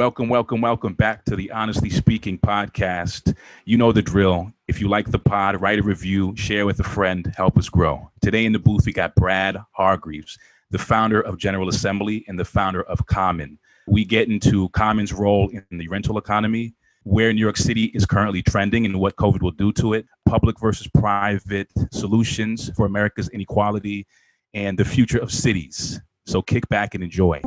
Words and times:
Welcome, 0.00 0.30
welcome, 0.30 0.62
welcome 0.62 0.94
back 0.94 1.26
to 1.26 1.36
the 1.36 1.50
Honestly 1.50 1.90
Speaking 1.90 2.38
podcast. 2.38 3.36
You 3.66 3.76
know 3.76 3.92
the 3.92 4.00
drill. 4.00 4.50
If 4.66 4.80
you 4.80 4.88
like 4.88 5.10
the 5.10 5.18
pod, 5.18 5.60
write 5.60 5.78
a 5.78 5.82
review, 5.82 6.34
share 6.36 6.64
with 6.64 6.80
a 6.80 6.84
friend, 6.84 7.30
help 7.36 7.58
us 7.58 7.68
grow. 7.68 8.10
Today 8.22 8.46
in 8.46 8.52
the 8.52 8.58
booth, 8.58 8.86
we 8.86 8.94
got 8.94 9.14
Brad 9.14 9.58
Hargreaves, 9.72 10.38
the 10.70 10.78
founder 10.78 11.20
of 11.20 11.36
General 11.36 11.68
Assembly 11.68 12.24
and 12.28 12.40
the 12.40 12.46
founder 12.46 12.82
of 12.84 13.04
Common. 13.04 13.58
We 13.86 14.06
get 14.06 14.28
into 14.28 14.70
Common's 14.70 15.12
role 15.12 15.50
in 15.50 15.66
the 15.78 15.88
rental 15.88 16.16
economy, 16.16 16.72
where 17.02 17.30
New 17.34 17.42
York 17.42 17.58
City 17.58 17.84
is 17.92 18.06
currently 18.06 18.40
trending 18.40 18.86
and 18.86 18.98
what 18.98 19.16
COVID 19.16 19.42
will 19.42 19.50
do 19.50 19.70
to 19.74 19.92
it, 19.92 20.06
public 20.24 20.58
versus 20.58 20.88
private 20.94 21.70
solutions 21.92 22.70
for 22.74 22.86
America's 22.86 23.28
inequality, 23.28 24.06
and 24.54 24.78
the 24.78 24.84
future 24.86 25.18
of 25.18 25.30
cities. 25.30 26.00
So 26.24 26.40
kick 26.40 26.66
back 26.70 26.94
and 26.94 27.04
enjoy. 27.04 27.42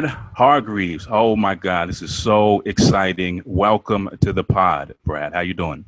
Brad 0.00 0.16
Hargreaves. 0.36 1.08
Oh 1.10 1.34
my 1.34 1.56
God, 1.56 1.88
this 1.88 2.02
is 2.02 2.14
so 2.14 2.62
exciting. 2.66 3.42
Welcome 3.44 4.08
to 4.20 4.32
the 4.32 4.44
pod, 4.44 4.94
Brad. 5.04 5.32
How 5.32 5.40
you 5.40 5.54
doing? 5.54 5.84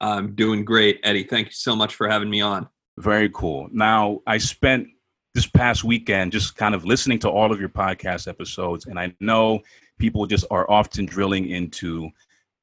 I'm 0.00 0.34
doing 0.34 0.64
great, 0.64 0.98
Eddie. 1.02 1.24
Thank 1.24 1.48
you 1.48 1.52
so 1.52 1.76
much 1.76 1.94
for 1.94 2.08
having 2.08 2.30
me 2.30 2.40
on. 2.40 2.70
Very 2.96 3.28
cool. 3.28 3.68
Now, 3.70 4.20
I 4.26 4.38
spent 4.38 4.88
this 5.34 5.46
past 5.46 5.84
weekend 5.84 6.32
just 6.32 6.56
kind 6.56 6.74
of 6.74 6.86
listening 6.86 7.18
to 7.18 7.28
all 7.28 7.52
of 7.52 7.60
your 7.60 7.68
podcast 7.68 8.28
episodes, 8.28 8.86
and 8.86 8.98
I 8.98 9.14
know 9.20 9.60
people 9.98 10.24
just 10.24 10.46
are 10.50 10.70
often 10.70 11.04
drilling 11.04 11.50
into 11.50 12.08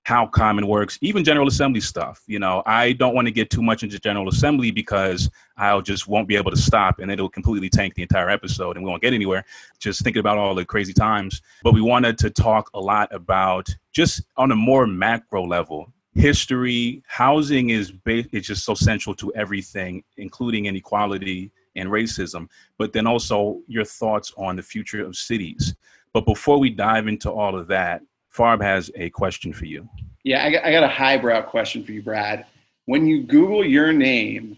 how 0.08 0.26
common 0.26 0.68
works, 0.68 0.98
even 1.02 1.22
General 1.22 1.50
Assembly 1.50 1.82
stuff. 1.82 2.24
You 2.28 2.40
know, 2.40 2.64
I 2.66 2.94
don't 2.94 3.14
want 3.14 3.28
to 3.28 3.32
get 3.32 3.50
too 3.50 3.62
much 3.62 3.84
into 3.84 4.00
General 4.00 4.30
Assembly 4.30 4.72
because 4.72 5.30
I'll 5.58 5.82
just 5.82 6.08
won't 6.08 6.30
be 6.30 6.38
able 6.38 6.50
to 6.50 6.56
stop 6.56 7.00
and 7.00 7.12
it'll 7.12 7.28
completely 7.28 7.68
tank 7.68 7.96
the 7.96 8.04
entire 8.04 8.30
episode 8.30 8.78
and 8.78 8.86
we 8.86 8.90
won't 8.90 9.02
get 9.02 9.14
anywhere 9.14 9.44
just 9.80 10.02
thinking 10.06 10.22
about 10.22 10.38
all 10.38 10.56
the 10.56 10.64
crazy 10.64 10.94
times. 10.94 11.42
But 11.62 11.74
we 11.74 11.82
wanted 11.82 12.18
to 12.20 12.30
talk 12.30 12.70
a 12.74 12.80
lot 12.80 13.14
about 13.14 13.68
just 13.92 14.22
on 14.38 14.52
a 14.52 14.56
more 14.56 14.88
macro 14.88 15.46
level, 15.46 15.92
history, 16.14 17.04
housing 17.06 17.72
is 17.72 17.92
ba- 17.92 18.24
it's 18.32 18.48
just 18.48 18.64
so 18.64 18.76
central 18.76 19.14
to 19.16 19.34
everything, 19.36 20.06
including 20.16 20.68
inequality 20.68 21.52
and 21.76 21.90
racism, 21.90 22.48
but 22.78 22.94
then 22.94 23.08
also 23.08 23.60
your 23.68 23.84
thoughts 23.84 24.32
on 24.38 24.56
the 24.56 24.64
future 24.64 25.06
of 25.06 25.18
cities. 25.18 25.76
But 26.14 26.26
before 26.26 26.60
we 26.60 26.70
dive 26.70 27.10
into 27.10 27.30
all 27.30 27.60
of 27.60 27.68
that, 27.68 28.04
Farb 28.38 28.62
has 28.62 28.92
a 28.96 29.10
question 29.10 29.52
for 29.52 29.66
you. 29.66 29.90
Yeah, 30.24 30.46
I 30.46 30.52
got, 30.52 30.66
I 30.66 30.72
got 30.72 30.84
a 30.84 30.90
highbrow 30.90 31.42
question 31.44 31.84
for 31.84 31.92
you, 31.92 32.02
Brad. 32.02 32.46
When 32.86 33.08
you 33.08 33.24
Google 33.24 33.66
your 33.66 33.92
name, 33.92 34.58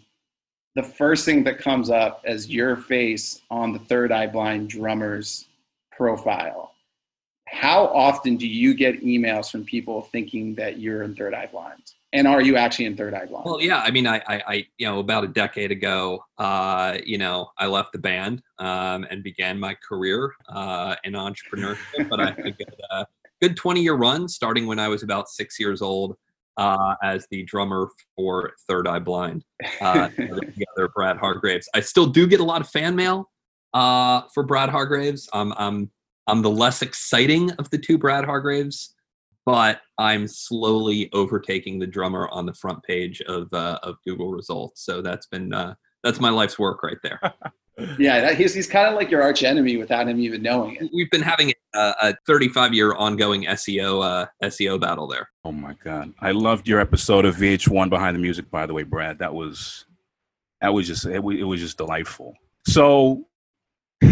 the 0.76 0.84
first 0.84 1.26
thing 1.26 1.44
that 1.46 1.60
comes 1.60 1.90
up 1.90 2.22
as 2.26 2.50
your 2.50 2.76
face 2.76 3.42
on 3.50 3.74
the 3.74 3.80
Third 3.80 4.12
Eye 4.12 4.28
Blind 4.28 4.70
drummer's 4.70 5.48
profile. 5.92 6.74
How 7.48 7.88
often 7.88 8.38
do 8.38 8.48
you 8.48 8.76
get 8.76 9.04
emails 9.04 9.52
from 9.52 9.66
people 9.66 10.04
thinking 10.04 10.54
that 10.56 10.80
you're 10.80 11.04
in 11.04 11.16
Third 11.16 11.34
Eye 11.34 11.50
Blind? 11.52 11.82
And 12.14 12.28
are 12.28 12.42
you 12.42 12.56
actually 12.56 12.86
in 12.86 12.96
Third 12.96 13.14
Eye 13.14 13.26
Blind? 13.26 13.46
Well, 13.46 13.62
yeah. 13.62 13.82
I 13.82 13.92
mean, 13.92 14.08
I, 14.08 14.18
I, 14.28 14.42
I 14.48 14.68
you 14.78 14.88
know, 14.88 15.00
about 15.00 15.24
a 15.24 15.28
decade 15.28 15.72
ago, 15.72 16.24
uh, 16.38 16.98
you 17.06 17.18
know, 17.18 17.50
I 17.58 17.68
left 17.68 17.92
the 17.92 18.00
band 18.00 18.42
um, 18.60 19.06
and 19.10 19.24
began 19.24 19.60
my 19.60 19.76
career 19.88 20.34
uh, 20.48 20.96
in 21.04 21.14
entrepreneurship. 21.14 22.10
but 22.10 22.20
I, 22.20 22.30
I 22.30 22.50
get, 22.52 22.80
uh, 22.90 23.06
good 23.42 23.56
20 23.56 23.82
year 23.82 23.96
run 23.96 24.28
starting 24.28 24.68
when 24.68 24.80
I 24.80 24.88
was 24.88 25.04
about 25.04 25.30
six 25.30 25.60
years 25.60 25.82
old 25.82 26.18
uh, 26.58 26.96
as 27.02 27.26
the 27.32 27.44
drummer 27.44 27.90
for 28.16 28.52
Third 28.68 28.88
Eye 28.88 29.00
Blind, 29.00 29.46
uh, 29.80 30.10
together 30.18 30.90
Brad 30.94 31.18
Hargreaves. 31.18 31.70
I 31.74 31.80
still 31.80 32.08
do 32.08 32.28
get 32.28 32.42
a 32.42 32.44
lot 32.44 32.60
of 32.60 32.70
fan 32.70 32.96
mail 32.96 33.30
uh, 33.74 34.24
for 34.34 34.44
Brad 34.44 34.70
Hargreaves. 34.70 35.30
I'm, 35.32 35.54
I'm, 35.54 35.90
I'm 36.28 36.42
the 36.42 36.50
less 36.50 36.82
exciting 36.82 37.52
of 37.54 37.70
the 37.70 37.78
two 37.78 37.98
Brad 37.98 38.26
Hargreaves, 38.26 38.94
but 39.46 39.80
I'm 39.98 40.28
slowly 40.28 41.10
overtaking 41.14 41.80
the 41.80 41.88
drummer 41.88 42.28
on 42.30 42.46
the 42.46 42.54
front 42.54 42.84
page 42.84 43.22
of, 43.22 43.48
uh, 43.54 43.80
of 43.82 43.96
Google 44.06 44.32
results. 44.32 44.84
So 44.84 45.02
that's 45.02 45.28
been, 45.28 45.54
uh, 45.54 45.76
that's 46.04 46.20
my 46.20 46.30
life's 46.30 46.58
work 46.58 46.84
right 46.84 46.98
there. 47.04 47.20
yeah, 47.98 48.22
that, 48.22 48.36
he's, 48.38 48.54
he's 48.54 48.68
kind 48.68 48.88
of 48.88 48.96
like 48.96 49.10
your 49.10 49.22
arch 49.22 49.44
enemy 49.44 49.78
without 49.78 50.08
him 50.08 50.20
even 50.20 50.42
knowing 50.42 50.76
it. 50.76 50.90
We've 50.94 51.10
been 51.10 51.22
having 51.22 51.54
a, 51.74 51.94
a 52.02 52.18
35 52.26 52.74
year 52.74 52.94
ongoing 52.94 53.44
SEO 53.46 54.04
uh, 54.04 54.26
SEO 54.44 54.80
battle 54.80 55.08
there. 55.08 55.30
Oh 55.44 55.52
my 55.52 55.76
god, 55.84 56.14
I 56.20 56.32
loved 56.32 56.68
your 56.68 56.80
episode 56.80 57.26
of 57.26 57.36
VH1 57.36 57.90
Behind 57.90 58.16
the 58.16 58.20
Music. 58.20 58.50
By 58.50 58.66
the 58.66 58.74
way, 58.74 58.84
Brad, 58.84 59.20
that 59.20 59.34
was 59.34 59.86
that 60.62 60.74
was 60.74 60.88
just 60.88 61.06
it, 61.06 61.16
it 61.16 61.44
was 61.44 61.60
just 61.60 61.78
delightful. 61.78 62.36
So. 62.66 63.26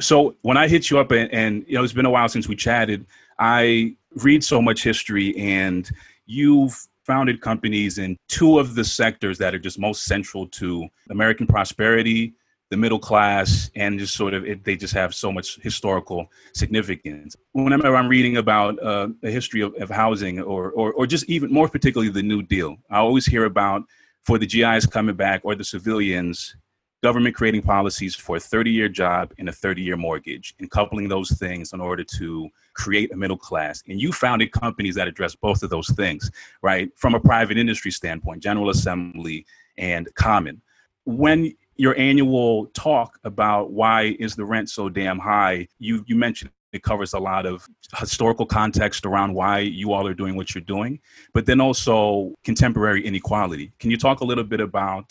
so 0.00 0.36
when 0.42 0.56
I 0.56 0.68
hit 0.68 0.90
you 0.90 0.98
up 0.98 1.10
and, 1.10 1.30
and 1.32 1.64
you 1.66 1.74
know 1.74 1.84
it's 1.84 1.92
been 1.92 2.06
a 2.06 2.10
while 2.10 2.28
since 2.28 2.48
we 2.48 2.56
chatted, 2.56 3.04
I 3.38 3.94
read 4.16 4.42
so 4.42 4.62
much 4.62 4.82
history 4.82 5.36
and 5.36 5.90
you've 6.26 6.86
founded 7.10 7.40
companies 7.40 7.98
in 7.98 8.16
two 8.28 8.60
of 8.60 8.76
the 8.76 8.84
sectors 8.84 9.36
that 9.38 9.52
are 9.52 9.58
just 9.58 9.80
most 9.80 10.04
central 10.04 10.46
to 10.46 10.86
American 11.10 11.44
prosperity 11.44 12.34
the 12.70 12.76
middle 12.76 13.00
class 13.00 13.68
and 13.74 13.98
just 13.98 14.14
sort 14.14 14.32
of 14.32 14.44
it, 14.44 14.62
they 14.62 14.76
just 14.76 14.94
have 14.94 15.12
so 15.12 15.32
much 15.32 15.58
historical 15.60 16.30
significance. 16.54 17.36
Whenever 17.52 17.96
I'm 17.96 18.06
reading 18.06 18.36
about 18.36 18.78
uh, 18.78 19.08
the 19.22 19.30
history 19.30 19.60
of, 19.60 19.74
of 19.74 19.90
housing 19.90 20.40
or, 20.40 20.70
or, 20.70 20.92
or 20.92 21.04
just 21.04 21.28
even 21.28 21.52
more 21.52 21.68
particularly 21.68 22.12
the 22.12 22.22
New 22.22 22.42
Deal, 22.42 22.76
I 22.88 22.98
always 22.98 23.26
hear 23.26 23.44
about 23.44 23.82
for 24.22 24.38
the 24.38 24.46
GIs 24.46 24.86
coming 24.86 25.16
back 25.16 25.40
or 25.42 25.56
the 25.56 25.64
civilians, 25.64 26.54
government 27.02 27.34
creating 27.34 27.62
policies 27.62 28.14
for 28.14 28.36
a 28.36 28.40
30 28.40 28.70
year 28.70 28.88
job 28.88 29.32
and 29.38 29.48
a 29.48 29.52
30 29.52 29.82
year 29.82 29.96
mortgage 29.96 30.54
and 30.58 30.70
coupling 30.70 31.08
those 31.08 31.30
things 31.32 31.72
in 31.72 31.80
order 31.80 32.04
to 32.04 32.48
create 32.74 33.12
a 33.12 33.16
middle 33.16 33.36
class. 33.36 33.82
And 33.88 34.00
you 34.00 34.12
founded 34.12 34.52
companies 34.52 34.94
that 34.96 35.08
address 35.08 35.34
both 35.34 35.62
of 35.62 35.70
those 35.70 35.88
things, 35.90 36.30
right? 36.62 36.90
From 36.96 37.14
a 37.14 37.20
private 37.20 37.58
industry 37.58 37.90
standpoint, 37.90 38.42
General 38.42 38.70
Assembly 38.70 39.46
and 39.78 40.12
Common. 40.14 40.60
When 41.04 41.54
your 41.76 41.98
annual 41.98 42.66
talk 42.66 43.18
about 43.24 43.72
why 43.72 44.16
is 44.18 44.36
the 44.36 44.44
rent 44.44 44.68
so 44.68 44.88
damn 44.88 45.18
high, 45.18 45.66
you 45.78 46.04
you 46.06 46.14
mentioned 46.14 46.50
it 46.72 46.82
covers 46.82 47.14
a 47.14 47.18
lot 47.18 47.46
of 47.46 47.66
historical 47.98 48.46
context 48.46 49.04
around 49.04 49.34
why 49.34 49.58
you 49.58 49.92
all 49.92 50.06
are 50.06 50.14
doing 50.14 50.36
what 50.36 50.54
you're 50.54 50.62
doing, 50.62 51.00
but 51.32 51.46
then 51.46 51.60
also 51.60 52.32
contemporary 52.44 53.04
inequality. 53.04 53.72
Can 53.80 53.90
you 53.90 53.96
talk 53.96 54.20
a 54.20 54.24
little 54.24 54.44
bit 54.44 54.60
about 54.60 55.10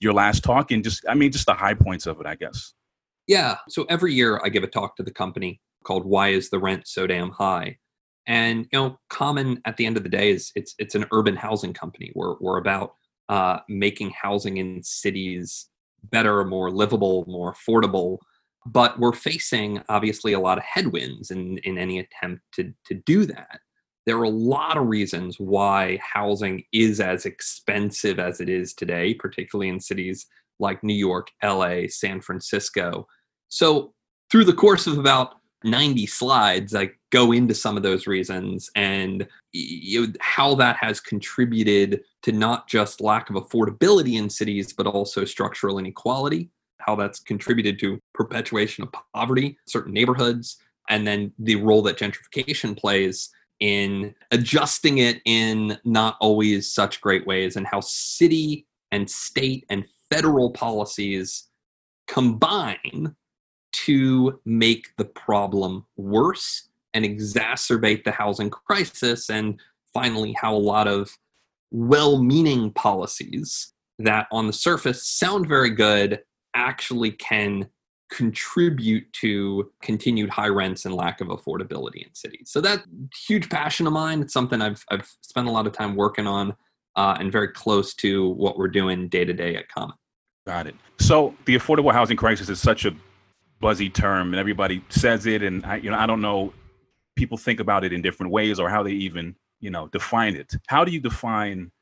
your 0.00 0.12
last 0.12 0.44
talk 0.44 0.70
and 0.70 0.84
just 0.84 1.04
I 1.08 1.14
mean 1.14 1.32
just 1.32 1.46
the 1.46 1.54
high 1.54 1.74
points 1.74 2.06
of 2.06 2.20
it, 2.20 2.26
I 2.26 2.34
guess. 2.34 2.74
Yeah. 3.26 3.56
So 3.68 3.84
every 3.88 4.12
year 4.12 4.40
I 4.44 4.48
give 4.48 4.62
a 4.62 4.68
talk 4.68 4.96
to 4.96 5.02
the 5.02 5.12
company 5.12 5.60
called 5.84 6.04
Why 6.04 6.28
is 6.28 6.50
the 6.50 6.58
Rent 6.58 6.86
So 6.86 7.06
Damn 7.06 7.30
High? 7.30 7.78
And 8.26 8.66
you 8.72 8.78
know, 8.78 8.98
common 9.10 9.60
at 9.64 9.76
the 9.76 9.86
end 9.86 9.96
of 9.96 10.02
the 10.02 10.08
day 10.08 10.30
is 10.30 10.50
it's 10.54 10.74
it's 10.78 10.94
an 10.94 11.06
urban 11.12 11.36
housing 11.36 11.72
company. 11.72 12.12
We're 12.14 12.36
we're 12.40 12.58
about 12.58 12.94
uh, 13.28 13.58
making 13.68 14.10
housing 14.10 14.58
in 14.58 14.82
cities 14.82 15.68
better, 16.10 16.44
more 16.44 16.70
livable, 16.70 17.24
more 17.26 17.54
affordable. 17.54 18.18
But 18.66 18.98
we're 18.98 19.12
facing 19.12 19.82
obviously 19.88 20.32
a 20.32 20.40
lot 20.40 20.58
of 20.58 20.64
headwinds 20.64 21.30
in, 21.30 21.58
in 21.58 21.76
any 21.76 21.98
attempt 21.98 22.42
to, 22.54 22.72
to 22.86 22.94
do 22.94 23.26
that. 23.26 23.60
There 24.06 24.18
are 24.18 24.24
a 24.24 24.28
lot 24.30 24.76
of 24.76 24.86
reasons 24.86 25.40
why 25.40 25.98
housing 26.02 26.64
is 26.72 27.00
as 27.00 27.24
expensive 27.24 28.18
as 28.18 28.40
it 28.40 28.48
is 28.48 28.74
today, 28.74 29.14
particularly 29.14 29.68
in 29.68 29.80
cities 29.80 30.26
like 30.58 30.84
New 30.84 30.94
York, 30.94 31.30
LA, 31.42 31.82
San 31.88 32.20
Francisco. 32.20 33.06
So, 33.48 33.94
through 34.30 34.44
the 34.44 34.52
course 34.52 34.86
of 34.86 34.98
about 34.98 35.36
90 35.64 36.06
slides, 36.06 36.74
I 36.74 36.90
go 37.10 37.32
into 37.32 37.54
some 37.54 37.76
of 37.76 37.82
those 37.82 38.06
reasons 38.06 38.70
and 38.74 39.26
you 39.52 40.06
know, 40.06 40.12
how 40.20 40.54
that 40.56 40.76
has 40.76 41.00
contributed 41.00 42.02
to 42.22 42.32
not 42.32 42.68
just 42.68 43.00
lack 43.00 43.30
of 43.30 43.36
affordability 43.36 44.18
in 44.18 44.28
cities, 44.28 44.72
but 44.72 44.86
also 44.86 45.24
structural 45.24 45.78
inequality, 45.78 46.50
how 46.78 46.94
that's 46.94 47.20
contributed 47.20 47.78
to 47.78 47.98
perpetuation 48.12 48.84
of 48.84 48.92
poverty 49.14 49.56
certain 49.66 49.92
neighborhoods, 49.92 50.58
and 50.90 51.06
then 51.06 51.32
the 51.38 51.56
role 51.56 51.82
that 51.82 51.96
gentrification 51.96 52.76
plays 52.76 53.30
in 53.60 54.14
adjusting 54.30 54.98
it 54.98 55.20
in 55.24 55.78
not 55.84 56.16
always 56.20 56.70
such 56.70 57.00
great 57.00 57.26
ways, 57.26 57.56
and 57.56 57.66
how 57.66 57.80
city 57.80 58.66
and 58.92 59.08
state 59.08 59.64
and 59.70 59.84
federal 60.10 60.50
policies 60.50 61.48
combine 62.06 63.14
to 63.72 64.40
make 64.44 64.88
the 64.98 65.04
problem 65.04 65.84
worse 65.96 66.68
and 66.92 67.04
exacerbate 67.04 68.04
the 68.04 68.12
housing 68.12 68.50
crisis. 68.50 69.28
And 69.30 69.58
finally, 69.92 70.34
how 70.40 70.54
a 70.54 70.56
lot 70.56 70.86
of 70.86 71.10
well 71.70 72.22
meaning 72.22 72.70
policies 72.72 73.72
that 73.98 74.26
on 74.30 74.46
the 74.46 74.52
surface 74.52 75.06
sound 75.06 75.48
very 75.48 75.70
good 75.70 76.20
actually 76.54 77.10
can 77.10 77.68
contribute 78.14 79.12
to 79.12 79.70
continued 79.82 80.30
high 80.30 80.48
rents 80.48 80.84
and 80.84 80.94
lack 80.94 81.20
of 81.20 81.28
affordability 81.28 82.06
in 82.06 82.14
cities. 82.14 82.50
So 82.50 82.60
that 82.60 82.84
huge 83.26 83.50
passion 83.50 83.86
of 83.88 83.92
mine. 83.92 84.22
It's 84.22 84.32
something 84.32 84.62
I've 84.62 84.84
I've 84.90 85.10
spent 85.20 85.48
a 85.48 85.50
lot 85.50 85.66
of 85.66 85.72
time 85.72 85.96
working 85.96 86.26
on 86.26 86.54
uh, 86.94 87.16
and 87.18 87.32
very 87.32 87.48
close 87.48 87.92
to 87.94 88.30
what 88.30 88.56
we're 88.56 88.68
doing 88.68 89.08
day 89.08 89.24
to 89.24 89.32
day 89.32 89.56
at 89.56 89.68
Common. 89.68 89.96
Got 90.46 90.68
it. 90.68 90.76
So 91.00 91.34
the 91.46 91.56
affordable 91.56 91.92
housing 91.92 92.16
crisis 92.16 92.48
is 92.48 92.60
such 92.60 92.84
a 92.84 92.94
buzzy 93.60 93.90
term, 93.90 94.28
and 94.28 94.36
everybody 94.36 94.84
says 94.90 95.26
it, 95.26 95.42
and 95.42 95.64
I, 95.66 95.76
you 95.76 95.90
know 95.90 95.98
I 95.98 96.06
don't 96.06 96.20
know. 96.20 96.52
People 97.16 97.36
think 97.36 97.60
about 97.60 97.84
it 97.84 97.92
in 97.92 98.02
different 98.02 98.30
ways, 98.30 98.60
or 98.60 98.68
how 98.68 98.82
they 98.84 98.92
even 98.92 99.34
you 99.60 99.70
know 99.70 99.88
define 99.88 100.36
it. 100.36 100.54
How 100.68 100.84
do 100.84 100.92
you 100.92 101.00
define 101.00 101.72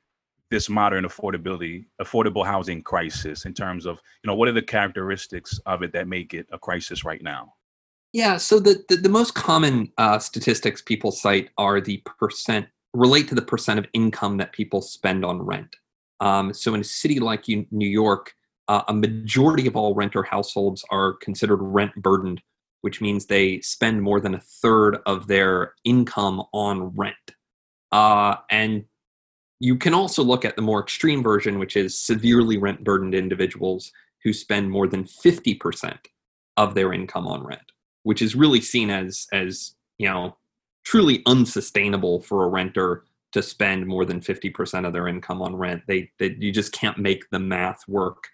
this 0.53 0.69
modern 0.69 1.05
affordability 1.05 1.85
affordable 2.01 2.47
housing 2.47 2.83
crisis 2.83 3.45
in 3.45 3.53
terms 3.53 3.87
of 3.87 3.99
you 4.23 4.29
know 4.29 4.35
what 4.35 4.49
are 4.49 4.53
the 4.53 4.63
characteristics 4.63 5.59
of 5.67 5.83
it 5.83 5.93
that 5.93 6.07
make 6.07 6.33
it 6.35 6.47
a 6.53 6.59
crisis 6.59 7.05
right 7.05 7.23
now? 7.23 7.53
Yeah 8.13 8.37
so 8.37 8.61
the 8.61 8.85
the, 8.89 8.97
the 8.97 9.09
most 9.09 9.35
common 9.35 9.93
uh, 9.99 10.19
statistics 10.21 10.81
people 10.81 11.11
cite 11.11 11.51
are 11.59 11.81
the 11.81 12.01
percent 12.05 12.69
relate 12.95 13.27
to 13.29 13.35
the 13.35 13.43
percent 13.43 13.79
of 13.81 13.87
income 13.93 14.37
that 14.37 14.53
people 14.53 14.81
spend 14.81 15.25
on 15.25 15.43
rent. 15.43 15.75
Um, 16.21 16.55
so 16.55 16.75
in 16.75 16.83
a 16.83 16.85
city 16.85 17.19
like 17.19 17.49
new 17.49 17.89
york 17.89 18.35
uh, 18.69 18.83
a 18.87 18.95
majority 18.95 19.67
of 19.67 19.75
all 19.75 19.95
renter 19.95 20.23
households 20.23 20.85
are 20.91 21.15
considered 21.15 21.57
rent 21.57 21.95
burdened 21.97 22.43
which 22.83 23.01
means 23.01 23.27
they 23.27 23.61
spend 23.61 24.03
more 24.03 24.21
than 24.21 24.35
a 24.35 24.41
third 24.41 24.99
of 25.07 25.29
their 25.29 25.75
income 25.85 26.43
on 26.53 26.95
rent. 26.95 27.17
Uh, 27.91 28.37
and 28.51 28.85
you 29.63 29.77
can 29.77 29.95
also 29.95 30.25
look 30.25 30.45
at 30.45 30.57
the 30.57 30.63
more 30.63 30.81
extreme 30.81 31.23
version, 31.23 31.61
which 31.61 31.77
is 31.77 31.97
severely 31.97 32.59
rent 32.59 32.83
burdened 32.83 33.15
individuals 33.15 33.93
who 34.25 34.33
spend 34.33 34.69
more 34.69 34.89
than 34.89 35.05
50% 35.05 35.99
of 36.57 36.75
their 36.75 36.93
income 36.93 37.29
on 37.29 37.45
rent, 37.45 37.71
which 38.03 38.23
is 38.23 38.35
really 38.35 38.61
seen 38.61 38.91
as, 38.91 39.29
as 39.33 39.77
you 39.99 40.09
know, 40.09 40.37
truly 40.85 41.23
unsustainable 41.27 42.23
for 42.23 42.43
a 42.43 42.49
renter 42.49 43.05
to 43.31 43.41
spend 43.41 43.87
more 43.87 44.05
than 44.05 44.21
50% 44.21 44.85
of 44.85 44.93
their 44.93 45.07
income 45.07 45.41
on 45.41 45.55
rent. 45.55 45.85
They, 45.87 46.11
they 46.19 46.35
you 46.41 46.51
just 46.51 46.73
can't 46.73 46.99
make 46.99 47.31
the 47.31 47.39
math 47.39 47.87
work 47.87 48.25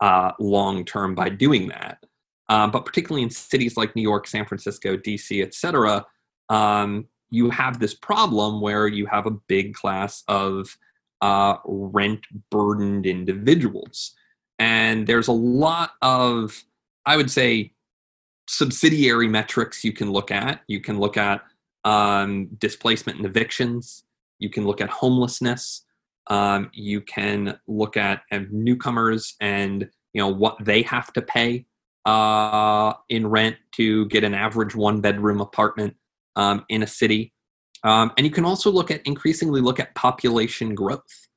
uh, 0.00 0.32
long 0.40 0.86
term 0.86 1.14
by 1.14 1.28
doing 1.28 1.68
that. 1.68 2.02
Uh, 2.48 2.66
but 2.66 2.86
particularly 2.86 3.22
in 3.22 3.28
cities 3.28 3.76
like 3.76 3.94
New 3.94 4.00
York, 4.00 4.26
San 4.26 4.46
Francisco, 4.46 4.96
DC, 4.96 5.42
et 5.42 5.52
cetera, 5.52 6.06
um, 6.48 7.08
you 7.30 7.50
have 7.50 7.78
this 7.78 7.94
problem 7.94 8.60
where 8.60 8.86
you 8.86 9.06
have 9.06 9.26
a 9.26 9.30
big 9.30 9.74
class 9.74 10.24
of 10.28 10.76
uh, 11.20 11.56
rent 11.64 12.20
burdened 12.50 13.06
individuals. 13.06 14.14
And 14.58 15.06
there's 15.06 15.28
a 15.28 15.32
lot 15.32 15.92
of, 16.02 16.64
I 17.06 17.16
would 17.16 17.30
say, 17.30 17.72
subsidiary 18.48 19.28
metrics 19.28 19.84
you 19.84 19.92
can 19.92 20.10
look 20.10 20.30
at. 20.30 20.62
You 20.66 20.80
can 20.80 20.98
look 20.98 21.16
at 21.16 21.42
um, 21.84 22.46
displacement 22.58 23.18
and 23.18 23.26
evictions, 23.26 24.04
you 24.38 24.50
can 24.50 24.66
look 24.66 24.80
at 24.80 24.90
homelessness, 24.90 25.84
um, 26.28 26.70
you 26.72 27.00
can 27.00 27.58
look 27.66 27.96
at 27.96 28.22
newcomers 28.50 29.34
and 29.40 29.88
you 30.12 30.20
know 30.20 30.28
what 30.28 30.56
they 30.64 30.82
have 30.82 31.12
to 31.14 31.22
pay 31.22 31.66
uh, 32.04 32.92
in 33.08 33.26
rent 33.26 33.56
to 33.72 34.06
get 34.06 34.24
an 34.24 34.34
average 34.34 34.74
one 34.74 35.00
bedroom 35.00 35.40
apartment 35.40 35.96
um, 36.38 36.64
in 36.70 36.82
a 36.82 36.86
city. 36.86 37.32
Um, 37.84 38.12
and 38.16 38.26
you 38.26 38.32
can 38.32 38.46
also 38.46 38.70
look 38.70 38.90
at 38.90 39.02
increasingly 39.04 39.60
look 39.60 39.78
at 39.78 39.94
population 39.94 40.74
growth. 40.74 41.28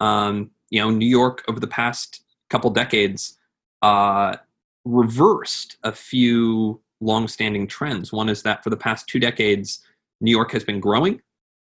Um, 0.00 0.50
you 0.68 0.80
know, 0.80 0.90
New 0.90 1.08
York 1.08 1.42
over 1.48 1.58
the 1.58 1.66
past 1.66 2.22
couple 2.50 2.70
decades 2.70 3.38
uh, 3.82 4.36
reversed 4.84 5.78
a 5.82 5.92
few 5.92 6.80
long-standing 7.00 7.66
trends. 7.66 8.12
One 8.12 8.28
is 8.28 8.42
that 8.42 8.62
for 8.62 8.70
the 8.70 8.76
past 8.76 9.06
two 9.08 9.18
decades, 9.18 9.80
New 10.20 10.30
York 10.30 10.52
has 10.52 10.64
been 10.64 10.80
growing 10.80 11.20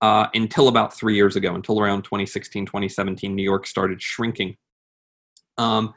uh, 0.01 0.27
until 0.33 0.67
about 0.67 0.93
three 0.93 1.15
years 1.15 1.35
ago, 1.35 1.53
until 1.55 1.79
around 1.79 2.03
2016, 2.03 2.65
2017, 2.65 3.35
New 3.35 3.43
York 3.43 3.67
started 3.67 4.01
shrinking. 4.01 4.57
Um, 5.57 5.93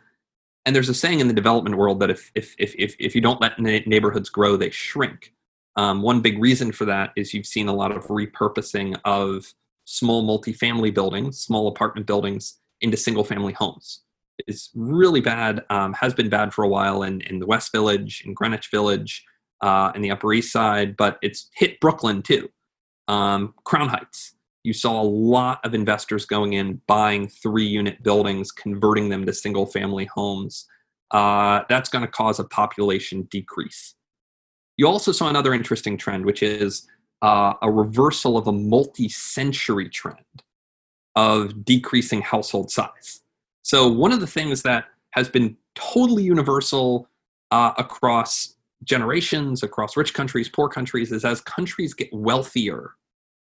and 0.67 0.77
there's 0.77 0.89
a 0.89 0.95
saying 0.95 1.21
in 1.21 1.29
the 1.29 1.35
development 1.35 1.77
world 1.77 2.01
that 2.01 2.11
if 2.11 2.31
if 2.35 2.55
if 2.59 2.75
if, 2.79 2.95
if 2.99 3.15
you 3.15 3.21
don't 3.21 3.41
let 3.41 3.59
neighborhoods 3.59 4.29
grow, 4.29 4.57
they 4.57 4.71
shrink. 4.71 5.33
Um, 5.77 6.03
one 6.03 6.21
big 6.21 6.39
reason 6.39 6.73
for 6.73 6.85
that 6.85 7.13
is 7.17 7.33
you've 7.33 7.47
seen 7.47 7.69
a 7.69 7.75
lot 7.75 7.93
of 7.93 8.07
repurposing 8.09 8.99
of 9.05 9.53
small 9.85 10.23
multifamily 10.27 10.93
buildings, 10.95 11.39
small 11.39 11.69
apartment 11.69 12.07
buildings, 12.07 12.59
into 12.81 12.97
single 12.97 13.25
family 13.25 13.53
homes. 13.53 14.03
It's 14.47 14.71
really 14.75 15.21
bad, 15.21 15.65
um, 15.71 15.93
has 15.95 16.15
been 16.15 16.29
bad 16.29 16.53
for 16.53 16.65
a 16.65 16.69
while 16.69 17.05
in, 17.05 17.21
in 17.23 17.39
the 17.39 17.47
West 17.47 17.71
Village, 17.73 18.23
in 18.27 18.35
Greenwich 18.35 18.71
Village, 18.71 19.25
uh, 19.61 19.93
in 19.95 20.03
the 20.03 20.11
Upper 20.11 20.33
East 20.33 20.53
Side, 20.53 20.97
but 20.97 21.19
it's 21.23 21.49
hit 21.55 21.79
Brooklyn 21.81 22.23
too. 22.23 22.49
Um, 23.09 23.55
Crown 23.65 23.89
Heights, 23.89 24.35
you 24.65 24.73
saw 24.73 25.01
a 25.01 25.05
lot 25.05 25.65
of 25.65 25.75
investors 25.75 26.25
going 26.25 26.55
in, 26.55 26.81
buying 26.87 27.29
three 27.29 27.67
unit 27.67 28.03
buildings, 28.03 28.51
converting 28.51 29.09
them 29.09 29.25
to 29.27 29.33
single 29.33 29.67
family 29.67 30.07
homes. 30.07 30.67
Uh, 31.11 31.63
that's 31.69 31.89
going 31.89 32.05
to 32.05 32.11
cause 32.11 32.41
a 32.41 32.45
population 32.45 33.23
decrease. 33.31 33.95
You 34.77 34.87
also 34.87 35.13
saw 35.13 35.29
another 35.29 35.53
interesting 35.53 35.97
trend, 35.97 36.25
which 36.25 36.43
is 36.43 36.89
uh, 37.23 37.55
a 37.63 37.71
reversal 37.71 38.37
of 38.37 38.47
a 38.47 38.53
multi 38.53 39.09
century 39.09 39.89
trend 39.89 40.43
of 41.15 41.65
decreasing 41.65 42.23
household 42.23 42.71
size. 42.71 43.21
So, 43.63 43.91
one 43.91 44.13
of 44.13 44.21
the 44.21 44.27
things 44.27 44.63
that 44.63 44.87
has 45.13 45.29
been 45.29 45.57
totally 45.75 46.23
universal 46.23 47.09
uh, 47.51 47.73
across 47.79 48.57
generations, 48.83 49.63
across 49.63 49.97
rich 49.97 50.15
countries, 50.15 50.49
poor 50.49 50.69
countries, 50.69 51.13
is 51.13 51.25
as 51.25 51.41
countries 51.41 51.95
get 51.95 52.09
wealthier, 52.13 52.91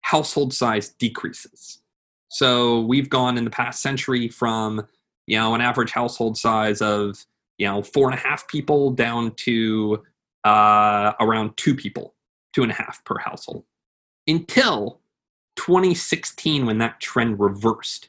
household 0.03 0.53
size 0.53 0.91
decreases. 0.91 1.81
So, 2.29 2.81
we've 2.81 3.09
gone 3.09 3.39
in 3.39 3.45
the 3.45 3.51
past 3.51 3.81
century 3.81 4.29
from 4.29 4.87
you 5.27 5.39
know 5.39 5.55
an 5.55 5.61
average 5.61 5.93
household 5.93 6.37
size 6.37 6.83
of 6.83 7.25
you 7.59 7.67
know 7.67 7.83
four 7.83 8.11
and 8.11 8.19
a 8.19 8.23
half 8.23 8.47
people 8.49 8.91
down 8.91 9.33
to 9.37 10.03
uh, 10.45 11.13
around 11.21 11.57
two 11.57 11.75
people, 11.75 12.15
two 12.55 12.63
and 12.63 12.73
a 12.73 12.75
half 12.75 13.05
per 13.05 13.19
household, 13.19 13.65
until 14.27 15.01
2016 15.57 16.67
when 16.67 16.79
that 16.79 17.01
trend 17.01 17.39
reversed. 17.39 18.09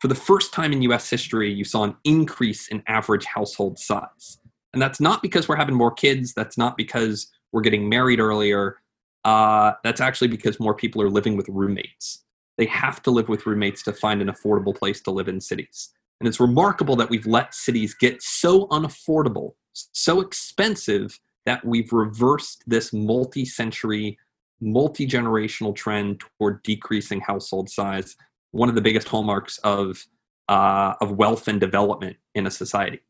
For 0.00 0.08
the 0.08 0.14
first 0.14 0.52
time 0.52 0.72
in 0.72 0.82
US 0.82 1.08
history, 1.08 1.52
you 1.52 1.64
saw 1.64 1.84
an 1.84 1.96
increase 2.04 2.68
in 2.68 2.82
average 2.86 3.24
household 3.24 3.78
size. 3.78 4.38
And 4.72 4.82
that's 4.82 5.00
not 5.00 5.22
because 5.22 5.48
we're 5.48 5.56
having 5.56 5.74
more 5.74 5.92
kids, 5.92 6.34
that's 6.34 6.58
not 6.58 6.76
because 6.76 7.28
we're 7.52 7.62
getting 7.62 7.88
married 7.88 8.20
earlier. 8.20 8.78
Uh, 9.24 9.72
that's 9.82 10.00
actually 10.00 10.28
because 10.28 10.60
more 10.60 10.74
people 10.74 11.00
are 11.00 11.08
living 11.08 11.36
with 11.36 11.48
roommates. 11.48 12.24
They 12.58 12.66
have 12.66 13.02
to 13.04 13.10
live 13.10 13.28
with 13.28 13.46
roommates 13.46 13.82
to 13.84 13.92
find 13.92 14.20
an 14.20 14.28
affordable 14.28 14.76
place 14.76 15.00
to 15.02 15.10
live 15.10 15.28
in 15.28 15.40
cities. 15.40 15.90
And 16.20 16.28
it's 16.28 16.40
remarkable 16.40 16.96
that 16.96 17.10
we've 17.10 17.26
let 17.26 17.54
cities 17.54 17.94
get 17.94 18.22
so 18.22 18.66
unaffordable, 18.68 19.52
so 19.72 20.20
expensive 20.20 21.18
that 21.46 21.64
we've 21.64 21.92
reversed 21.92 22.62
this 22.66 22.92
multi 22.92 23.44
century, 23.44 24.18
multi 24.60 25.06
generational 25.06 25.74
trend 25.74 26.22
toward 26.38 26.62
decreasing 26.62 27.20
household 27.20 27.68
size, 27.68 28.16
one 28.52 28.68
of 28.68 28.74
the 28.74 28.80
biggest 28.80 29.08
hallmarks 29.08 29.58
of, 29.58 30.06
uh, 30.48 30.94
of 31.00 31.12
wealth 31.12 31.48
and 31.48 31.60
development 31.60 32.16
in 32.34 32.46
a 32.46 32.50
society. 32.50 33.00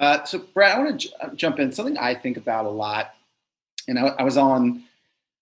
Uh, 0.00 0.24
so, 0.24 0.38
Brad, 0.38 0.76
I 0.76 0.78
want 0.78 1.00
to 1.00 1.08
j- 1.08 1.14
uh, 1.20 1.28
jump 1.34 1.58
in. 1.58 1.72
Something 1.72 1.98
I 1.98 2.14
think 2.14 2.36
about 2.36 2.66
a 2.66 2.70
lot, 2.70 3.14
and 3.88 3.98
I, 3.98 4.08
I, 4.18 4.22
was 4.22 4.36
on, 4.36 4.84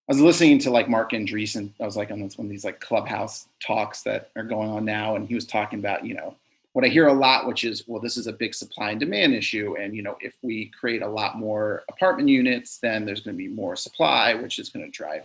I 0.08 0.12
was 0.12 0.20
listening 0.20 0.58
to 0.60 0.70
like 0.70 0.88
Marc 0.88 1.12
Andreessen. 1.12 1.72
I 1.80 1.84
was 1.84 1.96
like 1.96 2.10
on 2.10 2.20
one 2.20 2.46
of 2.46 2.48
these 2.48 2.64
like 2.64 2.80
clubhouse 2.80 3.48
talks 3.60 4.02
that 4.02 4.30
are 4.34 4.44
going 4.44 4.70
on 4.70 4.84
now, 4.84 5.16
and 5.16 5.28
he 5.28 5.34
was 5.34 5.44
talking 5.44 5.78
about, 5.78 6.06
you 6.06 6.14
know, 6.14 6.34
what 6.76 6.84
I 6.84 6.88
hear 6.88 7.06
a 7.06 7.12
lot, 7.14 7.46
which 7.46 7.64
is, 7.64 7.84
well, 7.86 8.02
this 8.02 8.18
is 8.18 8.26
a 8.26 8.34
big 8.34 8.54
supply 8.54 8.90
and 8.90 9.00
demand 9.00 9.32
issue. 9.32 9.76
And, 9.80 9.96
you 9.96 10.02
know, 10.02 10.18
if 10.20 10.34
we 10.42 10.70
create 10.78 11.00
a 11.00 11.08
lot 11.08 11.38
more 11.38 11.84
apartment 11.88 12.28
units, 12.28 12.76
then 12.76 13.06
there's 13.06 13.20
going 13.20 13.34
to 13.34 13.42
be 13.42 13.48
more 13.48 13.76
supply, 13.76 14.34
which 14.34 14.58
is 14.58 14.68
going 14.68 14.84
to 14.84 14.90
drive 14.90 15.22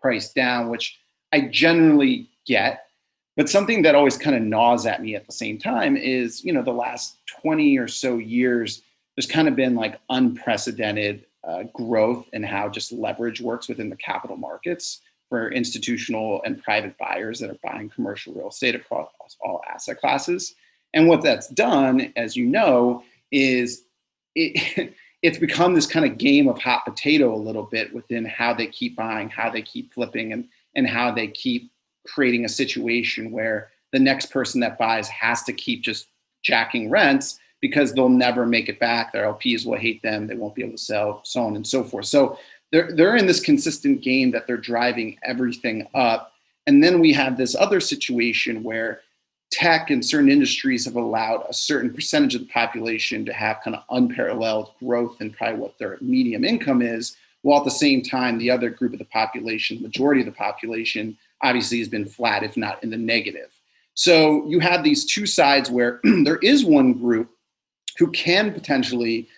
price 0.00 0.32
down, 0.32 0.70
which 0.70 0.98
I 1.30 1.42
generally 1.42 2.30
get. 2.46 2.86
But 3.36 3.50
something 3.50 3.82
that 3.82 3.94
always 3.94 4.16
kind 4.16 4.34
of 4.34 4.40
gnaws 4.40 4.86
at 4.86 5.02
me 5.02 5.14
at 5.14 5.26
the 5.26 5.32
same 5.32 5.58
time 5.58 5.98
is, 5.98 6.42
you 6.42 6.54
know, 6.54 6.62
the 6.62 6.72
last 6.72 7.18
20 7.42 7.76
or 7.76 7.86
so 7.86 8.16
years, 8.16 8.80
there's 9.14 9.26
kind 9.26 9.46
of 9.46 9.54
been 9.54 9.74
like 9.74 10.00
unprecedented 10.08 11.26
uh, 11.46 11.64
growth 11.74 12.30
in 12.32 12.42
how 12.42 12.70
just 12.70 12.92
leverage 12.92 13.42
works 13.42 13.68
within 13.68 13.90
the 13.90 13.96
capital 13.96 14.38
markets 14.38 15.02
for 15.28 15.52
institutional 15.52 16.40
and 16.46 16.62
private 16.62 16.96
buyers 16.96 17.40
that 17.40 17.50
are 17.50 17.58
buying 17.62 17.90
commercial 17.90 18.32
real 18.32 18.48
estate 18.48 18.74
across 18.74 19.10
all 19.42 19.60
asset 19.70 20.00
classes. 20.00 20.54
And 20.94 21.08
what 21.08 21.22
that's 21.22 21.48
done, 21.48 22.12
as 22.16 22.36
you 22.36 22.46
know, 22.46 23.02
is 23.30 23.84
it, 24.34 24.94
it's 25.22 25.38
become 25.38 25.74
this 25.74 25.86
kind 25.86 26.06
of 26.06 26.18
game 26.18 26.48
of 26.48 26.58
hot 26.58 26.84
potato 26.84 27.34
a 27.34 27.36
little 27.36 27.64
bit 27.64 27.92
within 27.92 28.24
how 28.24 28.54
they 28.54 28.66
keep 28.66 28.96
buying, 28.96 29.28
how 29.28 29.50
they 29.50 29.62
keep 29.62 29.92
flipping, 29.92 30.32
and, 30.32 30.48
and 30.74 30.86
how 30.86 31.10
they 31.10 31.26
keep 31.26 31.70
creating 32.06 32.44
a 32.44 32.48
situation 32.48 33.30
where 33.30 33.70
the 33.92 33.98
next 33.98 34.26
person 34.26 34.60
that 34.60 34.78
buys 34.78 35.08
has 35.08 35.42
to 35.44 35.52
keep 35.52 35.82
just 35.82 36.08
jacking 36.42 36.90
rents 36.90 37.38
because 37.60 37.94
they'll 37.94 38.08
never 38.08 38.44
make 38.44 38.68
it 38.68 38.78
back. 38.78 39.12
Their 39.12 39.24
LPs 39.24 39.64
will 39.64 39.78
hate 39.78 40.02
them. 40.02 40.26
They 40.26 40.36
won't 40.36 40.54
be 40.54 40.62
able 40.62 40.76
to 40.76 40.78
sell, 40.78 41.22
so 41.24 41.42
on 41.42 41.56
and 41.56 41.66
so 41.66 41.82
forth. 41.82 42.06
So 42.06 42.38
they're 42.70 42.92
they're 42.94 43.16
in 43.16 43.26
this 43.26 43.40
consistent 43.40 44.02
game 44.02 44.30
that 44.32 44.46
they're 44.46 44.56
driving 44.58 45.16
everything 45.22 45.88
up. 45.94 46.32
And 46.66 46.82
then 46.84 47.00
we 47.00 47.12
have 47.14 47.36
this 47.36 47.54
other 47.54 47.80
situation 47.80 48.62
where 48.62 49.00
tech 49.54 49.90
and 49.90 50.04
certain 50.04 50.28
industries 50.28 50.84
have 50.84 50.96
allowed 50.96 51.44
a 51.48 51.54
certain 51.54 51.92
percentage 51.92 52.34
of 52.34 52.40
the 52.40 52.48
population 52.48 53.24
to 53.24 53.32
have 53.32 53.60
kind 53.62 53.76
of 53.76 53.84
unparalleled 53.90 54.72
growth 54.80 55.20
and 55.20 55.32
probably 55.36 55.60
what 55.60 55.78
their 55.78 55.96
medium 56.00 56.44
income 56.44 56.82
is, 56.82 57.16
while 57.42 57.60
at 57.60 57.64
the 57.64 57.70
same 57.70 58.02
time 58.02 58.36
the 58.36 58.50
other 58.50 58.68
group 58.68 58.92
of 58.92 58.98
the 58.98 59.04
population, 59.04 59.80
majority 59.80 60.20
of 60.20 60.26
the 60.26 60.32
population, 60.32 61.16
obviously 61.42 61.78
has 61.78 61.88
been 61.88 62.04
flat, 62.04 62.42
if 62.42 62.56
not 62.56 62.82
in 62.82 62.90
the 62.90 62.96
negative. 62.96 63.50
So 63.94 64.44
you 64.46 64.58
have 64.58 64.82
these 64.82 65.04
two 65.04 65.24
sides 65.24 65.70
where 65.70 66.00
there 66.24 66.38
is 66.38 66.64
one 66.64 66.94
group 66.94 67.30
who 67.98 68.10
can 68.10 68.52
potentially 68.52 69.28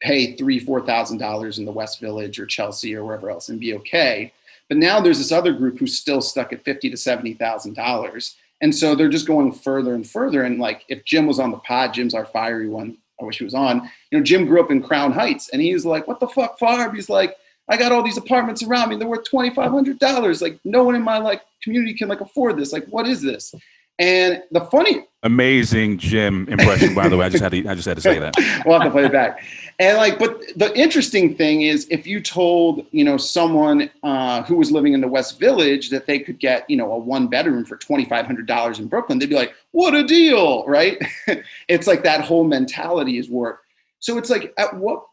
pay 0.00 0.36
three, 0.36 0.60
four 0.60 0.82
thousand 0.82 1.18
dollars 1.18 1.58
in 1.58 1.64
the 1.64 1.72
West 1.72 2.00
Village 2.00 2.38
or 2.38 2.46
Chelsea 2.46 2.94
or 2.94 3.04
wherever 3.04 3.28
else 3.28 3.48
and 3.48 3.58
be 3.58 3.74
okay. 3.74 4.32
But 4.68 4.78
now 4.78 5.00
there's 5.00 5.18
this 5.18 5.32
other 5.32 5.52
group 5.52 5.78
who's 5.78 5.98
still 5.98 6.20
stuck 6.20 6.52
at 6.52 6.64
fifty 6.64 6.90
to 6.90 6.96
seventy 6.96 7.34
thousand 7.34 7.74
dollars, 7.74 8.36
and 8.60 8.74
so 8.74 8.94
they're 8.94 9.08
just 9.08 9.26
going 9.26 9.52
further 9.52 9.94
and 9.94 10.08
further. 10.08 10.44
And 10.44 10.58
like 10.58 10.84
if 10.88 11.04
Jim 11.04 11.26
was 11.26 11.38
on 11.38 11.50
the 11.50 11.58
pod, 11.58 11.94
Jim's 11.94 12.14
our 12.14 12.24
fiery 12.24 12.68
one. 12.68 12.96
I 13.20 13.24
wish 13.24 13.38
he 13.38 13.44
was 13.44 13.54
on. 13.54 13.88
You 14.10 14.18
know, 14.18 14.24
Jim 14.24 14.46
grew 14.46 14.60
up 14.60 14.70
in 14.70 14.82
Crown 14.82 15.12
Heights, 15.12 15.50
and 15.50 15.62
he's 15.62 15.84
like, 15.84 16.08
"What 16.08 16.20
the 16.20 16.28
fuck, 16.28 16.58
Farb?" 16.58 16.94
He's 16.94 17.08
like, 17.08 17.36
"I 17.68 17.76
got 17.76 17.92
all 17.92 18.02
these 18.02 18.16
apartments 18.16 18.62
around 18.62 18.88
me. 18.88 18.96
They're 18.96 19.08
worth 19.08 19.28
twenty 19.28 19.50
five 19.50 19.70
hundred 19.70 19.98
dollars. 19.98 20.42
Like 20.42 20.58
no 20.64 20.82
one 20.82 20.94
in 20.94 21.02
my 21.02 21.18
like 21.18 21.42
community 21.62 21.94
can 21.94 22.08
like 22.08 22.20
afford 22.20 22.56
this. 22.56 22.72
Like 22.72 22.86
what 22.86 23.06
is 23.06 23.22
this?" 23.22 23.54
And 24.00 24.42
the 24.50 24.62
funny, 24.62 25.04
amazing 25.22 25.98
Jim 25.98 26.48
impression, 26.48 26.94
by 26.94 27.08
the 27.08 27.16
way. 27.16 27.26
I 27.26 27.28
just 27.28 27.42
had 27.42 27.52
to, 27.52 27.68
I 27.68 27.74
just 27.76 27.86
had 27.86 27.96
to 27.96 28.02
say 28.02 28.18
that. 28.18 28.34
we'll 28.66 28.80
have 28.80 28.88
to 28.88 28.90
play 28.90 29.04
it 29.04 29.12
back. 29.12 29.44
And 29.80 29.96
like, 29.96 30.18
but 30.18 30.40
the 30.56 30.76
interesting 30.78 31.34
thing 31.34 31.62
is, 31.62 31.86
if 31.90 32.06
you 32.06 32.20
told 32.20 32.86
you 32.92 33.04
know 33.04 33.16
someone 33.16 33.90
uh, 34.02 34.42
who 34.44 34.56
was 34.56 34.70
living 34.70 34.92
in 34.92 35.00
the 35.00 35.08
West 35.08 35.40
Village 35.40 35.90
that 35.90 36.06
they 36.06 36.18
could 36.18 36.38
get 36.38 36.68
you 36.70 36.76
know 36.76 36.92
a 36.92 36.98
one 36.98 37.26
bedroom 37.26 37.64
for 37.64 37.76
twenty 37.76 38.04
five 38.04 38.26
hundred 38.26 38.46
dollars 38.46 38.78
in 38.78 38.86
Brooklyn, 38.86 39.18
they'd 39.18 39.28
be 39.28 39.34
like, 39.34 39.54
"What 39.72 39.94
a 39.94 40.04
deal!" 40.04 40.64
Right? 40.66 40.98
it's 41.68 41.86
like 41.86 42.04
that 42.04 42.20
whole 42.20 42.44
mentality 42.44 43.18
is 43.18 43.28
warped 43.28 43.64
So 43.98 44.16
it's 44.18 44.30
like, 44.30 44.54
at 44.58 44.76
what? 44.76 45.04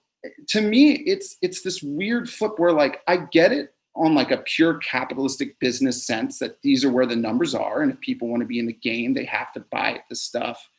To 0.49 0.61
me, 0.61 0.91
it's 1.07 1.37
it's 1.41 1.63
this 1.63 1.81
weird 1.81 2.29
flip 2.29 2.59
where 2.59 2.71
like 2.71 3.01
I 3.07 3.17
get 3.17 3.51
it 3.51 3.73
on 3.95 4.15
like 4.15 4.31
a 4.31 4.37
pure 4.37 4.75
capitalistic 4.75 5.59
business 5.59 6.05
sense 6.05 6.39
that 6.39 6.61
these 6.61 6.85
are 6.85 6.91
where 6.91 7.05
the 7.05 7.15
numbers 7.15 7.53
are 7.53 7.81
and 7.81 7.91
if 7.91 7.99
people 7.99 8.27
want 8.27 8.41
to 8.41 8.47
be 8.47 8.57
in 8.57 8.65
the 8.65 8.73
game 8.73 9.13
they 9.13 9.25
have 9.25 9.51
to 9.51 9.59
buy 9.71 10.01
the 10.09 10.15
stuff 10.15 10.69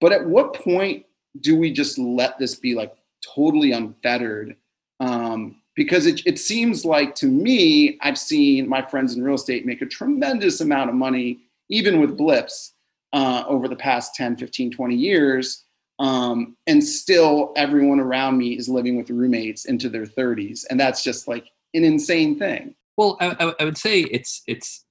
but 0.00 0.12
at 0.12 0.24
what 0.24 0.54
point 0.54 1.04
do 1.40 1.56
we 1.56 1.72
just 1.72 1.98
let 1.98 2.38
this 2.38 2.54
be 2.54 2.74
like 2.74 2.94
totally 3.22 3.72
unfettered 3.72 4.56
um, 5.00 5.56
because 5.74 6.06
it, 6.06 6.20
it 6.26 6.38
seems 6.38 6.84
like 6.84 7.14
to 7.14 7.26
me 7.26 7.98
i've 8.02 8.18
seen 8.18 8.68
my 8.68 8.82
friends 8.82 9.14
in 9.14 9.22
real 9.22 9.34
estate 9.34 9.66
make 9.66 9.82
a 9.82 9.86
tremendous 9.86 10.60
amount 10.60 10.90
of 10.90 10.96
money 10.96 11.40
even 11.68 12.00
with 12.00 12.16
blips 12.16 12.74
uh, 13.14 13.44
over 13.46 13.68
the 13.68 13.76
past 13.76 14.14
10 14.14 14.36
15 14.36 14.70
20 14.70 14.94
years 14.94 15.64
um, 15.98 16.56
and 16.66 16.82
still 16.82 17.52
everyone 17.56 18.00
around 18.00 18.36
me 18.38 18.56
is 18.56 18.68
living 18.68 18.96
with 18.96 19.10
roommates 19.10 19.66
into 19.66 19.88
their 19.88 20.06
30s 20.06 20.64
and 20.70 20.80
that's 20.80 21.02
just 21.04 21.28
like 21.28 21.46
an 21.74 21.84
insane 21.84 22.38
thing. 22.38 22.74
Well, 22.96 23.16
I, 23.20 23.54
I 23.58 23.64
would 23.64 23.78
say 23.78 24.00
it's 24.00 24.42
it's 24.46 24.84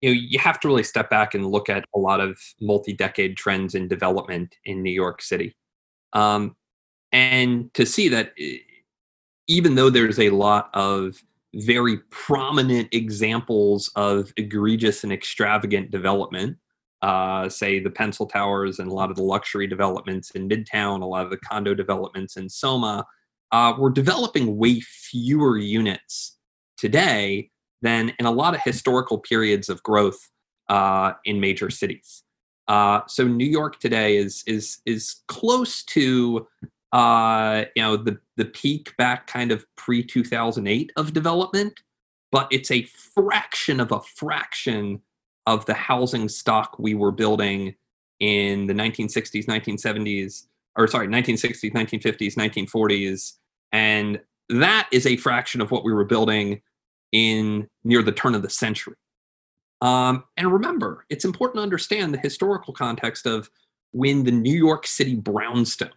you 0.00 0.10
know 0.10 0.20
you 0.20 0.38
have 0.38 0.60
to 0.60 0.68
really 0.68 0.84
step 0.84 1.10
back 1.10 1.34
and 1.34 1.46
look 1.46 1.68
at 1.68 1.84
a 1.94 1.98
lot 1.98 2.20
of 2.20 2.38
multi-decade 2.60 3.36
trends 3.36 3.74
in 3.74 3.88
development 3.88 4.56
in 4.64 4.82
New 4.82 4.92
York 4.92 5.22
City, 5.22 5.56
um, 6.12 6.56
and 7.12 7.72
to 7.74 7.86
see 7.86 8.08
that 8.08 8.32
even 9.46 9.74
though 9.74 9.90
there's 9.90 10.18
a 10.18 10.30
lot 10.30 10.70
of 10.74 11.22
very 11.54 11.98
prominent 12.10 12.88
examples 12.92 13.90
of 13.96 14.32
egregious 14.36 15.04
and 15.04 15.12
extravagant 15.12 15.90
development, 15.90 16.56
uh, 17.02 17.48
say 17.48 17.78
the 17.80 17.90
Pencil 17.90 18.26
Towers 18.26 18.78
and 18.78 18.90
a 18.90 18.94
lot 18.94 19.10
of 19.10 19.16
the 19.16 19.22
luxury 19.22 19.66
developments 19.66 20.30
in 20.32 20.48
Midtown, 20.48 21.00
a 21.00 21.06
lot 21.06 21.24
of 21.24 21.30
the 21.30 21.38
condo 21.38 21.74
developments 21.74 22.36
in 22.36 22.48
Soma, 22.48 23.06
uh, 23.52 23.72
we're 23.78 23.90
developing 23.90 24.56
way 24.56 24.80
fewer 24.80 25.56
units 25.56 26.36
today 26.76 27.50
than 27.80 28.12
in 28.18 28.26
a 28.26 28.30
lot 28.30 28.54
of 28.54 28.60
historical 28.62 29.18
periods 29.18 29.68
of 29.68 29.82
growth 29.82 30.18
uh, 30.68 31.12
in 31.24 31.40
major 31.40 31.70
cities. 31.70 32.24
Uh, 32.66 33.00
so 33.06 33.26
New 33.26 33.46
York 33.46 33.80
today 33.80 34.16
is 34.16 34.44
is 34.46 34.80
is 34.84 35.22
close 35.28 35.82
to 35.84 36.46
uh, 36.92 37.64
you 37.74 37.82
know 37.82 37.96
the 37.96 38.18
the 38.36 38.44
peak 38.44 38.96
back 38.96 39.26
kind 39.26 39.52
of 39.52 39.64
pre 39.76 40.02
2008 40.02 40.92
of 40.96 41.12
development, 41.12 41.80
but 42.32 42.48
it's 42.50 42.70
a 42.70 42.82
fraction 42.82 43.80
of 43.80 43.92
a 43.92 44.00
fraction 44.00 45.00
of 45.46 45.66
the 45.66 45.74
housing 45.74 46.28
stock 46.28 46.76
we 46.78 46.94
were 46.94 47.12
building 47.12 47.74
in 48.20 48.66
the 48.66 48.74
1960s, 48.74 49.46
1970s, 49.46 50.46
or 50.76 50.86
sorry, 50.86 51.06
1960s, 51.08 51.72
1950s, 51.72 52.34
1940s, 52.34 53.34
and 53.72 54.20
that 54.48 54.88
is 54.92 55.06
a 55.06 55.16
fraction 55.16 55.60
of 55.60 55.70
what 55.70 55.84
we 55.84 55.92
were 55.92 56.04
building 56.04 56.60
in 57.12 57.68
near 57.84 58.02
the 58.02 58.12
turn 58.12 58.34
of 58.34 58.42
the 58.42 58.50
century. 58.50 58.96
Um, 59.80 60.24
and 60.36 60.52
remember, 60.52 61.04
it's 61.08 61.24
important 61.24 61.58
to 61.58 61.62
understand 61.62 62.12
the 62.12 62.18
historical 62.18 62.74
context 62.74 63.26
of 63.26 63.48
when 63.92 64.24
the 64.24 64.32
New 64.32 64.56
York 64.56 64.86
City 64.86 65.14
brownstone, 65.14 65.90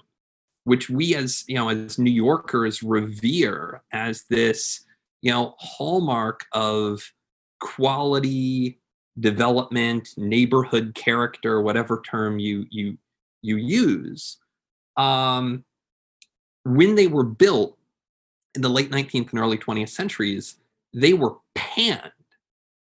which 0.63 0.89
we 0.89 1.15
as 1.15 1.43
you 1.47 1.55
know 1.55 1.69
as 1.69 1.97
New 1.97 2.11
Yorkers 2.11 2.83
revere 2.83 3.81
as 3.91 4.23
this 4.29 4.85
you 5.21 5.31
know 5.31 5.55
hallmark 5.57 6.45
of 6.53 7.11
quality 7.59 8.79
development, 9.19 10.09
neighborhood 10.17 10.95
character, 10.95 11.61
whatever 11.61 12.01
term 12.09 12.39
you 12.39 12.65
you 12.69 12.97
you 13.41 13.57
use. 13.57 14.37
Um, 14.97 15.63
when 16.63 16.95
they 16.95 17.07
were 17.07 17.23
built 17.23 17.77
in 18.55 18.61
the 18.61 18.69
late 18.69 18.91
19th 18.91 19.31
and 19.31 19.39
early 19.39 19.57
20th 19.57 19.89
centuries, 19.89 20.57
they 20.93 21.13
were 21.13 21.37
panned 21.55 22.11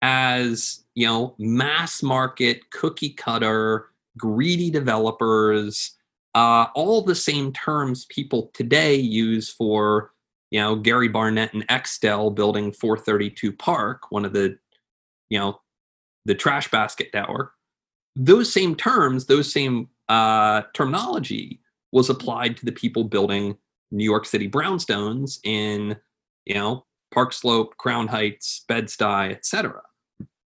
as 0.02 0.84
you 0.94 1.08
know 1.08 1.36
mass 1.40 2.04
market 2.04 2.70
cookie 2.70 3.10
cutter 3.10 3.88
greedy 4.16 4.70
developers 4.70 5.97
uh, 6.38 6.68
all 6.76 7.02
the 7.02 7.16
same 7.16 7.52
terms 7.54 8.06
people 8.06 8.52
today 8.54 8.96
use 8.96 9.52
for 9.52 10.12
you 10.52 10.60
know 10.60 10.76
gary 10.76 11.08
barnett 11.08 11.54
and 11.54 11.68
Extell 11.68 12.34
building 12.34 12.72
432 12.72 13.52
park 13.54 14.12
one 14.12 14.26
of 14.26 14.34
the 14.34 14.58
you 15.30 15.40
know 15.40 15.60
the 16.26 16.36
trash 16.36 16.70
basket 16.70 17.12
tower 17.12 17.54
those 18.16 18.52
same 18.52 18.76
terms 18.76 19.26
those 19.26 19.52
same 19.52 19.90
uh, 20.10 20.62
terminology 20.74 21.60
was 21.92 22.10
applied 22.10 22.58
to 22.58 22.66
the 22.66 22.72
people 22.72 23.04
building 23.04 23.58
New 23.92 24.04
York 24.04 24.26
City 24.26 24.50
brownstones 24.50 25.40
in, 25.44 25.98
you 26.46 26.56
know, 26.56 26.86
Park 27.14 27.34
Slope, 27.34 27.78
Crown 27.78 28.08
Heights, 28.08 28.66
Bed-Stuy, 28.68 29.32
etc. 29.32 29.82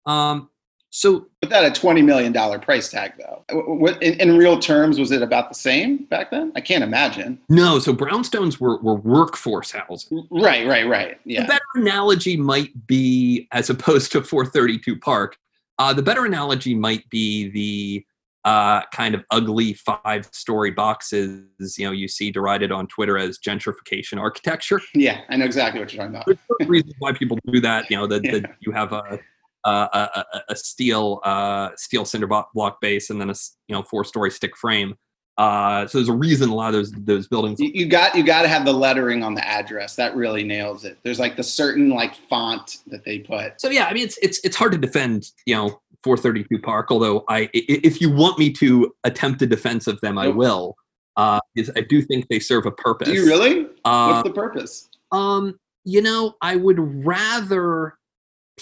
Um, 0.06 0.50
so, 0.90 1.28
with 1.40 1.50
that 1.50 1.64
a 1.64 1.70
twenty 1.70 2.02
million 2.02 2.32
dollar 2.32 2.58
price 2.58 2.90
tag, 2.90 3.12
though, 3.16 3.44
what, 3.52 4.02
in, 4.02 4.14
in, 4.14 4.36
real 4.36 4.58
terms, 4.58 4.98
was 4.98 5.12
it 5.12 5.22
about 5.22 5.48
the 5.48 5.54
same 5.54 6.04
back 6.04 6.32
then? 6.32 6.52
I 6.56 6.60
can't 6.60 6.82
imagine. 6.82 7.38
No, 7.48 7.78
so 7.78 7.94
brownstones 7.94 8.58
were 8.58 8.78
were 8.78 8.96
workforce 8.96 9.70
housing. 9.70 10.26
Right, 10.32 10.66
right, 10.66 10.88
right. 10.88 11.20
Yeah. 11.24 11.42
The 11.42 11.48
better 11.48 11.62
analogy 11.76 12.36
might 12.36 12.88
be, 12.88 13.46
as 13.52 13.70
opposed 13.70 14.10
to 14.12 14.22
432 14.22 14.98
Park, 14.98 15.38
uh, 15.78 15.94
the 15.94 16.02
better 16.02 16.24
analogy 16.24 16.74
might 16.74 17.08
be 17.08 17.48
the 17.50 18.04
uh, 18.44 18.82
kind 18.92 19.14
of 19.14 19.24
ugly 19.30 19.74
five 19.74 20.28
story 20.32 20.70
boxes 20.70 21.44
you 21.78 21.84
know 21.84 21.92
you 21.92 22.08
see 22.08 22.30
derided 22.30 22.72
on 22.72 22.86
twitter 22.86 23.18
as 23.18 23.38
gentrification 23.38 24.18
architecture 24.18 24.80
yeah 24.94 25.20
i 25.28 25.36
know 25.36 25.44
exactly 25.44 25.78
what 25.78 25.92
you're 25.92 26.02
talking 26.02 26.16
about 26.16 26.38
there's 26.58 26.70
reasons 26.70 26.94
why 27.00 27.12
people 27.12 27.38
do 27.52 27.60
that 27.60 27.84
you 27.90 27.98
know 27.98 28.06
that 28.06 28.24
yeah. 28.24 28.40
you 28.60 28.72
have 28.72 28.94
a 28.94 29.18
a, 29.64 29.70
a, 29.70 30.24
a 30.50 30.56
steel 30.56 31.20
uh, 31.24 31.70
steel 31.76 32.04
cinder 32.04 32.26
block 32.26 32.80
base 32.80 33.10
and 33.10 33.20
then 33.20 33.30
a 33.30 33.34
you 33.68 33.74
know 33.74 33.82
four 33.82 34.04
story 34.04 34.30
stick 34.30 34.56
frame 34.56 34.94
uh, 35.40 35.86
so 35.86 35.96
there's 35.96 36.10
a 36.10 36.12
reason 36.12 36.50
a 36.50 36.54
lot 36.54 36.68
of 36.68 36.74
those 36.74 36.92
those 36.92 37.26
buildings. 37.26 37.58
You, 37.58 37.70
you 37.72 37.86
got 37.86 38.14
you 38.14 38.22
got 38.22 38.42
to 38.42 38.48
have 38.48 38.66
the 38.66 38.74
lettering 38.74 39.22
on 39.22 39.32
the 39.32 39.46
address. 39.46 39.96
That 39.96 40.14
really 40.14 40.44
nails 40.44 40.84
it. 40.84 40.98
There's 41.02 41.18
like 41.18 41.34
the 41.34 41.42
certain 41.42 41.88
like 41.88 42.14
font 42.14 42.78
that 42.88 43.06
they 43.06 43.20
put. 43.20 43.58
So 43.58 43.70
yeah, 43.70 43.86
I 43.86 43.94
mean 43.94 44.04
it's 44.04 44.18
it's 44.18 44.38
it's 44.44 44.54
hard 44.54 44.72
to 44.72 44.78
defend 44.78 45.30
you 45.46 45.54
know 45.54 45.80
432 46.04 46.58
Park. 46.58 46.90
Although 46.90 47.24
I, 47.30 47.48
if 47.54 48.02
you 48.02 48.10
want 48.10 48.38
me 48.38 48.52
to 48.52 48.92
attempt 49.04 49.40
a 49.40 49.46
defense 49.46 49.86
of 49.86 49.98
them, 50.02 50.18
I 50.18 50.28
will. 50.28 50.76
Uh, 51.16 51.40
is 51.56 51.72
I 51.74 51.80
do 51.80 52.02
think 52.02 52.28
they 52.28 52.38
serve 52.38 52.66
a 52.66 52.70
purpose. 52.70 53.08
Do 53.08 53.14
you 53.14 53.24
really? 53.24 53.66
Uh, 53.86 54.12
What's 54.12 54.28
the 54.28 54.34
purpose? 54.34 54.90
Um, 55.10 55.58
you 55.84 56.02
know, 56.02 56.34
I 56.42 56.56
would 56.56 56.78
rather 57.06 57.94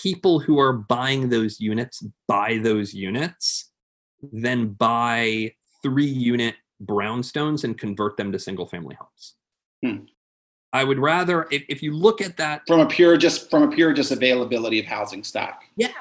people 0.02 0.38
who 0.38 0.58
are 0.58 0.72
buying 0.72 1.28
those 1.28 1.60
units 1.60 2.04
buy 2.26 2.58
those 2.58 2.94
units 2.94 3.72
then 4.32 4.68
buy 4.68 5.52
three 5.82 6.06
unit 6.06 6.54
brownstones 6.84 7.64
and 7.64 7.78
convert 7.78 8.16
them 8.16 8.32
to 8.32 8.38
single 8.38 8.66
family 8.66 8.96
homes. 8.98 9.34
Hmm. 9.84 10.04
I 10.72 10.84
would 10.84 10.98
rather, 10.98 11.46
if, 11.50 11.64
if 11.68 11.82
you 11.82 11.94
look 11.94 12.20
at 12.20 12.36
that 12.36 12.62
from 12.66 12.80
a 12.80 12.86
pure 12.86 13.16
just 13.16 13.50
from 13.50 13.62
a 13.62 13.68
pure 13.68 13.92
just 13.92 14.10
availability 14.10 14.78
of 14.78 14.86
housing 14.86 15.24
stock. 15.24 15.62
Yeah, 15.76 15.92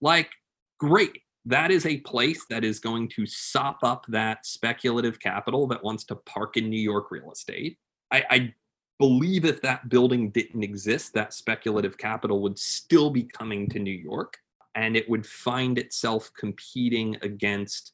like 0.00 0.30
great. 0.78 1.22
That 1.44 1.70
is 1.70 1.86
a 1.86 1.98
place 1.98 2.44
that 2.50 2.64
is 2.64 2.78
going 2.80 3.08
to 3.10 3.26
sop 3.26 3.78
up 3.82 4.04
that 4.08 4.46
speculative 4.46 5.18
capital 5.20 5.66
that 5.68 5.82
wants 5.82 6.04
to 6.06 6.16
park 6.16 6.56
in 6.56 6.68
New 6.68 6.80
York 6.80 7.10
real 7.10 7.30
estate. 7.32 7.78
I, 8.12 8.24
I 8.30 8.54
believe 8.98 9.44
if 9.44 9.60
that 9.62 9.88
building 9.88 10.30
didn't 10.30 10.62
exist, 10.62 11.12
that 11.14 11.34
speculative 11.34 11.98
capital 11.98 12.40
would 12.42 12.58
still 12.58 13.10
be 13.10 13.22
coming 13.22 13.68
to 13.70 13.78
New 13.78 13.90
York 13.90 14.38
and 14.74 14.96
it 14.96 15.08
would 15.08 15.26
find 15.26 15.78
itself 15.78 16.30
competing 16.38 17.16
against 17.22 17.92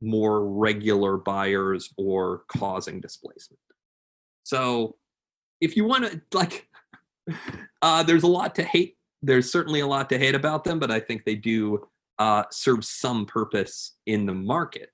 more 0.00 0.46
regular 0.48 1.16
buyers 1.16 1.92
or 1.96 2.44
causing 2.48 3.00
displacement. 3.00 3.60
So 4.44 4.96
if 5.60 5.76
you 5.76 5.84
want 5.84 6.04
to 6.04 6.20
like 6.32 6.68
uh, 7.82 8.02
there's 8.02 8.22
a 8.22 8.28
lot 8.28 8.54
to 8.54 8.62
hate 8.62 8.96
there's 9.22 9.50
certainly 9.50 9.80
a 9.80 9.86
lot 9.86 10.08
to 10.08 10.18
hate 10.18 10.34
about 10.34 10.64
them 10.64 10.78
but 10.78 10.90
i 10.90 11.00
think 11.00 11.24
they 11.24 11.34
do 11.34 11.86
uh, 12.18 12.44
serve 12.50 12.82
some 12.84 13.26
purpose 13.26 13.96
in 14.06 14.24
the 14.24 14.34
market 14.34 14.90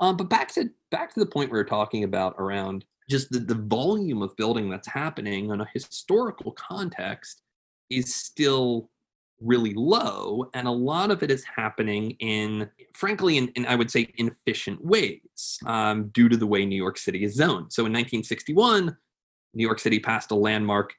um, 0.00 0.16
but 0.16 0.28
back 0.28 0.52
to 0.52 0.68
back 0.90 1.12
to 1.12 1.20
the 1.20 1.26
point 1.26 1.50
we 1.50 1.56
were 1.56 1.64
talking 1.64 2.04
about 2.04 2.34
around 2.38 2.84
just 3.08 3.30
the, 3.30 3.38
the 3.38 3.54
volume 3.54 4.22
of 4.22 4.36
building 4.36 4.68
that's 4.68 4.88
happening 4.88 5.50
in 5.50 5.60
a 5.60 5.68
historical 5.72 6.52
context 6.52 7.42
is 7.90 8.14
still 8.14 8.90
really 9.40 9.74
low 9.74 10.48
and 10.54 10.66
a 10.66 10.70
lot 10.70 11.10
of 11.10 11.22
it 11.22 11.30
is 11.30 11.44
happening 11.44 12.12
in 12.20 12.66
frankly 12.94 13.36
in, 13.36 13.48
in 13.48 13.66
i 13.66 13.76
would 13.76 13.90
say 13.90 14.10
inefficient 14.16 14.82
ways 14.82 15.58
um, 15.66 16.08
due 16.08 16.26
to 16.26 16.38
the 16.38 16.46
way 16.46 16.64
new 16.64 16.74
york 16.74 16.96
city 16.96 17.22
is 17.22 17.34
zoned 17.34 17.70
so 17.70 17.82
in 17.82 17.92
1961 17.92 18.96
New 19.56 19.66
York 19.66 19.78
City 19.78 19.98
passed 19.98 20.30
a 20.30 20.34
landmark 20.34 20.94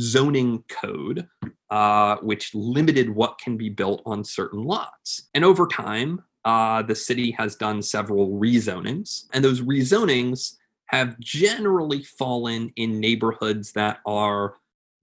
zoning 0.00 0.64
code, 0.68 1.28
uh, 1.70 2.16
which 2.16 2.54
limited 2.54 3.10
what 3.10 3.38
can 3.38 3.56
be 3.56 3.68
built 3.68 4.02
on 4.06 4.24
certain 4.24 4.64
lots. 4.64 5.28
And 5.34 5.44
over 5.44 5.66
time, 5.66 6.22
uh, 6.44 6.82
the 6.82 6.94
city 6.94 7.30
has 7.32 7.54
done 7.54 7.82
several 7.82 8.30
rezonings, 8.30 9.26
and 9.32 9.44
those 9.44 9.60
rezonings 9.60 10.56
have 10.88 11.18
generally 11.20 12.02
fallen 12.02 12.72
in 12.76 13.00
neighborhoods 13.00 13.72
that 13.72 13.98
are 14.06 14.54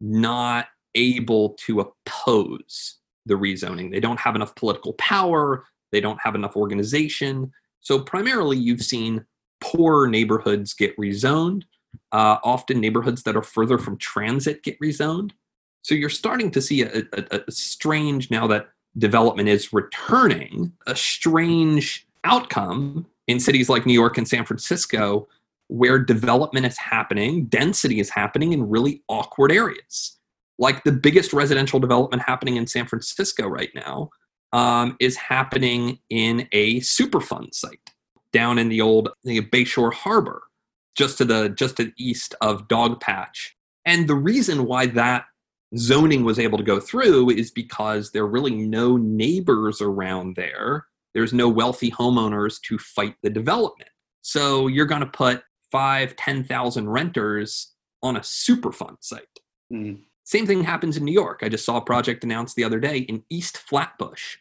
not 0.01 0.68
able 0.96 1.51
to 1.65 1.80
oppose 1.82 2.98
the 3.25 3.36
rezoning. 3.36 3.92
They 3.92 4.00
don't 4.00 4.20
have 4.20 4.36
enough 4.36 4.56
political 4.56 4.94
power, 4.94 5.65
they 5.92 6.01
don't 6.01 6.20
have 6.22 6.36
enough 6.36 6.56
organization. 6.56 7.51
So, 7.82 8.00
primarily, 8.00 8.58
you've 8.58 8.82
seen 8.82 9.25
poor 9.62 10.08
neighborhoods 10.08 10.74
get 10.74 10.98
rezoned 10.98 11.63
uh, 12.12 12.38
often 12.44 12.80
neighborhoods 12.80 13.24
that 13.24 13.36
are 13.36 13.44
further 13.44 13.77
from 13.77 13.98
transit 13.98 14.63
get 14.63 14.80
rezoned. 14.80 15.32
So 15.82 15.94
you're 15.94 16.10
starting 16.10 16.51
to 16.51 16.62
see 16.62 16.82
a, 16.82 17.04
a, 17.13 17.42
a 17.48 17.51
strange, 17.51 18.32
now 18.32 18.48
that 18.48 18.70
development 18.98 19.50
is 19.50 19.74
returning, 19.74 20.72
a 20.88 20.96
strange 20.96 22.08
outcome 22.24 23.06
in 23.27 23.39
cities 23.39 23.70
like 23.70 23.86
New 23.86 23.94
York 23.94 24.18
and 24.18 24.27
San 24.27 24.46
Francisco 24.46 25.27
where 25.67 26.00
development 26.00 26.65
is 26.65 26.77
happening, 26.77 27.45
density 27.45 28.00
is 28.00 28.10
happening 28.10 28.53
in 28.53 28.69
really 28.69 29.03
awkward 29.07 29.51
areas. 29.51 30.17
Like 30.57 30.84
the 30.84 30.91
biggest 30.91 31.34
residential 31.34 31.79
development 31.79 32.24
happening 32.24 32.55
in 32.55 32.67
San 32.67 32.86
Francisco 32.86 33.48
right 33.48 33.72
now 33.75 34.10
um, 34.53 34.95
is 35.00 35.17
happening 35.17 36.00
in 36.10 36.48
a 36.51 36.79
Superfund 36.79 37.53
site 37.53 37.79
down 38.31 38.57
in 38.57 38.69
the 38.69 38.81
old 38.81 39.10
the 39.24 39.41
Bayshore 39.41 39.93
Harbor 39.93 40.43
just 40.95 41.17
to 41.17 41.25
the 41.25 41.50
just 41.50 41.77
to 41.77 41.86
the 41.86 41.93
east 41.98 42.36
of 42.41 42.67
Dogpatch. 42.67 43.50
And 43.86 44.07
the 44.07 44.15
reason 44.15 44.65
why 44.65 44.88
that 44.88 45.25
zoning 45.77 46.24
was 46.24 46.39
able 46.39 46.57
to 46.57 46.63
go 46.63 46.79
through 46.79 47.31
is 47.31 47.51
because 47.51 48.12
there 48.12 48.24
are 48.24 48.27
really 48.27 48.55
no 48.55 48.98
neighbors 48.98 49.81
around 49.81 50.35
there. 50.35 50.85
There's 51.13 51.33
no 51.33 51.50
wealthy 51.50 51.92
homeowners 51.92 52.61
to 52.61 52.77
fight 52.77 53.16
the 53.24 53.29
development. 53.29 53.90
So 54.22 54.68
you're 54.68 54.85
going 54.85 55.01
to 55.01 55.07
put 55.07 55.44
five, 55.75 56.16
10,000 56.16 56.90
renters 56.90 57.74
on 58.01 58.16
a 58.16 58.22
Superfund 58.22 58.96
site. 59.01 59.40
Mm. 59.74 60.03
Same 60.24 60.48
thing 60.48 60.64
happens 60.64 60.96
in 60.96 61.03
New 61.03 61.11
York. 61.11 61.42
I 61.44 61.50
just 61.50 61.66
saw 61.66 61.75
a 61.75 61.81
project 61.81 62.24
announced 62.24 62.55
the 62.55 62.64
other 62.64 62.79
day 62.79 63.00
in 63.00 63.24
East 63.29 63.57
Flatbush, 63.57 64.38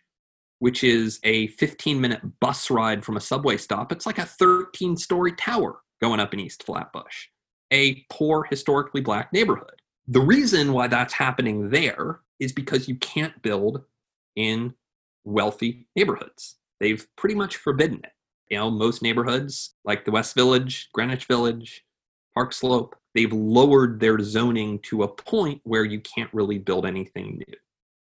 which 0.61 0.85
is 0.85 1.19
a 1.25 1.49
15 1.49 2.01
minute 2.01 2.21
bus 2.39 2.71
ride 2.71 3.05
from 3.05 3.17
a 3.17 3.21
subway 3.21 3.57
stop. 3.57 3.91
It's 3.91 4.07
like 4.07 4.19
a 4.19 4.25
13 4.25 4.97
story 4.97 5.33
tower 5.33 5.81
going 6.01 6.21
up 6.21 6.33
in 6.35 6.39
East 6.39 6.63
Flatbush, 6.63 7.27
a 7.73 8.07
poor, 8.11 8.45
historically 8.49 9.01
black 9.01 9.33
neighborhood. 9.33 9.83
The 10.07 10.21
reason 10.21 10.73
why 10.73 10.87
that's 10.87 11.15
happening 11.15 11.71
there 11.71 12.21
is 12.39 12.53
because 12.53 12.87
you 12.87 12.95
can't 12.95 13.43
build 13.43 13.83
in 14.37 14.75
wealthy 15.25 15.89
neighborhoods. 15.97 16.59
They've 16.79 17.05
pretty 17.17 17.35
much 17.35 17.57
forbidden 17.57 18.03
it. 18.05 18.13
You 18.51 18.59
know, 18.59 18.71
most 18.71 19.03
neighborhoods 19.03 19.75
like 19.85 20.05
the 20.05 20.11
West 20.11 20.35
Village, 20.35 20.89
Greenwich 20.93 21.25
Village, 21.25 21.85
Park 22.35 22.53
Slope, 22.53 22.97
they've 23.15 23.33
lowered 23.33 24.01
their 24.01 24.19
zoning 24.21 24.81
to 24.81 25.05
a 25.05 25.09
point 25.09 25.61
where 25.65 25.85
you 25.85 26.01
can't 26.01 26.33
really 26.35 26.59
build 26.59 26.85
anything 26.85 27.43
new. 27.47 27.57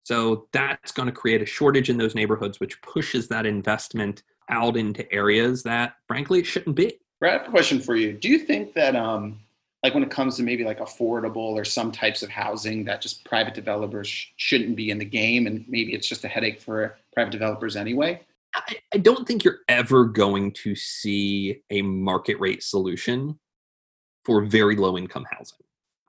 So 0.04 0.48
that's 0.52 0.92
going 0.92 1.08
to 1.08 1.12
create 1.12 1.42
a 1.42 1.46
shortage 1.46 1.90
in 1.90 1.98
those 1.98 2.16
neighborhoods, 2.16 2.60
which 2.60 2.82
pushes 2.82 3.28
that 3.30 3.46
investment 3.46 4.24
out 4.50 4.76
into 4.76 5.10
areas 5.12 5.64
that, 5.64 5.96
frankly, 6.08 6.40
it 6.40 6.46
shouldn't 6.46 6.76
be. 6.76 7.00
Brad, 7.20 7.36
I 7.36 7.38
have 7.40 7.48
a 7.48 7.52
question 7.52 7.80
for 7.80 7.96
you. 7.96 8.14
Do 8.14 8.30
you 8.30 8.40
think 8.40 8.74
that, 8.74 8.96
um, 8.96 9.40
like, 9.84 9.94
when 9.94 10.04
it 10.04 10.10
comes 10.10 10.36
to 10.38 10.44
maybe 10.44 10.64
like 10.64 10.80
affordable 10.80 11.38
or 11.38 11.64
some 11.64 11.92
types 11.92 12.24
of 12.24 12.30
housing, 12.30 12.86
that 12.86 13.02
just 13.02 13.24
private 13.24 13.54
developers 13.54 14.08
sh- 14.08 14.28
shouldn't 14.38 14.76
be 14.76 14.90
in 14.90 14.98
the 14.98 15.06
game, 15.06 15.48
and 15.48 15.64
maybe 15.68 15.94
it's 15.94 16.08
just 16.08 16.26
a 16.26 16.28
headache 16.28 16.60
for 16.60 16.98
private 17.14 17.32
developers 17.32 17.76
anyway? 17.76 18.22
I, 18.56 18.78
I 18.94 18.98
don't 18.98 19.28
think 19.28 19.44
you're 19.44 19.60
ever 19.68 20.06
going 20.06 20.52
to 20.64 20.76
see 20.76 21.62
a 21.70 21.82
market 21.82 22.40
rate 22.40 22.64
solution 22.64 23.40
for 24.26 24.46
very 24.46 24.76
low 24.76 24.98
income 24.98 25.26
housing. 25.32 25.58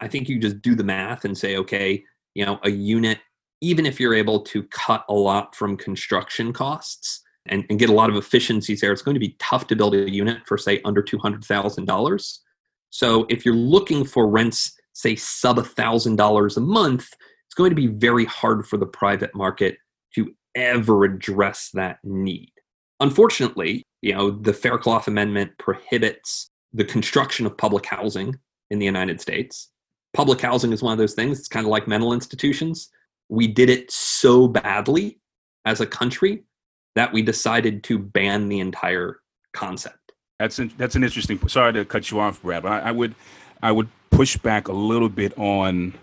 I 0.01 0.09
think 0.09 0.29
you 0.29 0.39
just 0.39 0.63
do 0.63 0.75
the 0.75 0.85
math 0.85 1.25
and 1.25 1.37
say, 1.37 1.57
okay, 1.59 2.05
you 2.35 2.47
know, 2.47 2.59
a 2.65 2.71
unit, 2.71 3.19
even 3.61 3.85
if 3.87 4.01
you're 4.01 4.15
able 4.15 4.41
to 4.41 4.63
cut 4.65 5.05
a 5.09 5.15
lot 5.15 5.55
from 5.55 5.77
construction 5.77 6.53
costs, 6.53 7.23
and, 7.47 7.65
and 7.71 7.79
get 7.79 7.91
a 7.91 7.95
lot 7.95 8.11
of 8.11 8.17
efficiencies 8.17 8.81
there, 8.81 8.93
it's 8.93 9.03
going 9.03 9.15
to 9.15 9.21
be 9.21 9.37
tough 9.39 9.67
to 9.69 9.77
build 9.77 9.95
a 9.95 10.11
unit 10.11 10.39
for, 10.47 10.59
say, 10.59 10.81
under 10.85 11.03
$200,000. 11.03 12.39
So 12.91 13.27
if 13.29 13.45
you're 13.45 13.55
looking 13.55 14.05
for 14.05 14.29
rents, 14.29 14.73
say, 14.93 15.17
sub 15.17 15.59
$1,000 15.59 16.57
a 16.57 16.61
month, 16.61 17.09
it's 17.47 17.55
going 17.55 17.71
to 17.71 17.77
be 17.77 17.87
very 17.87 18.25
hard 18.25 18.67
for 18.67 18.77
the 18.77 18.87
private 18.87 19.35
market 19.35 19.79
to 20.15 20.35
ever 20.55 21.05
address 21.05 21.71
that 21.75 21.99
need. 22.05 22.53
Unfortunately, 23.01 23.83
you 24.03 24.15
know, 24.15 24.31
the 24.31 24.53
Faircloth 24.53 25.09
Amendment 25.09 25.53
prohibits 25.59 26.51
the 26.73 26.85
construction 26.85 27.47
of 27.47 27.57
public 27.57 27.87
housing 27.87 28.39
in 28.71 28.79
the 28.79 28.87
United 28.87 29.21
States. 29.21 29.71
Public 30.13 30.41
housing 30.41 30.73
is 30.73 30.83
one 30.83 30.93
of 30.93 30.99
those 30.99 31.15
things, 31.15 31.39
it's 31.39 31.49
kind 31.49 31.67
of 31.67 31.71
like 31.71 31.89
mental 31.89 32.13
institutions. 32.13 32.91
We 33.29 33.47
did 33.47 33.71
it 33.71 33.91
so 33.91 34.49
badly 34.49 35.21
as 35.65 35.81
a 35.81 35.87
country 35.87 36.45
that 36.97 37.13
we 37.13 37.23
decided 37.23 37.85
to 37.85 37.99
ban 37.99 38.49
the 38.49 38.61
entire 38.61 39.21
concept. 39.53 40.13
That's 40.39 40.59
an, 40.59 40.73
that's 40.77 40.97
an 40.97 41.05
interesting. 41.05 41.39
Sorry 41.49 41.73
to 41.75 41.85
cut 41.85 42.11
you 42.11 42.19
off, 42.19 42.43
Brad, 42.43 42.63
but 42.63 42.73
I, 42.73 42.79
I 42.89 42.93
would 42.93 43.15
I 43.63 43.73
would 43.73 43.89
push 44.11 44.37
back 44.37 44.69
a 44.69 44.73
little 44.73 45.09
bit 45.09 45.37
on 45.39 45.95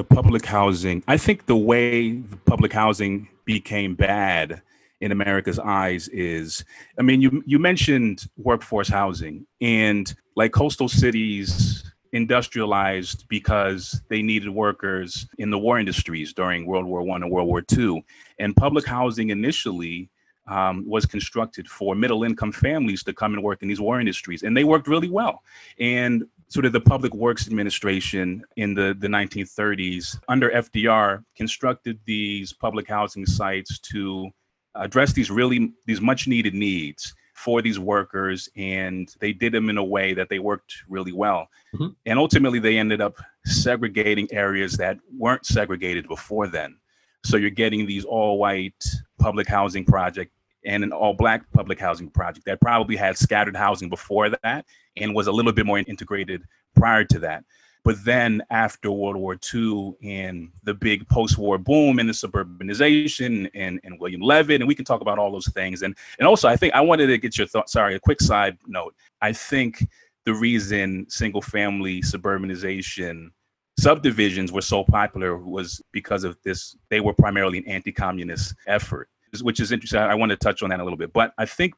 the 0.00 0.14
public 0.14 0.46
housing. 0.46 1.02
I 1.06 1.18
think 1.18 1.44
the 1.44 1.56
way 1.56 2.12
the 2.12 2.36
public 2.38 2.72
housing 2.72 3.28
became 3.44 3.94
bad 3.94 4.62
in 5.02 5.12
America's 5.12 5.58
eyes 5.58 6.08
is, 6.08 6.64
I 6.98 7.02
mean, 7.02 7.20
you 7.20 7.42
you 7.44 7.58
mentioned 7.58 8.26
workforce 8.38 8.88
housing 8.88 9.46
and 9.60 10.14
like 10.36 10.52
coastal 10.52 10.88
cities 10.88 11.84
industrialized 12.12 13.26
because 13.28 14.00
they 14.08 14.22
needed 14.22 14.48
workers 14.48 15.28
in 15.36 15.50
the 15.50 15.58
war 15.58 15.78
industries 15.78 16.32
during 16.32 16.64
World 16.64 16.86
War 16.86 17.02
One 17.02 17.22
and 17.22 17.30
World 17.30 17.48
War 17.48 17.60
Two. 17.60 18.00
And 18.38 18.56
public 18.56 18.86
housing 18.86 19.28
initially 19.28 20.08
um, 20.48 20.88
was 20.88 21.04
constructed 21.04 21.68
for 21.68 21.94
middle 21.94 22.24
income 22.24 22.52
families 22.52 23.04
to 23.04 23.12
come 23.12 23.34
and 23.34 23.42
work 23.42 23.60
in 23.60 23.68
these 23.68 23.82
war 23.82 24.00
industries, 24.00 24.44
and 24.44 24.56
they 24.56 24.64
worked 24.64 24.88
really 24.88 25.10
well. 25.10 25.42
And 25.78 26.24
sort 26.50 26.66
of 26.66 26.72
the 26.72 26.80
Public 26.80 27.14
Works 27.14 27.46
Administration 27.46 28.44
in 28.56 28.74
the, 28.74 28.94
the 28.98 29.06
1930s 29.06 30.18
under 30.28 30.50
FDR 30.50 31.24
constructed 31.36 31.98
these 32.04 32.52
public 32.52 32.88
housing 32.88 33.24
sites 33.24 33.78
to 33.78 34.28
address 34.74 35.12
these 35.12 35.30
really 35.30 35.72
these 35.86 36.00
much 36.00 36.26
needed 36.28 36.54
needs 36.54 37.14
for 37.34 37.62
these 37.62 37.78
workers 37.78 38.48
and 38.56 39.14
they 39.20 39.32
did 39.32 39.52
them 39.52 39.70
in 39.70 39.78
a 39.78 39.84
way 39.84 40.12
that 40.12 40.28
they 40.28 40.38
worked 40.38 40.74
really 40.88 41.12
well 41.12 41.48
mm-hmm. 41.74 41.88
and 42.06 42.18
ultimately 42.18 42.58
they 42.58 42.78
ended 42.78 43.00
up 43.00 43.16
segregating 43.46 44.28
areas 44.30 44.76
that 44.76 44.98
weren't 45.16 45.46
segregated 45.46 46.06
before 46.06 46.46
then 46.46 46.76
so 47.24 47.36
you're 47.36 47.50
getting 47.50 47.86
these 47.86 48.04
all 48.04 48.38
white 48.38 48.84
public 49.18 49.48
housing 49.48 49.84
project 49.84 50.32
and 50.64 50.84
an 50.84 50.92
all 50.92 51.14
black 51.14 51.50
public 51.52 51.78
housing 51.78 52.10
project 52.10 52.46
that 52.46 52.60
probably 52.60 52.96
had 52.96 53.16
scattered 53.16 53.56
housing 53.56 53.88
before 53.88 54.30
that 54.42 54.64
and 54.96 55.14
was 55.14 55.26
a 55.26 55.32
little 55.32 55.52
bit 55.52 55.66
more 55.66 55.78
integrated 55.78 56.42
prior 56.74 57.04
to 57.04 57.18
that. 57.18 57.44
But 57.82 58.04
then 58.04 58.42
after 58.50 58.90
World 58.90 59.16
War 59.16 59.38
II 59.54 59.94
and 60.02 60.50
the 60.64 60.74
big 60.74 61.08
post-war 61.08 61.56
boom 61.56 61.98
and 61.98 62.08
the 62.08 62.12
suburbanization 62.12 63.50
and, 63.54 63.80
and 63.84 63.98
William 63.98 64.20
Levitt, 64.20 64.60
and 64.60 64.68
we 64.68 64.74
can 64.74 64.84
talk 64.84 65.00
about 65.00 65.18
all 65.18 65.32
those 65.32 65.48
things. 65.48 65.82
And 65.82 65.96
and 66.18 66.28
also 66.28 66.48
I 66.48 66.56
think 66.56 66.74
I 66.74 66.82
wanted 66.82 67.06
to 67.06 67.18
get 67.18 67.38
your 67.38 67.46
thoughts. 67.46 67.72
Sorry, 67.72 67.94
a 67.94 68.00
quick 68.00 68.20
side 68.20 68.58
note. 68.66 68.94
I 69.22 69.32
think 69.32 69.86
the 70.26 70.34
reason 70.34 71.06
single 71.08 71.40
family 71.40 72.02
suburbanization 72.02 73.30
subdivisions 73.78 74.52
were 74.52 74.60
so 74.60 74.84
popular 74.84 75.38
was 75.38 75.80
because 75.92 76.24
of 76.24 76.36
this. 76.44 76.76
They 76.90 77.00
were 77.00 77.14
primarily 77.14 77.58
an 77.58 77.66
anti-communist 77.66 78.54
effort, 78.66 79.08
which 79.42 79.60
is 79.60 79.72
interesting. 79.72 80.00
I 80.00 80.14
want 80.14 80.30
to 80.30 80.36
touch 80.36 80.62
on 80.62 80.70
that 80.70 80.80
a 80.80 80.84
little 80.84 80.98
bit. 80.98 81.12
But 81.12 81.32
I 81.38 81.46
think 81.46 81.74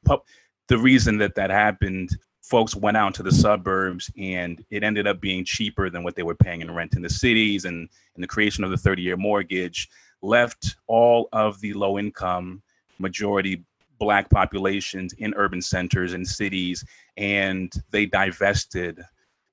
the 0.68 0.78
reason 0.78 1.18
that 1.18 1.34
that 1.34 1.50
happened 1.50 2.10
folks 2.42 2.74
went 2.74 2.96
out 2.96 3.14
to 3.14 3.22
the 3.22 3.32
suburbs 3.32 4.10
and 4.18 4.64
it 4.70 4.82
ended 4.82 5.06
up 5.06 5.20
being 5.20 5.44
cheaper 5.44 5.88
than 5.88 6.02
what 6.02 6.16
they 6.16 6.22
were 6.22 6.34
paying 6.34 6.60
in 6.60 6.70
rent 6.74 6.94
in 6.94 7.02
the 7.02 7.10
cities 7.10 7.64
and, 7.64 7.88
and 8.14 8.22
the 8.22 8.28
creation 8.28 8.64
of 8.64 8.70
the 8.70 8.76
30 8.76 9.02
year 9.02 9.16
mortgage 9.16 9.88
left 10.22 10.76
all 10.88 11.28
of 11.32 11.60
the 11.60 11.72
low 11.72 11.98
income 11.98 12.60
majority 12.98 13.64
black 13.98 14.28
populations 14.28 15.12
in 15.14 15.32
urban 15.36 15.62
centers 15.62 16.12
and 16.14 16.26
cities 16.26 16.84
and 17.16 17.72
they 17.90 18.06
divested 18.06 19.00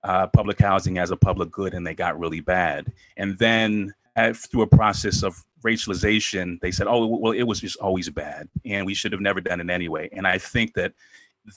uh, 0.04 0.26
public 0.28 0.60
housing 0.60 0.98
as 0.98 1.12
a 1.12 1.18
public 1.18 1.52
good 1.52 1.76
and 1.76 1.86
they 1.86 1.94
got 1.94 2.20
really 2.20 2.40
bad 2.40 2.92
and 3.18 3.38
then 3.38 3.94
at, 4.16 4.36
through 4.36 4.64
a 4.64 4.68
process 4.68 5.22
of 5.22 5.44
racialization 5.64 6.60
they 6.62 6.72
said 6.72 6.88
oh 6.88 7.06
well 7.06 7.34
it 7.34 7.44
was 7.44 7.60
just 7.60 7.78
always 7.78 8.10
bad 8.10 8.48
and 8.66 8.86
we 8.86 8.94
should 8.94 9.12
have 9.12 9.22
never 9.22 9.42
done 9.42 9.60
it 9.60 9.70
anyway 9.70 10.10
and 10.14 10.28
i 10.28 10.38
think 10.38 10.74
that 10.74 10.94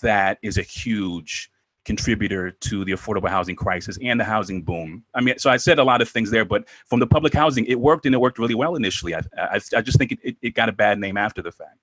that 0.02 0.38
is 0.42 0.58
a 0.58 0.62
huge 0.62 1.50
contributor 1.84 2.52
to 2.52 2.84
the 2.84 2.92
affordable 2.92 3.28
housing 3.28 3.56
crisis 3.56 3.98
and 4.02 4.20
the 4.20 4.24
housing 4.24 4.62
boom. 4.62 5.04
I 5.14 5.20
mean, 5.20 5.38
so 5.38 5.50
I 5.50 5.56
said 5.56 5.78
a 5.78 5.84
lot 5.84 6.00
of 6.00 6.08
things 6.08 6.30
there, 6.30 6.44
but 6.44 6.68
from 6.86 7.00
the 7.00 7.06
public 7.06 7.34
housing, 7.34 7.64
it 7.66 7.80
worked 7.80 8.06
and 8.06 8.14
it 8.14 8.18
worked 8.18 8.38
really 8.38 8.54
well 8.54 8.76
initially. 8.76 9.14
I, 9.14 9.22
I, 9.36 9.60
I 9.76 9.82
just 9.82 9.98
think 9.98 10.12
it, 10.12 10.18
it, 10.22 10.36
it, 10.42 10.54
got 10.54 10.68
a 10.68 10.72
bad 10.72 10.98
name 10.98 11.16
after 11.16 11.42
the 11.42 11.50
fact. 11.50 11.78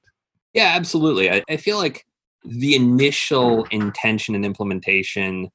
Yeah, 0.53 0.71
absolutely. 0.75 1.29
I, 1.29 1.43
I 1.49 1.58
feel 1.58 1.77
like 1.77 2.05
the 2.45 2.75
initial 2.75 3.65
intention 3.65 4.36
and 4.36 4.45
implementation 4.45 5.51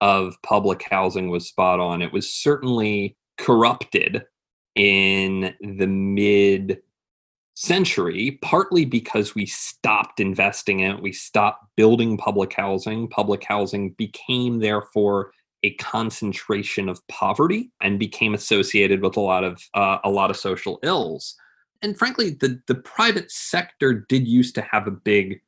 of 0.00 0.36
public 0.42 0.82
housing 0.88 1.28
was 1.28 1.48
spot 1.48 1.80
on. 1.80 2.00
It 2.00 2.12
was 2.12 2.32
certainly 2.32 3.16
corrupted 3.36 4.24
in 4.74 5.54
the 5.60 5.86
mid 5.86 6.80
century, 7.54 8.38
partly 8.42 8.84
because 8.84 9.34
we 9.34 9.44
stopped 9.44 10.18
investing 10.18 10.80
in 10.80 10.92
it, 10.92 11.02
we 11.02 11.12
stopped 11.12 11.64
building 11.76 12.16
public 12.16 12.52
housing. 12.54 13.08
Public 13.08 13.44
housing 13.44 13.90
became, 13.90 14.60
therefore, 14.60 15.32
a 15.62 15.74
concentration 15.74 16.88
of 16.88 17.06
poverty 17.08 17.70
and 17.82 17.98
became 17.98 18.32
associated 18.32 19.02
with 19.02 19.16
a 19.16 19.20
lot 19.20 19.44
of 19.44 19.62
uh, 19.74 19.98
a 20.04 20.10
lot 20.10 20.30
of 20.30 20.36
social 20.36 20.78
ills. 20.82 21.36
And 21.82 21.98
frankly, 21.98 22.30
the 22.30 22.60
the 22.66 22.76
private 22.76 23.30
sector 23.30 24.06
did 24.08 24.26
used 24.26 24.54
to 24.54 24.62
have 24.62 24.86
a 24.86 24.92
big 24.92 25.40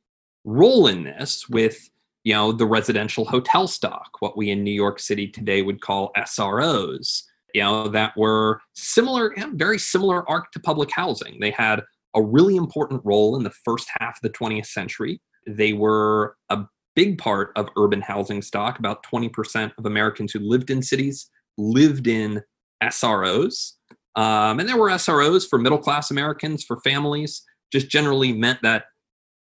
role 0.44 0.86
in 0.86 1.04
this 1.04 1.48
with 1.48 1.88
you 2.24 2.34
know 2.34 2.52
the 2.52 2.66
residential 2.66 3.24
hotel 3.24 3.66
stock, 3.66 4.16
what 4.20 4.36
we 4.36 4.50
in 4.50 4.62
New 4.62 4.70
York 4.70 5.00
City 5.00 5.28
today 5.28 5.62
would 5.62 5.80
call 5.80 6.12
SROs. 6.16 7.22
You 7.54 7.62
know 7.62 7.88
that 7.88 8.16
were 8.16 8.60
similar, 8.74 9.34
you 9.36 9.46
know, 9.46 9.52
very 9.54 9.78
similar 9.78 10.28
arc 10.28 10.50
to 10.52 10.60
public 10.60 10.90
housing. 10.92 11.38
They 11.40 11.50
had 11.50 11.82
a 12.14 12.22
really 12.22 12.56
important 12.56 13.00
role 13.04 13.36
in 13.36 13.42
the 13.42 13.52
first 13.64 13.88
half 13.98 14.16
of 14.16 14.22
the 14.22 14.30
20th 14.30 14.66
century. 14.66 15.20
They 15.46 15.72
were 15.72 16.36
a 16.50 16.64
big 16.94 17.18
part 17.18 17.52
of 17.56 17.68
urban 17.76 18.00
housing 18.00 18.42
stock. 18.42 18.78
About 18.78 19.04
20% 19.04 19.72
of 19.78 19.86
Americans 19.86 20.32
who 20.32 20.40
lived 20.40 20.70
in 20.70 20.82
cities 20.82 21.30
lived 21.56 22.06
in 22.06 22.42
SROs. 22.82 23.72
Um, 24.14 24.60
and 24.60 24.68
there 24.68 24.76
were 24.76 24.90
SROs 24.90 25.48
for 25.48 25.58
middle 25.58 25.78
class 25.78 26.10
Americans, 26.10 26.64
for 26.64 26.78
families, 26.80 27.42
just 27.72 27.88
generally 27.88 28.32
meant 28.32 28.60
that 28.62 28.84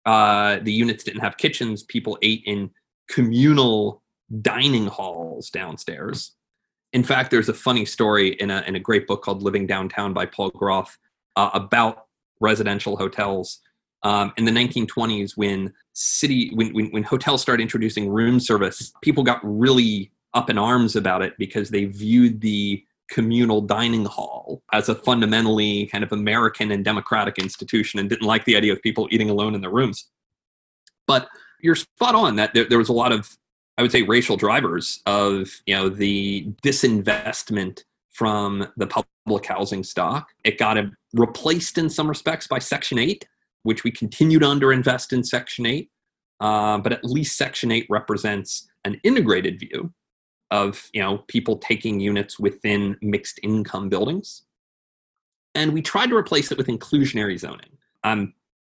uh, 0.07 0.59
the 0.62 0.73
units 0.73 1.05
didn't 1.05 1.20
have 1.20 1.37
kitchens. 1.37 1.83
People 1.83 2.18
ate 2.23 2.42
in 2.46 2.70
communal 3.09 4.03
dining 4.40 4.87
halls 4.87 5.51
downstairs. 5.51 6.33
In 6.92 7.05
fact, 7.05 7.31
there's 7.31 7.48
a 7.48 7.55
funny 7.55 7.85
story 7.85 8.31
in 8.40 8.50
a, 8.50 8.62
in 8.66 8.74
a 8.74 8.81
great 8.81 9.07
book 9.07 9.22
called 9.22 9.42
Living 9.42 9.66
Downtown 9.66 10.12
by 10.12 10.26
Paul 10.26 10.50
Groth 10.50 10.98
uh, 11.37 11.50
about 11.55 12.07
residential 12.40 12.96
hotels. 12.96 13.61
Um, 14.03 14.33
in 14.37 14.44
the 14.44 14.50
1920s, 14.50 15.37
when 15.37 15.72
city 15.92 16.50
when, 16.55 16.72
when 16.72 16.87
when 16.87 17.03
hotels 17.03 17.42
started 17.42 17.62
introducing 17.62 18.09
room 18.09 18.40
service, 18.40 18.92
people 19.03 19.22
got 19.22 19.40
really 19.42 20.11
up 20.33 20.48
in 20.48 20.59
arms 20.59 20.96
about 20.96 21.22
it 21.22 21.35
because 21.38 21.70
they 21.70 21.85
viewed 21.85 22.40
the 22.40 22.83
communal 23.11 23.61
dining 23.61 24.05
hall 24.05 24.62
as 24.72 24.88
a 24.88 24.94
fundamentally 24.94 25.87
kind 25.87 26.05
of 26.05 26.12
American 26.12 26.70
and 26.70 26.85
democratic 26.85 27.38
institution 27.38 27.98
and 28.00 28.09
didn't 28.09 28.26
like 28.26 28.44
the 28.44 28.57
idea 28.57 28.72
of 28.72 28.81
people 28.83 29.09
eating 29.11 29.29
alone 29.29 29.55
in 29.55 29.61
their 29.61 29.70
rooms. 29.70 30.09
But 31.07 31.29
you're 31.61 31.74
spot 31.74 32.14
on 32.14 32.37
that 32.37 32.55
there, 32.55 32.64
there 32.64 32.79
was 32.79 32.88
a 32.88 32.94
lot 32.94 33.12
of, 33.12 33.37
I 33.78 33.83
would 33.83 33.92
say, 33.92 34.02
racial 34.02 34.37
drivers 34.37 35.00
of 35.06 35.50
you 35.66 35.74
know 35.74 35.88
the 35.88 36.52
disinvestment 36.62 37.85
from 38.11 38.66
the 38.76 38.87
public 38.87 39.46
housing 39.46 39.85
stock. 39.85 40.28
It 40.44 40.59
got 40.59 40.76
replaced 41.14 41.78
in 41.78 41.88
some 41.88 42.09
respects 42.09 42.46
by 42.46 42.59
Section 42.59 42.98
8, 42.98 43.26
which 43.62 43.85
we 43.85 43.90
continue 43.90 44.38
to 44.38 44.46
underinvest 44.46 45.12
in 45.12 45.24
Section 45.24 45.66
8. 45.66 45.90
Uh, 46.40 46.78
but 46.78 46.92
at 46.92 47.04
least 47.04 47.37
Section 47.37 47.70
8 47.70 47.87
represents 47.88 48.68
an 48.85 49.00
integrated 49.04 49.61
view 49.61 49.92
of 50.50 50.90
you 50.92 51.00
know 51.00 51.18
people 51.28 51.59
taking 51.59 52.00
units 52.00 52.38
within 52.38 52.96
mixed 53.00 53.38
income 53.42 53.88
buildings. 53.88 54.42
And 55.54 55.72
we 55.72 55.83
tried 55.83 56.11
to 56.11 56.16
replace 56.16 56.52
it 56.52 56.59
with 56.59 56.68
inclusionary 56.68 57.38
zoning. 57.38 57.76
I'm 58.04 58.35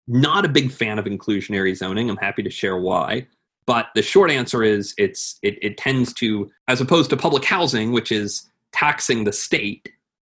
not 0.06 0.44
a 0.44 0.48
big 0.48 0.70
fan 0.70 0.98
of 0.98 1.04
inclusionary 1.04 1.76
zoning. 1.76 2.10
I'm 2.10 2.16
happy 2.16 2.42
to 2.42 2.50
share 2.50 2.76
why. 2.76 3.26
But 3.66 3.88
the 3.94 4.02
short 4.02 4.30
answer 4.30 4.62
is 4.62 4.94
it's 4.98 5.38
it, 5.42 5.58
it 5.62 5.76
tends 5.76 6.12
to, 6.14 6.50
as 6.68 6.80
opposed 6.80 7.10
to 7.10 7.16
public 7.16 7.44
housing, 7.44 7.92
which 7.92 8.10
is 8.10 8.50
taxing 8.72 9.24
the 9.24 9.32
state 9.32 9.88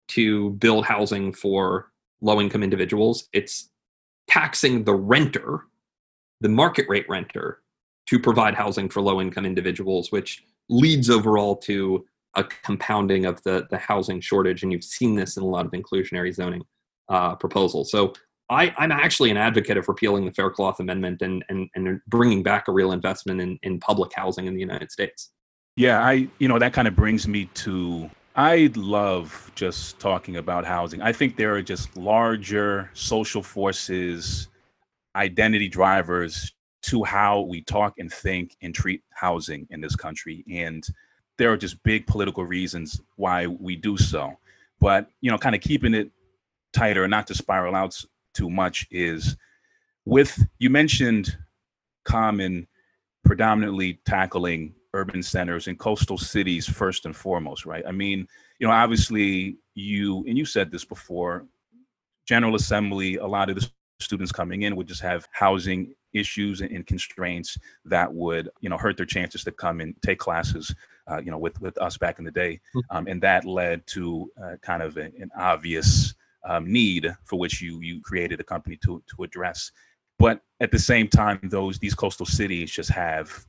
to 0.10 0.52
build 0.52 0.86
housing 0.86 1.34
for 1.34 1.92
low 2.22 2.40
income 2.40 2.64
individuals. 2.64 3.28
It's 3.34 3.70
taxing 4.28 4.84
the 4.84 4.94
renter, 4.94 5.66
the 6.42 6.50
market 6.50 6.86
rate 6.88 7.08
renter, 7.10 7.62
to 8.08 8.20
provide 8.20 8.54
housing 8.54 8.88
for 8.90 9.02
low 9.02 9.20
income 9.20 9.46
individuals, 9.46 10.12
which 10.12 10.44
leads 10.70 11.10
overall 11.10 11.56
to 11.56 12.06
a 12.36 12.44
compounding 12.44 13.26
of 13.26 13.42
the, 13.44 13.68
the 13.70 13.78
housing 13.78 14.22
shortage. 14.22 14.64
And 14.64 14.72
you've 14.72 14.84
seen 14.84 15.16
this 15.16 15.38
in 15.38 15.44
a 15.44 15.48
lot 15.48 15.66
of 15.66 15.72
inclusionary 15.72 16.34
zoning 16.34 16.64
uh, 17.10 17.36
proposals. 17.36 17.92
So 17.92 18.14
I, 18.50 18.74
am 18.78 18.92
actually 18.92 19.30
an 19.30 19.38
advocate 19.38 19.78
of 19.78 19.88
repealing 19.88 20.26
the 20.26 20.32
Faircloth 20.32 20.80
Amendment 20.80 21.22
and, 21.22 21.44
and, 21.50 21.70
and 21.76 22.00
bringing 22.08 22.44
back 22.44 22.68
a 22.68 22.72
real 22.72 22.92
investment 22.92 23.42
in, 23.42 23.60
in 23.64 23.80
public 23.80 24.14
housing 24.14 24.46
in 24.46 24.54
the 24.54 24.60
United 24.60 24.92
States. 24.92 25.32
Yeah, 25.76 26.00
I, 26.02 26.28
you 26.40 26.48
know, 26.48 26.58
that 26.58 26.74
kind 26.74 26.88
of 26.88 26.96
brings 26.96 27.28
me 27.28 27.46
to 27.56 28.10
I 28.38 28.70
love 28.76 29.52
just 29.56 29.98
talking 30.00 30.38
about 30.38 30.64
housing. 30.64 31.02
I 31.02 31.12
think 31.12 31.38
there 31.38 31.56
are 31.56 31.62
just 31.64 31.98
larger 31.98 32.92
social 32.94 33.42
forces, 33.42 34.48
identity 35.16 35.68
drivers 35.68 36.54
to 36.84 37.04
how 37.04 37.42
we 37.42 37.64
talk 37.64 37.96
and 37.98 38.14
think 38.14 38.56
and 38.62 38.76
treat 38.76 39.02
housing 39.10 39.68
in 39.72 39.82
this 39.82 39.96
country. 39.96 40.46
And 40.52 40.86
there 41.40 41.52
are 41.52 41.58
just 41.58 41.82
big 41.82 42.06
political 42.06 42.46
reasons 42.46 43.02
why 43.16 43.48
we 43.48 43.76
do 43.76 43.98
so. 43.98 44.38
But, 44.80 45.10
you 45.20 45.32
know, 45.32 45.40
kind 45.40 45.56
of 45.56 45.62
keeping 45.62 45.96
it 45.96 46.12
tighter, 46.74 47.08
not 47.08 47.26
to 47.28 47.34
spiral 47.34 47.74
out 47.74 48.00
too 48.38 48.50
much, 48.50 48.88
is 48.92 49.36
with 50.06 50.32
you 50.60 50.70
mentioned 50.70 51.38
Common 52.06 52.68
predominantly 53.26 54.00
tackling 54.06 54.74
urban 54.94 55.22
centers 55.22 55.68
and 55.68 55.78
coastal 55.78 56.18
cities 56.18 56.66
first 56.66 57.06
and 57.06 57.16
foremost, 57.16 57.66
right? 57.66 57.84
I 57.86 57.92
mean, 57.92 58.28
you 58.60 58.68
know, 58.68 58.74
obviously 58.74 59.58
you 59.76 60.24
and 60.28 60.38
you 60.38 60.46
said 60.46 60.72
this 60.72 60.86
before, 60.86 61.46
General 62.26 62.56
Assembly, 62.56 63.18
a 63.18 63.26
lot 63.26 63.50
of 63.50 63.56
the 63.56 63.70
students 64.00 64.32
coming 64.32 64.62
in 64.64 64.76
would 64.76 64.88
just 64.88 65.02
have 65.02 65.28
housing 65.32 65.94
issues 66.14 66.62
and, 66.62 66.88
constraints 66.88 67.58
that 67.86 68.12
would, 68.12 68.50
you 68.62 68.70
know, 68.70 68.78
hurt 68.78 68.98
their 68.98 69.06
chances 69.06 69.44
to 69.44 69.52
come 69.52 69.82
and 69.82 69.94
take 70.02 70.20
classes, 70.20 70.74
uh, 71.10 71.20
you 71.24 71.32
know, 71.32 71.38
with 71.38 71.60
with 71.62 71.78
us 71.80 71.98
back 71.98 72.20
in 72.20 72.26
the 72.26 72.32
day, 72.32 72.60
hmm. 72.74 72.80
um, 72.90 73.08
and 73.08 73.22
that 73.22 73.46
led 73.46 73.86
to 73.88 74.32
uh, 74.42 74.56
kind 74.62 74.82
of 74.82 74.98
a, 74.98 75.06
an 75.20 75.30
obvious 75.38 76.16
um, 76.48 76.72
need 76.72 77.14
for 77.26 77.38
which 77.38 77.62
you 77.62 77.82
you 77.82 78.02
created 78.02 78.40
a 78.40 78.44
company 78.44 78.78
to 78.84 79.04
to 79.16 79.24
address. 79.24 79.72
But 80.20 80.42
at 80.60 80.72
the 80.72 80.80
same 80.80 81.08
time, 81.08 81.40
those 81.44 81.80
these 81.80 81.96
coastal 81.96 82.26
cities 82.26 82.72
just 82.72 82.90
have 82.90 83.46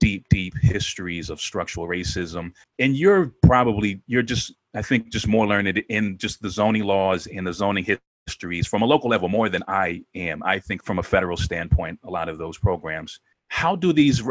deep, 0.00 0.28
deep 0.28 0.54
histories 0.60 1.30
of 1.30 1.40
structural 1.40 1.86
racism. 1.86 2.52
And 2.78 2.96
you're 2.96 3.32
probably, 3.42 4.02
you're 4.06 4.22
just, 4.22 4.54
I 4.74 4.82
think, 4.82 5.10
just 5.10 5.26
more 5.26 5.46
learned 5.46 5.78
in 5.88 6.18
just 6.18 6.42
the 6.42 6.50
zoning 6.50 6.84
laws 6.84 7.26
and 7.26 7.46
the 7.46 7.52
zoning 7.52 7.84
histories 8.26 8.66
from 8.66 8.82
a 8.82 8.86
local 8.86 9.10
level 9.10 9.28
more 9.28 9.48
than 9.48 9.62
I 9.68 10.02
am. 10.14 10.42
I 10.42 10.58
think 10.58 10.84
from 10.84 10.98
a 10.98 11.02
federal 11.02 11.36
standpoint, 11.36 11.98
a 12.04 12.10
lot 12.10 12.28
of 12.28 12.38
those 12.38 12.58
programs. 12.58 13.20
How 13.48 13.76
do 13.76 13.92
these 13.92 14.22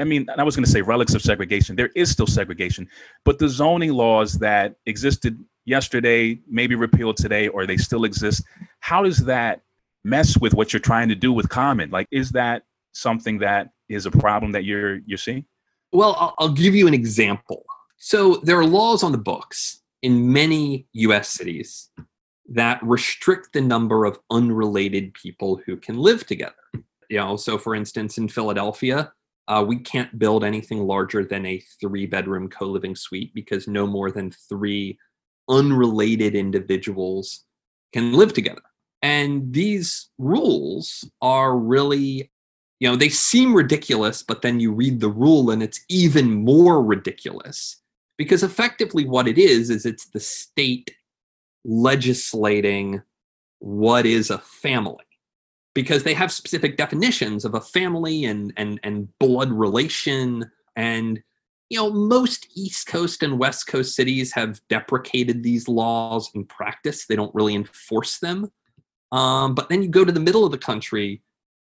I 0.00 0.04
mean, 0.04 0.26
I 0.38 0.42
was 0.42 0.56
going 0.56 0.64
to 0.64 0.70
say 0.70 0.80
relics 0.80 1.12
of 1.12 1.20
segregation. 1.20 1.76
There 1.76 1.90
is 1.94 2.10
still 2.10 2.26
segregation, 2.26 2.88
but 3.26 3.38
the 3.38 3.46
zoning 3.46 3.92
laws 3.92 4.38
that 4.38 4.76
existed 4.86 5.38
yesterday, 5.64 6.38
maybe 6.48 6.74
repealed 6.74 7.16
today, 7.16 7.48
or 7.48 7.66
they 7.66 7.76
still 7.76 8.04
exist, 8.04 8.42
how 8.80 9.02
does 9.02 9.18
that 9.18 9.62
mess 10.04 10.38
with 10.38 10.54
what 10.54 10.72
you're 10.72 10.80
trying 10.80 11.08
to 11.08 11.14
do 11.14 11.32
with 11.32 11.48
Common? 11.48 11.90
Like, 11.90 12.08
is 12.10 12.30
that 12.30 12.64
something 12.92 13.38
that 13.38 13.70
is 13.88 14.06
a 14.06 14.10
problem 14.10 14.52
that 14.52 14.64
you're 14.64 14.98
you're 15.06 15.18
seeing? 15.18 15.44
Well, 15.92 16.34
I'll, 16.38 16.48
give 16.48 16.74
you 16.74 16.88
an 16.88 16.94
example. 16.94 17.64
So 17.98 18.36
there 18.36 18.58
are 18.58 18.64
laws 18.64 19.02
on 19.02 19.12
the 19.12 19.18
books 19.18 19.82
in 20.00 20.32
many 20.32 20.86
U.S. 20.94 21.28
cities 21.28 21.90
that 22.48 22.82
restrict 22.82 23.52
the 23.52 23.60
number 23.60 24.06
of 24.06 24.18
unrelated 24.30 25.12
people 25.12 25.60
who 25.66 25.76
can 25.76 25.98
live 25.98 26.26
together. 26.26 26.54
You 27.10 27.18
know, 27.18 27.36
so 27.36 27.58
for 27.58 27.74
instance, 27.74 28.16
in 28.16 28.28
Philadelphia, 28.28 29.12
uh, 29.48 29.62
we 29.66 29.76
can't 29.76 30.18
build 30.18 30.44
anything 30.44 30.86
larger 30.86 31.24
than 31.24 31.44
a 31.44 31.62
three 31.80 32.06
bedroom 32.06 32.48
co 32.48 32.66
living 32.66 32.96
suite 32.96 33.34
because 33.34 33.68
no 33.68 33.86
more 33.86 34.10
than 34.10 34.30
three 34.48 34.98
unrelated 35.48 36.34
individuals 36.34 37.44
can 37.92 38.12
live 38.12 38.32
together. 38.32 38.62
And 39.02 39.52
these 39.52 40.08
rules 40.18 41.08
are 41.20 41.56
really, 41.56 42.30
you 42.78 42.88
know, 42.88 42.96
they 42.96 43.08
seem 43.08 43.54
ridiculous, 43.54 44.22
but 44.22 44.42
then 44.42 44.60
you 44.60 44.72
read 44.72 45.00
the 45.00 45.10
rule 45.10 45.50
and 45.50 45.62
it's 45.62 45.84
even 45.88 46.44
more 46.44 46.82
ridiculous 46.82 47.80
because 48.16 48.42
effectively 48.42 49.04
what 49.04 49.26
it 49.26 49.38
is, 49.38 49.70
is 49.70 49.84
it's 49.84 50.06
the 50.06 50.20
state 50.20 50.94
legislating 51.64 53.02
what 53.58 54.06
is 54.06 54.30
a 54.30 54.38
family 54.38 55.04
because 55.74 56.02
they 56.02 56.14
have 56.14 56.32
specific 56.32 56.76
definitions 56.76 57.44
of 57.44 57.54
a 57.54 57.60
family 57.60 58.24
and 58.24 58.52
and 58.56 58.80
and 58.82 59.08
blood 59.18 59.50
relation 59.50 60.50
and 60.76 61.22
you 61.72 61.78
know 61.78 61.90
most 61.90 62.48
east 62.54 62.86
coast 62.86 63.22
and 63.22 63.38
west 63.38 63.66
coast 63.66 63.96
cities 63.96 64.30
have 64.34 64.60
deprecated 64.68 65.42
these 65.42 65.66
laws 65.68 66.30
in 66.34 66.44
practice 66.44 67.06
they 67.06 67.16
don't 67.16 67.34
really 67.34 67.54
enforce 67.54 68.18
them 68.18 68.46
um, 69.10 69.54
but 69.54 69.70
then 69.70 69.82
you 69.82 69.88
go 69.88 70.04
to 70.04 70.12
the 70.12 70.20
middle 70.20 70.44
of 70.44 70.52
the 70.52 70.58
country 70.58 71.22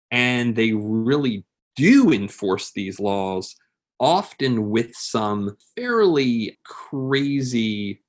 and 0.09 0.55
they 0.55 0.71
really 0.73 1.45
do 1.75 2.11
enforce 2.11 2.71
these 2.71 2.99
laws 2.99 3.55
often 3.99 4.71
with 4.71 4.95
some 4.95 5.55
fairly 5.75 6.57
crazy 6.65 8.01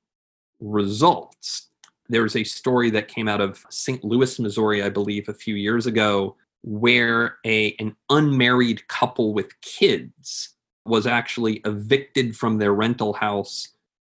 results 0.58 1.68
there 2.08 2.22
was 2.22 2.34
a 2.34 2.44
story 2.44 2.88
that 2.90 3.06
came 3.06 3.28
out 3.28 3.40
of 3.40 3.64
St. 3.70 4.02
Louis, 4.02 4.36
Missouri, 4.40 4.82
I 4.82 4.88
believe, 4.88 5.28
a 5.28 5.32
few 5.32 5.54
years 5.54 5.86
ago, 5.86 6.34
where 6.64 7.36
a 7.46 7.76
an 7.78 7.94
unmarried 8.10 8.88
couple 8.88 9.32
with 9.32 9.48
kids 9.60 10.56
was 10.86 11.06
actually 11.06 11.56
evicted 11.64 12.36
from 12.36 12.58
their 12.58 12.72
rental 12.72 13.12
house 13.12 13.68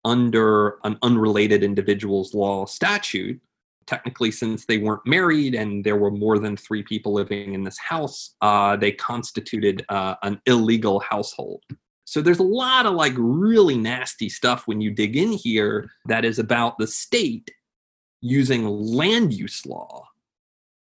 under 0.03 0.77
an 0.83 0.97
unrelated 1.01 1.63
individual's 1.63 2.33
law 2.33 2.65
statute. 2.65 3.39
Technically, 3.87 4.31
since 4.31 4.65
they 4.65 4.79
weren't 4.79 5.05
married 5.05 5.53
and 5.53 5.83
there 5.83 5.95
were 5.95 6.11
more 6.11 6.39
than 6.39 6.57
three 6.57 6.81
people 6.81 7.13
living 7.13 7.53
in 7.53 7.63
this 7.63 7.77
house, 7.77 8.35
uh, 8.41 8.75
they 8.75 8.91
constituted 8.91 9.85
uh, 9.89 10.15
an 10.23 10.41
illegal 10.47 10.99
household. 10.99 11.61
So 12.05 12.21
there's 12.21 12.39
a 12.39 12.43
lot 12.43 12.85
of 12.85 12.93
like 12.93 13.13
really 13.17 13.77
nasty 13.77 14.29
stuff 14.29 14.67
when 14.67 14.81
you 14.81 14.91
dig 14.91 15.15
in 15.15 15.31
here 15.31 15.89
that 16.07 16.25
is 16.25 16.39
about 16.39 16.77
the 16.77 16.87
state 16.87 17.51
using 18.21 18.67
land 18.67 19.33
use 19.33 19.65
law 19.65 20.07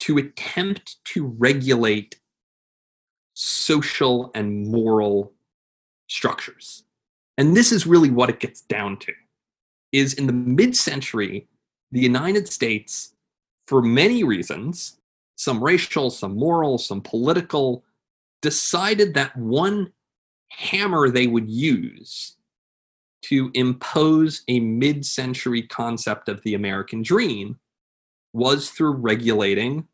to 0.02 0.18
attempt 0.18 0.98
to 1.06 1.28
regulate 1.38 2.20
social 3.34 4.32
and 4.36 4.68
moral 4.68 5.35
structures. 6.08 6.84
And 7.38 7.56
this 7.56 7.72
is 7.72 7.88
really 7.88 8.10
what 8.10 8.30
it 8.30 8.40
gets 8.40 8.62
down 8.62 8.98
to 9.00 9.14
is 9.92 10.14
in 10.14 10.28
the 10.28 10.34
mid-century 10.34 11.48
the 11.92 12.02
United 12.02 12.52
States 12.52 13.14
for 13.68 13.82
many 13.82 14.24
reasons, 14.24 15.00
some 15.38 15.64
racial, 15.64 16.10
some 16.10 16.38
moral, 16.38 16.78
some 16.78 17.02
political, 17.02 17.84
decided 18.42 19.14
that 19.14 19.36
one 19.38 19.92
hammer 20.50 21.10
they 21.10 21.28
would 21.28 21.50
use 21.50 22.36
to 23.24 23.50
impose 23.54 24.44
a 24.48 24.60
mid 24.60 25.06
century 25.06 25.64
concept 25.64 26.30
of 26.30 26.42
the 26.44 26.54
American 26.54 27.02
dream 27.02 27.60
was 28.34 28.70
through 28.70 28.92
regulating 28.92 29.88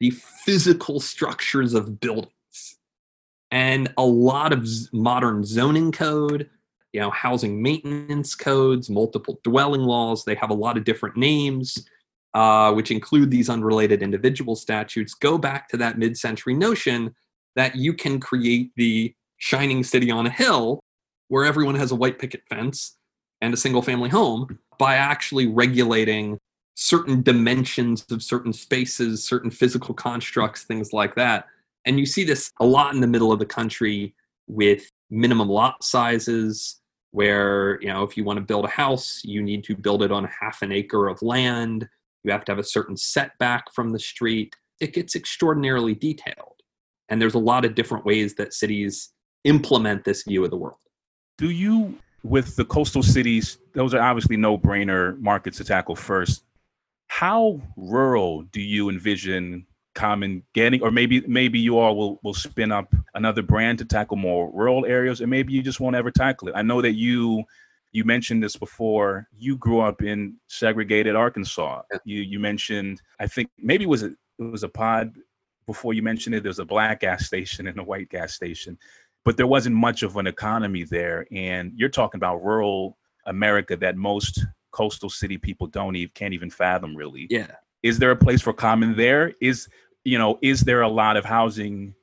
the 0.00 0.10
physical 0.10 1.00
structures 1.00 1.72
of 1.72 2.00
buildings. 2.00 2.32
And 3.56 3.90
a 3.96 4.04
lot 4.04 4.52
of 4.52 4.68
modern 4.92 5.42
zoning 5.42 5.90
code, 5.90 6.50
you 6.92 7.00
know, 7.00 7.10
housing 7.10 7.62
maintenance 7.62 8.34
codes, 8.34 8.90
multiple 8.90 9.40
dwelling 9.44 9.80
laws, 9.80 10.26
they 10.26 10.34
have 10.34 10.50
a 10.50 10.54
lot 10.54 10.76
of 10.76 10.84
different 10.84 11.16
names, 11.16 11.88
uh, 12.34 12.74
which 12.74 12.90
include 12.90 13.30
these 13.30 13.48
unrelated 13.48 14.02
individual 14.02 14.56
statutes, 14.56 15.14
go 15.14 15.38
back 15.38 15.70
to 15.70 15.78
that 15.78 15.96
mid 15.96 16.18
century 16.18 16.52
notion 16.52 17.14
that 17.54 17.74
you 17.74 17.94
can 17.94 18.20
create 18.20 18.72
the 18.76 19.14
shining 19.38 19.82
city 19.82 20.10
on 20.10 20.26
a 20.26 20.30
hill 20.30 20.78
where 21.28 21.46
everyone 21.46 21.76
has 21.76 21.92
a 21.92 21.96
white 21.96 22.18
picket 22.18 22.42
fence 22.50 22.98
and 23.40 23.54
a 23.54 23.56
single 23.56 23.80
family 23.80 24.10
home 24.10 24.58
by 24.76 24.96
actually 24.96 25.46
regulating 25.46 26.36
certain 26.74 27.22
dimensions 27.22 28.04
of 28.10 28.22
certain 28.22 28.52
spaces, 28.52 29.24
certain 29.24 29.50
physical 29.50 29.94
constructs, 29.94 30.64
things 30.64 30.92
like 30.92 31.14
that. 31.14 31.46
And 31.86 31.98
you 31.98 32.06
see 32.06 32.24
this 32.24 32.52
a 32.60 32.66
lot 32.66 32.94
in 32.94 33.00
the 33.00 33.06
middle 33.06 33.32
of 33.32 33.38
the 33.38 33.46
country 33.46 34.14
with 34.48 34.90
minimum 35.08 35.48
lot 35.48 35.82
sizes, 35.82 36.80
where, 37.12 37.80
you 37.80 37.88
know, 37.88 38.02
if 38.02 38.16
you 38.16 38.24
want 38.24 38.38
to 38.38 38.44
build 38.44 38.64
a 38.64 38.68
house, 38.68 39.22
you 39.24 39.40
need 39.40 39.64
to 39.64 39.76
build 39.76 40.02
it 40.02 40.12
on 40.12 40.28
half 40.40 40.62
an 40.62 40.72
acre 40.72 41.08
of 41.08 41.22
land. 41.22 41.88
You 42.24 42.32
have 42.32 42.44
to 42.46 42.52
have 42.52 42.58
a 42.58 42.64
certain 42.64 42.96
setback 42.96 43.72
from 43.72 43.90
the 43.90 43.98
street. 43.98 44.54
It 44.80 44.92
gets 44.92 45.16
extraordinarily 45.16 45.94
detailed. 45.94 46.60
And 47.08 47.22
there's 47.22 47.34
a 47.34 47.38
lot 47.38 47.64
of 47.64 47.74
different 47.74 48.04
ways 48.04 48.34
that 48.34 48.52
cities 48.52 49.10
implement 49.44 50.04
this 50.04 50.24
view 50.24 50.44
of 50.44 50.50
the 50.50 50.56
world. 50.56 50.80
Do 51.38 51.50
you, 51.50 51.96
with 52.24 52.56
the 52.56 52.64
coastal 52.64 53.02
cities, 53.02 53.58
those 53.74 53.94
are 53.94 54.02
obviously 54.02 54.36
no 54.36 54.58
brainer 54.58 55.18
markets 55.20 55.58
to 55.58 55.64
tackle 55.64 55.94
first. 55.94 56.42
How 57.06 57.60
rural 57.76 58.42
do 58.42 58.60
you 58.60 58.90
envision 58.90 59.66
common 59.96 60.42
getting 60.52 60.82
or 60.82 60.90
maybe 60.90 61.20
maybe 61.26 61.58
you 61.58 61.78
all 61.78 61.96
will 61.96 62.20
will 62.22 62.34
spin 62.34 62.70
up 62.70 62.94
another 63.14 63.42
brand 63.42 63.78
to 63.78 63.84
tackle 63.84 64.16
more 64.16 64.50
rural 64.52 64.86
areas 64.86 65.20
and 65.20 65.30
maybe 65.30 65.52
you 65.52 65.62
just 65.62 65.80
won't 65.80 65.96
ever 65.96 66.10
tackle 66.10 66.48
it 66.48 66.52
i 66.54 66.62
know 66.62 66.80
that 66.80 66.92
you 66.92 67.42
you 67.92 68.04
mentioned 68.04 68.42
this 68.42 68.56
before 68.56 69.26
you 69.36 69.56
grew 69.56 69.80
up 69.80 70.02
in 70.02 70.36
segregated 70.48 71.16
arkansas 71.16 71.82
you 72.04 72.20
you 72.20 72.38
mentioned 72.38 73.00
i 73.18 73.26
think 73.26 73.48
maybe 73.58 73.84
it 73.84 73.88
was 73.88 74.02
a, 74.04 74.10
it 74.38 74.50
was 74.50 74.62
a 74.62 74.68
pod 74.68 75.16
before 75.66 75.94
you 75.94 76.02
mentioned 76.02 76.34
it 76.34 76.42
there's 76.42 76.60
a 76.60 76.64
black 76.64 77.00
gas 77.00 77.26
station 77.26 77.66
and 77.66 77.80
a 77.80 77.82
white 77.82 78.08
gas 78.08 78.34
station 78.34 78.78
but 79.26 79.36
there 79.36 79.48
wasn't 79.48 79.74
much 79.74 80.04
of 80.04 80.16
an 80.16 80.28
economy 80.28 80.84
there. 80.84 81.26
And 81.32 81.72
you're 81.74 81.88
talking 81.88 82.18
about 82.18 82.44
rural 82.44 82.96
America 83.26 83.76
that 83.76 83.96
most 83.96 84.46
coastal 84.70 85.10
city 85.10 85.36
people 85.36 85.66
don't 85.66 85.96
even 85.96 86.12
can't 86.14 86.32
even 86.32 86.48
fathom 86.48 86.94
really. 86.96 87.26
Yeah. 87.28 87.50
Is 87.82 87.98
there 87.98 88.12
a 88.12 88.16
place 88.16 88.40
for 88.40 88.52
common 88.52 88.96
there? 88.96 89.32
Is 89.40 89.68
you 90.06 90.18
know, 90.18 90.38
is 90.42 90.62
there 90.62 90.82
a 90.82 90.88
lot 90.88 91.16
of 91.16 91.24
housing 91.24 91.94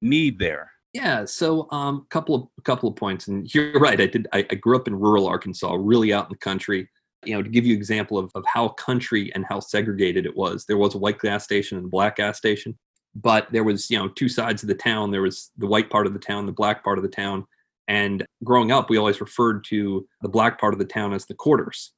need 0.00 0.38
there? 0.38 0.70
Yeah, 0.94 1.24
so 1.24 1.70
um, 1.70 2.06
a 2.06 2.08
couple 2.08 2.34
of 2.34 2.48
a 2.58 2.62
couple 2.62 2.88
of 2.88 2.96
points, 2.96 3.28
and 3.28 3.52
you're 3.54 3.78
right. 3.78 4.00
I 4.00 4.06
did. 4.06 4.26
I, 4.32 4.38
I, 4.50 4.54
grew 4.54 4.76
up 4.76 4.88
in 4.88 4.98
rural 4.98 5.26
Arkansas, 5.26 5.76
really 5.78 6.12
out 6.12 6.26
in 6.26 6.32
the 6.32 6.38
country. 6.38 6.88
You 7.24 7.34
know, 7.34 7.42
to 7.42 7.48
give 7.48 7.66
you 7.66 7.74
an 7.74 7.78
example 7.78 8.16
of, 8.16 8.30
of 8.34 8.44
how 8.46 8.68
country 8.70 9.30
and 9.34 9.44
how 9.44 9.60
segregated 9.60 10.24
it 10.24 10.36
was, 10.36 10.64
there 10.64 10.78
was 10.78 10.94
a 10.94 10.98
white 10.98 11.18
gas 11.18 11.44
station 11.44 11.76
and 11.76 11.86
a 11.86 11.90
black 11.90 12.16
gas 12.16 12.38
station 12.38 12.78
but 13.14 13.50
there 13.50 13.64
was 13.64 13.90
you 13.90 13.98
know 13.98 14.08
two 14.08 14.28
sides 14.28 14.62
of 14.62 14.68
the 14.68 14.74
town 14.74 15.10
there 15.10 15.22
was 15.22 15.50
the 15.58 15.66
white 15.66 15.90
part 15.90 16.06
of 16.06 16.12
the 16.12 16.18
town 16.18 16.46
the 16.46 16.52
black 16.52 16.84
part 16.84 16.98
of 16.98 17.02
the 17.02 17.10
town 17.10 17.46
and 17.88 18.24
growing 18.44 18.70
up 18.70 18.90
we 18.90 18.98
always 18.98 19.20
referred 19.20 19.64
to 19.64 20.06
the 20.22 20.28
black 20.28 20.60
part 20.60 20.72
of 20.72 20.78
the 20.78 20.84
town 20.84 21.12
as 21.12 21.26
the 21.26 21.34
quarters 21.34 21.92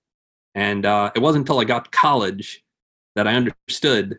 and 0.55 0.87
uh, 0.87 1.11
it 1.15 1.21
wasn't 1.21 1.43
until 1.43 1.61
i 1.61 1.65
got 1.65 1.85
to 1.85 1.91
college 1.91 2.63
that 3.17 3.27
i 3.27 3.35
understood 3.35 4.19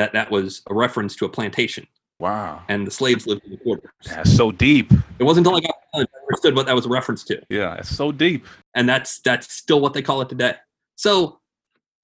that 0.00 0.12
that 0.14 0.30
was 0.30 0.62
a 0.70 0.74
reference 0.74 1.14
to 1.16 1.26
a 1.26 1.28
plantation. 1.28 1.86
Wow. 2.18 2.62
And 2.68 2.86
the 2.86 2.90
slaves 2.90 3.26
lived 3.26 3.44
in 3.44 3.52
the 3.52 3.56
quarters. 3.58 3.90
That's 4.04 4.34
so 4.34 4.50
deep. 4.50 4.92
It 5.18 5.24
wasn't 5.24 5.46
until 5.46 5.58
i 5.58 5.60
got 5.60 5.74
I 5.92 6.06
understood 6.28 6.54
what 6.54 6.66
that 6.66 6.74
was 6.74 6.86
a 6.86 6.88
reference 6.88 7.24
to. 7.24 7.40
Yeah 7.48 7.74
it's 7.76 7.94
so 7.94 8.10
deep. 8.12 8.46
And 8.74 8.88
that's 8.88 9.20
that's 9.20 9.52
still 9.52 9.80
what 9.80 9.92
they 9.92 10.02
call 10.02 10.22
it 10.22 10.28
today. 10.28 10.54
So 10.96 11.40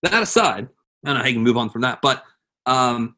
that 0.02 0.22
aside 0.22 0.68
i 1.04 1.08
don't 1.08 1.16
know 1.16 1.22
how 1.22 1.26
you 1.26 1.34
can 1.34 1.42
move 1.42 1.56
on 1.56 1.70
from 1.70 1.80
that 1.82 2.00
but 2.02 2.22
um, 2.66 3.16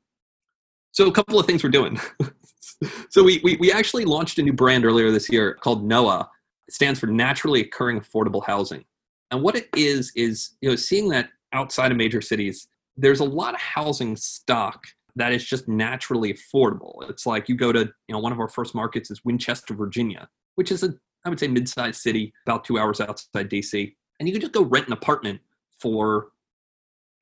so 0.93 1.09
a 1.09 1.13
couple 1.13 1.39
of 1.41 1.47
things 1.47 1.65
we're 1.65 1.71
doing. 1.71 1.99
so 3.11 3.23
we, 3.23 3.41
we 3.43 3.57
we 3.57 3.73
actually 3.73 4.05
launched 4.05 4.39
a 4.39 4.43
new 4.43 4.53
brand 4.53 4.85
earlier 4.85 5.11
this 5.11 5.31
year 5.31 5.55
called 5.55 5.85
NOAH. 5.85 6.29
It 6.69 6.75
stands 6.75 7.01
for 7.01 7.07
Naturally 7.07 7.63
Occurring 7.63 8.01
Affordable 8.01 8.45
Housing. 8.45 8.85
And 9.31 9.43
what 9.43 9.57
it 9.57 9.69
is 9.75 10.13
is 10.15 10.57
you 10.61 10.69
know 10.69 10.77
seeing 10.77 11.09
that 11.09 11.31
outside 11.53 11.91
of 11.91 11.97
major 11.97 12.21
cities 12.21 12.69
there's 12.99 13.21
a 13.21 13.25
lot 13.25 13.55
of 13.55 13.61
housing 13.61 14.17
stock 14.17 14.85
that 15.17 15.33
is 15.33 15.45
just 15.45 15.69
naturally 15.69 16.35
affordable. 16.35 17.09
It's 17.09 17.27
like 17.27 17.49
you 17.49 17.57
go 17.57 17.73
to, 17.73 17.81
you 17.81 18.13
know, 18.13 18.19
one 18.19 18.33
of 18.33 18.41
our 18.41 18.49
first 18.49 18.75
markets 18.75 19.11
is 19.11 19.25
Winchester, 19.25 19.75
Virginia, 19.75 20.29
which 20.57 20.71
is 20.71 20.83
a, 20.83 20.93
I 21.25 21.29
would 21.29 21.41
say, 21.41 21.49
mid-sized 21.49 22.01
city, 22.01 22.33
about 22.47 22.65
two 22.65 22.79
hours 22.79 23.01
outside 23.01 23.49
DC, 23.49 23.95
and 24.19 24.29
you 24.29 24.33
can 24.33 24.41
just 24.41 24.53
go 24.53 24.65
rent 24.65 24.89
an 24.89 24.93
apartment 24.93 25.41
for 25.81 26.29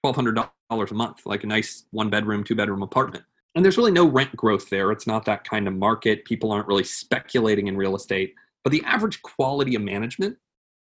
twelve 0.03 0.17
hundred 0.17 0.39
dollars 0.71 0.91
a 0.91 0.95
month, 0.95 1.27
like 1.27 1.45
a 1.45 1.47
nice 1.47 1.85
one-bedroom, 1.91 2.43
two-bedroom 2.45 2.83
apartment. 2.83 3.25
And 3.55 3.65
there's 3.65 3.79
really 3.79 3.93
no 3.93 4.07
rent 4.07 4.35
growth 4.37 4.69
there. 4.69 4.93
It's 4.93 5.07
not 5.07 5.25
that 5.27 5.45
kind 5.45 5.67
of 5.67 5.75
market. 5.75 6.25
People 6.25 6.53
aren't 6.53 6.69
really 6.69 6.85
speculating 6.85 7.69
in 7.69 7.77
real 7.77 7.97
estate, 7.97 8.35
but 8.65 8.71
the 8.71 8.83
average 8.85 9.23
quality 9.23 9.75
of 9.75 9.83
management 9.83 10.37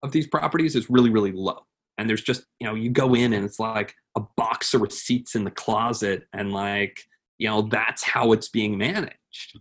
of 0.02 0.12
these 0.12 0.26
properties 0.26 0.74
is 0.74 0.88
really, 0.88 1.10
really 1.10 1.32
low. 1.32 1.66
And 1.98 2.08
there's 2.08 2.22
just, 2.22 2.44
you 2.58 2.66
know, 2.66 2.74
you 2.74 2.90
go 2.90 3.14
in 3.14 3.32
and 3.32 3.44
it's 3.44 3.58
like 3.58 3.94
a 4.16 4.20
box 4.36 4.74
of 4.74 4.80
receipts 4.80 5.34
in 5.34 5.44
the 5.44 5.50
closet 5.50 6.24
and 6.32 6.52
like, 6.52 7.00
you 7.38 7.48
know, 7.48 7.62
that's 7.62 8.02
how 8.02 8.32
it's 8.32 8.48
being 8.48 8.78
managed. 8.78 9.58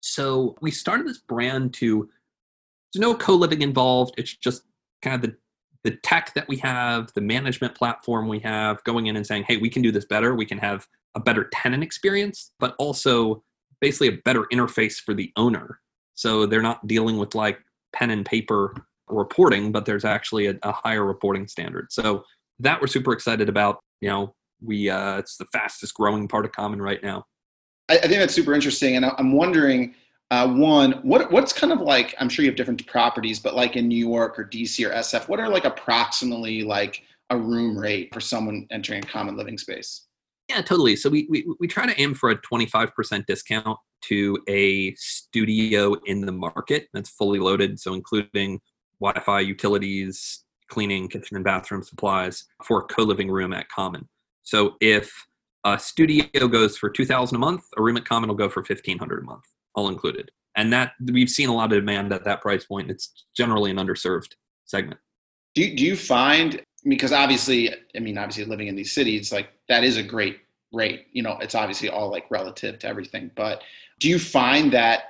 So 0.00 0.56
we 0.60 0.70
started 0.70 1.06
this 1.06 1.18
brand 1.18 1.74
to 1.74 2.08
there's 2.92 3.00
no 3.00 3.14
co-living 3.14 3.62
involved. 3.62 4.14
It's 4.18 4.36
just 4.36 4.62
kind 5.02 5.14
of 5.14 5.22
the 5.22 5.36
the 5.82 5.96
tech 6.02 6.34
that 6.34 6.46
we 6.46 6.56
have, 6.58 7.10
the 7.14 7.22
management 7.22 7.74
platform 7.74 8.28
we 8.28 8.38
have, 8.40 8.84
going 8.84 9.06
in 9.06 9.16
and 9.16 9.26
saying, 9.26 9.44
hey, 9.48 9.56
we 9.56 9.70
can 9.70 9.80
do 9.80 9.90
this 9.90 10.04
better. 10.04 10.34
We 10.34 10.44
can 10.44 10.58
have 10.58 10.86
a 11.14 11.20
better 11.20 11.48
tenant 11.54 11.82
experience, 11.82 12.52
but 12.60 12.74
also 12.78 13.42
basically 13.80 14.08
a 14.08 14.18
better 14.24 14.44
interface 14.52 15.00
for 15.00 15.14
the 15.14 15.32
owner. 15.36 15.80
So 16.14 16.44
they're 16.44 16.60
not 16.60 16.86
dealing 16.86 17.16
with 17.16 17.34
like 17.34 17.60
pen 17.94 18.10
and 18.10 18.26
paper 18.26 18.74
reporting, 19.10 19.72
but 19.72 19.86
there's 19.86 20.04
actually 20.04 20.46
a, 20.46 20.58
a 20.62 20.72
higher 20.72 21.04
reporting 21.04 21.46
standard. 21.48 21.88
So 21.90 22.24
that 22.60 22.80
we're 22.80 22.86
super 22.86 23.12
excited 23.12 23.48
about. 23.48 23.80
You 24.00 24.08
know, 24.08 24.34
we 24.62 24.90
uh, 24.90 25.18
it's 25.18 25.36
the 25.36 25.46
fastest 25.46 25.94
growing 25.94 26.28
part 26.28 26.44
of 26.44 26.52
Common 26.52 26.80
right 26.80 27.02
now. 27.02 27.24
I, 27.88 27.98
I 27.98 28.02
think 28.02 28.20
that's 28.20 28.34
super 28.34 28.54
interesting, 28.54 28.96
and 28.96 29.04
I'm 29.04 29.32
wondering. 29.32 29.94
Uh, 30.32 30.46
one, 30.46 30.92
what 31.02 31.28
what's 31.32 31.52
kind 31.52 31.72
of 31.72 31.80
like? 31.80 32.14
I'm 32.20 32.28
sure 32.28 32.44
you 32.44 32.50
have 32.52 32.56
different 32.56 32.86
properties, 32.86 33.40
but 33.40 33.56
like 33.56 33.74
in 33.74 33.88
New 33.88 33.98
York 33.98 34.38
or 34.38 34.44
DC 34.44 34.86
or 34.88 34.92
SF, 34.94 35.28
what 35.28 35.40
are 35.40 35.48
like 35.48 35.64
approximately 35.64 36.62
like 36.62 37.02
a 37.30 37.36
room 37.36 37.76
rate 37.76 38.14
for 38.14 38.20
someone 38.20 38.64
entering 38.70 39.02
a 39.02 39.06
common 39.06 39.36
living 39.36 39.58
space? 39.58 40.06
Yeah, 40.48 40.62
totally. 40.62 40.96
So 40.96 41.08
we, 41.08 41.26
we, 41.30 41.46
we 41.60 41.68
try 41.68 41.86
to 41.86 42.00
aim 42.00 42.12
for 42.12 42.30
a 42.30 42.36
25% 42.36 43.24
discount 43.26 43.78
to 44.02 44.38
a 44.48 44.92
studio 44.96 45.94
in 46.06 46.22
the 46.22 46.32
market 46.32 46.88
that's 46.92 47.10
fully 47.10 47.38
loaded. 47.38 47.78
So 47.78 47.94
including 47.94 48.60
Wi-Fi, 49.00 49.40
utilities, 49.40 50.44
cleaning, 50.68 51.08
kitchen 51.08 51.36
and 51.36 51.44
bathroom 51.44 51.82
supplies 51.82 52.44
for 52.64 52.80
a 52.80 52.82
co-living 52.84 53.30
room 53.30 53.52
at 53.52 53.68
Common. 53.68 54.08
So 54.42 54.76
if 54.80 55.12
a 55.64 55.78
studio 55.78 56.48
goes 56.48 56.76
for 56.76 56.90
2000 56.90 57.34
a 57.34 57.38
month, 57.38 57.62
a 57.76 57.82
room 57.82 57.96
at 57.96 58.04
Common 58.04 58.28
will 58.28 58.36
go 58.36 58.48
for 58.48 58.60
1500 58.60 59.22
a 59.22 59.24
month, 59.24 59.44
all 59.74 59.88
included. 59.88 60.30
And 60.56 60.72
that 60.72 60.92
we've 61.12 61.30
seen 61.30 61.48
a 61.48 61.54
lot 61.54 61.72
of 61.72 61.80
demand 61.80 62.12
at 62.12 62.24
that 62.24 62.40
price 62.40 62.64
point. 62.64 62.90
It's 62.90 63.24
generally 63.36 63.70
an 63.70 63.76
underserved 63.76 64.32
segment. 64.64 65.00
Do 65.54 65.62
you, 65.62 65.76
do 65.76 65.84
you 65.84 65.96
find 65.96 66.62
because 66.84 67.12
obviously, 67.12 67.74
I 67.94 67.98
mean, 67.98 68.16
obviously 68.16 68.44
living 68.44 68.68
in 68.68 68.76
these 68.76 68.92
cities, 68.92 69.32
like 69.32 69.48
that 69.68 69.84
is 69.84 69.96
a 69.96 70.02
great 70.02 70.38
rate. 70.72 71.06
You 71.12 71.22
know, 71.22 71.36
it's 71.40 71.54
obviously 71.54 71.88
all 71.88 72.10
like 72.10 72.30
relative 72.30 72.78
to 72.80 72.86
everything. 72.86 73.30
But 73.34 73.62
do 73.98 74.08
you 74.08 74.18
find 74.18 74.72
that 74.72 75.02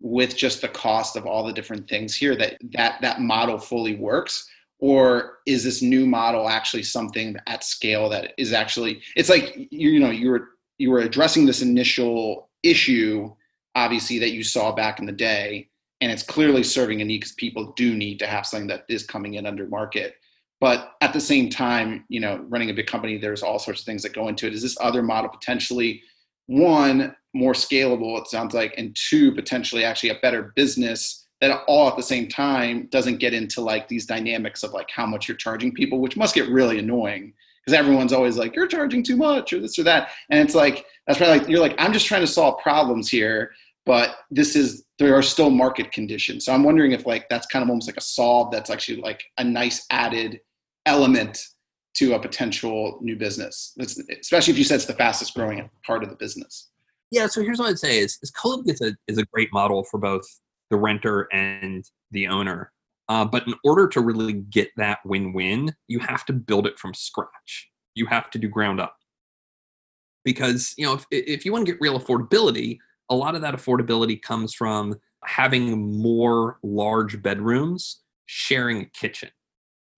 with 0.00 0.36
just 0.36 0.60
the 0.60 0.68
cost 0.68 1.16
of 1.16 1.26
all 1.26 1.44
the 1.44 1.52
different 1.52 1.88
things 1.88 2.14
here 2.14 2.36
that 2.36 2.58
that 2.72 3.00
that 3.00 3.20
model 3.20 3.58
fully 3.58 3.96
works? 3.96 4.48
Or 4.78 5.38
is 5.46 5.64
this 5.64 5.80
new 5.80 6.06
model 6.06 6.48
actually 6.48 6.82
something 6.82 7.36
at 7.46 7.64
scale 7.64 8.08
that 8.10 8.34
is 8.36 8.52
actually 8.52 9.00
it's 9.16 9.30
like 9.30 9.56
you, 9.56 9.90
you 9.90 10.00
know, 10.00 10.10
you 10.10 10.30
were 10.30 10.48
you 10.78 10.90
were 10.90 11.00
addressing 11.00 11.46
this 11.46 11.62
initial 11.62 12.50
issue, 12.62 13.34
obviously, 13.74 14.18
that 14.18 14.32
you 14.32 14.42
saw 14.42 14.72
back 14.72 14.98
in 14.98 15.06
the 15.06 15.12
day, 15.12 15.70
and 16.00 16.12
it's 16.12 16.22
clearly 16.22 16.62
serving 16.62 17.00
a 17.00 17.04
need 17.04 17.18
because 17.18 17.32
people 17.32 17.72
do 17.76 17.96
need 17.96 18.18
to 18.18 18.26
have 18.26 18.46
something 18.46 18.68
that 18.68 18.84
is 18.88 19.06
coming 19.06 19.34
in 19.34 19.46
under 19.46 19.66
market 19.66 20.16
but 20.60 20.94
at 21.00 21.12
the 21.12 21.20
same 21.20 21.48
time 21.48 22.04
you 22.08 22.20
know 22.20 22.44
running 22.48 22.70
a 22.70 22.74
big 22.74 22.86
company 22.86 23.18
there's 23.18 23.42
all 23.42 23.58
sorts 23.58 23.80
of 23.80 23.86
things 23.86 24.02
that 24.02 24.14
go 24.14 24.28
into 24.28 24.46
it 24.46 24.54
is 24.54 24.62
this 24.62 24.76
other 24.80 25.02
model 25.02 25.30
potentially 25.30 26.02
one 26.46 27.14
more 27.36 27.52
scalable 27.52 28.20
it 28.20 28.26
sounds 28.28 28.54
like 28.54 28.74
and 28.76 28.96
two 28.96 29.32
potentially 29.32 29.84
actually 29.84 30.10
a 30.10 30.18
better 30.22 30.52
business 30.56 31.26
that 31.40 31.62
all 31.68 31.88
at 31.88 31.96
the 31.96 32.02
same 32.02 32.28
time 32.28 32.88
doesn't 32.90 33.18
get 33.18 33.34
into 33.34 33.60
like 33.60 33.88
these 33.88 34.06
dynamics 34.06 34.62
of 34.62 34.72
like 34.72 34.90
how 34.90 35.06
much 35.06 35.28
you're 35.28 35.36
charging 35.36 35.72
people 35.72 36.00
which 36.00 36.16
must 36.16 36.34
get 36.34 36.48
really 36.48 36.78
annoying 36.78 37.32
because 37.64 37.78
everyone's 37.78 38.12
always 38.12 38.36
like 38.36 38.54
you're 38.56 38.66
charging 38.66 39.02
too 39.02 39.16
much 39.16 39.52
or 39.52 39.60
this 39.60 39.78
or 39.78 39.82
that 39.82 40.10
and 40.30 40.40
it's 40.40 40.54
like 40.54 40.86
that's 41.06 41.18
probably 41.18 41.38
like 41.38 41.48
you're 41.48 41.60
like 41.60 41.74
i'm 41.78 41.92
just 41.92 42.06
trying 42.06 42.20
to 42.20 42.26
solve 42.26 42.60
problems 42.60 43.08
here 43.08 43.52
but 43.84 44.16
this 44.30 44.56
is 44.56 44.84
there 44.98 45.14
are 45.14 45.22
still 45.22 45.50
market 45.50 45.92
conditions 45.92 46.44
so 46.44 46.52
i'm 46.52 46.64
wondering 46.64 46.92
if 46.92 47.06
like 47.06 47.28
that's 47.28 47.46
kind 47.46 47.62
of 47.62 47.68
almost 47.68 47.88
like 47.88 47.98
a 47.98 48.02
solve 48.02 48.50
that's 48.50 48.70
actually 48.70 49.00
like 49.00 49.22
a 49.38 49.44
nice 49.44 49.86
added 49.90 50.40
element 50.86 51.48
to 51.96 52.12
a 52.12 52.20
potential 52.20 52.98
new 53.00 53.16
business, 53.16 53.74
especially 53.78 54.52
if 54.52 54.58
you 54.58 54.64
said 54.64 54.76
it's 54.76 54.84
the 54.84 54.92
fastest 54.92 55.34
growing 55.34 55.68
part 55.84 56.02
of 56.02 56.10
the 56.10 56.16
business. 56.16 56.68
Yeah, 57.10 57.26
so 57.28 57.42
here's 57.42 57.58
what 57.58 57.68
I'd 57.68 57.78
say 57.78 57.98
is, 57.98 58.18
is 58.22 58.30
co-living 58.30 58.72
is 58.72 58.80
a, 58.80 58.96
is 59.06 59.18
a 59.18 59.24
great 59.26 59.52
model 59.52 59.84
for 59.84 59.98
both 59.98 60.24
the 60.70 60.76
renter 60.76 61.28
and 61.32 61.84
the 62.10 62.26
owner. 62.26 62.72
Uh, 63.08 63.24
but 63.24 63.46
in 63.46 63.54
order 63.64 63.86
to 63.86 64.00
really 64.00 64.32
get 64.32 64.70
that 64.76 64.98
win-win, 65.04 65.74
you 65.86 66.00
have 66.00 66.24
to 66.26 66.32
build 66.32 66.66
it 66.66 66.78
from 66.78 66.92
scratch. 66.92 67.70
You 67.94 68.06
have 68.06 68.30
to 68.30 68.38
do 68.38 68.48
ground 68.48 68.80
up. 68.80 68.96
Because 70.24 70.74
you 70.76 70.84
know, 70.84 70.94
if, 70.94 71.06
if 71.12 71.44
you 71.44 71.52
want 71.52 71.66
to 71.66 71.72
get 71.72 71.80
real 71.80 71.98
affordability, 71.98 72.78
a 73.08 73.14
lot 73.14 73.36
of 73.36 73.42
that 73.42 73.54
affordability 73.54 74.20
comes 74.20 74.52
from 74.52 74.96
having 75.24 76.00
more 76.00 76.58
large 76.64 77.22
bedrooms 77.22 78.00
sharing 78.26 78.82
a 78.82 78.86
kitchen 78.86 79.30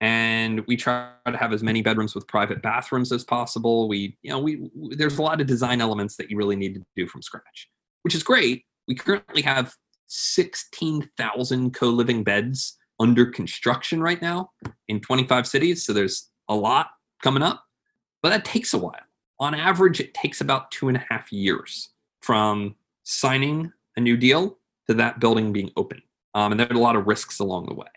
and 0.00 0.64
we 0.66 0.76
try 0.76 1.10
to 1.26 1.36
have 1.36 1.52
as 1.52 1.62
many 1.62 1.82
bedrooms 1.82 2.14
with 2.14 2.26
private 2.28 2.62
bathrooms 2.62 3.10
as 3.12 3.24
possible. 3.24 3.88
We 3.88 4.16
you 4.22 4.30
know 4.30 4.38
we, 4.38 4.70
we, 4.74 4.96
there's 4.96 5.18
a 5.18 5.22
lot 5.22 5.40
of 5.40 5.46
design 5.46 5.80
elements 5.80 6.16
that 6.16 6.30
you 6.30 6.36
really 6.36 6.56
need 6.56 6.74
to 6.74 6.82
do 6.96 7.06
from 7.06 7.22
scratch 7.22 7.68
which 8.02 8.14
is 8.14 8.22
great. 8.22 8.64
We 8.86 8.94
currently 8.94 9.42
have 9.42 9.74
16,000 10.06 11.74
co-living 11.74 12.24
beds 12.24 12.76
under 12.98 13.26
construction 13.26 14.02
right 14.02 14.22
now 14.22 14.50
in 14.88 15.00
25 15.00 15.46
cities. 15.46 15.84
So 15.84 15.92
there's 15.92 16.30
a 16.48 16.54
lot 16.54 16.88
coming 17.22 17.42
up 17.42 17.64
but 18.22 18.30
that 18.30 18.44
takes 18.44 18.72
a 18.72 18.78
while. 18.78 18.94
On 19.40 19.54
average 19.54 20.00
it 20.00 20.14
takes 20.14 20.40
about 20.40 20.70
two 20.70 20.88
and 20.88 20.96
a 20.96 21.04
half 21.10 21.30
years 21.32 21.90
from 22.22 22.74
signing 23.04 23.72
a 23.96 24.00
new 24.00 24.16
deal 24.16 24.58
to 24.88 24.94
that 24.94 25.20
building 25.20 25.52
being 25.52 25.70
open. 25.76 26.02
Um, 26.34 26.52
and 26.52 26.60
there 26.60 26.68
are 26.70 26.76
a 26.76 26.80
lot 26.80 26.96
of 26.96 27.06
risks 27.06 27.38
along 27.40 27.66
the 27.66 27.74
way 27.74 27.88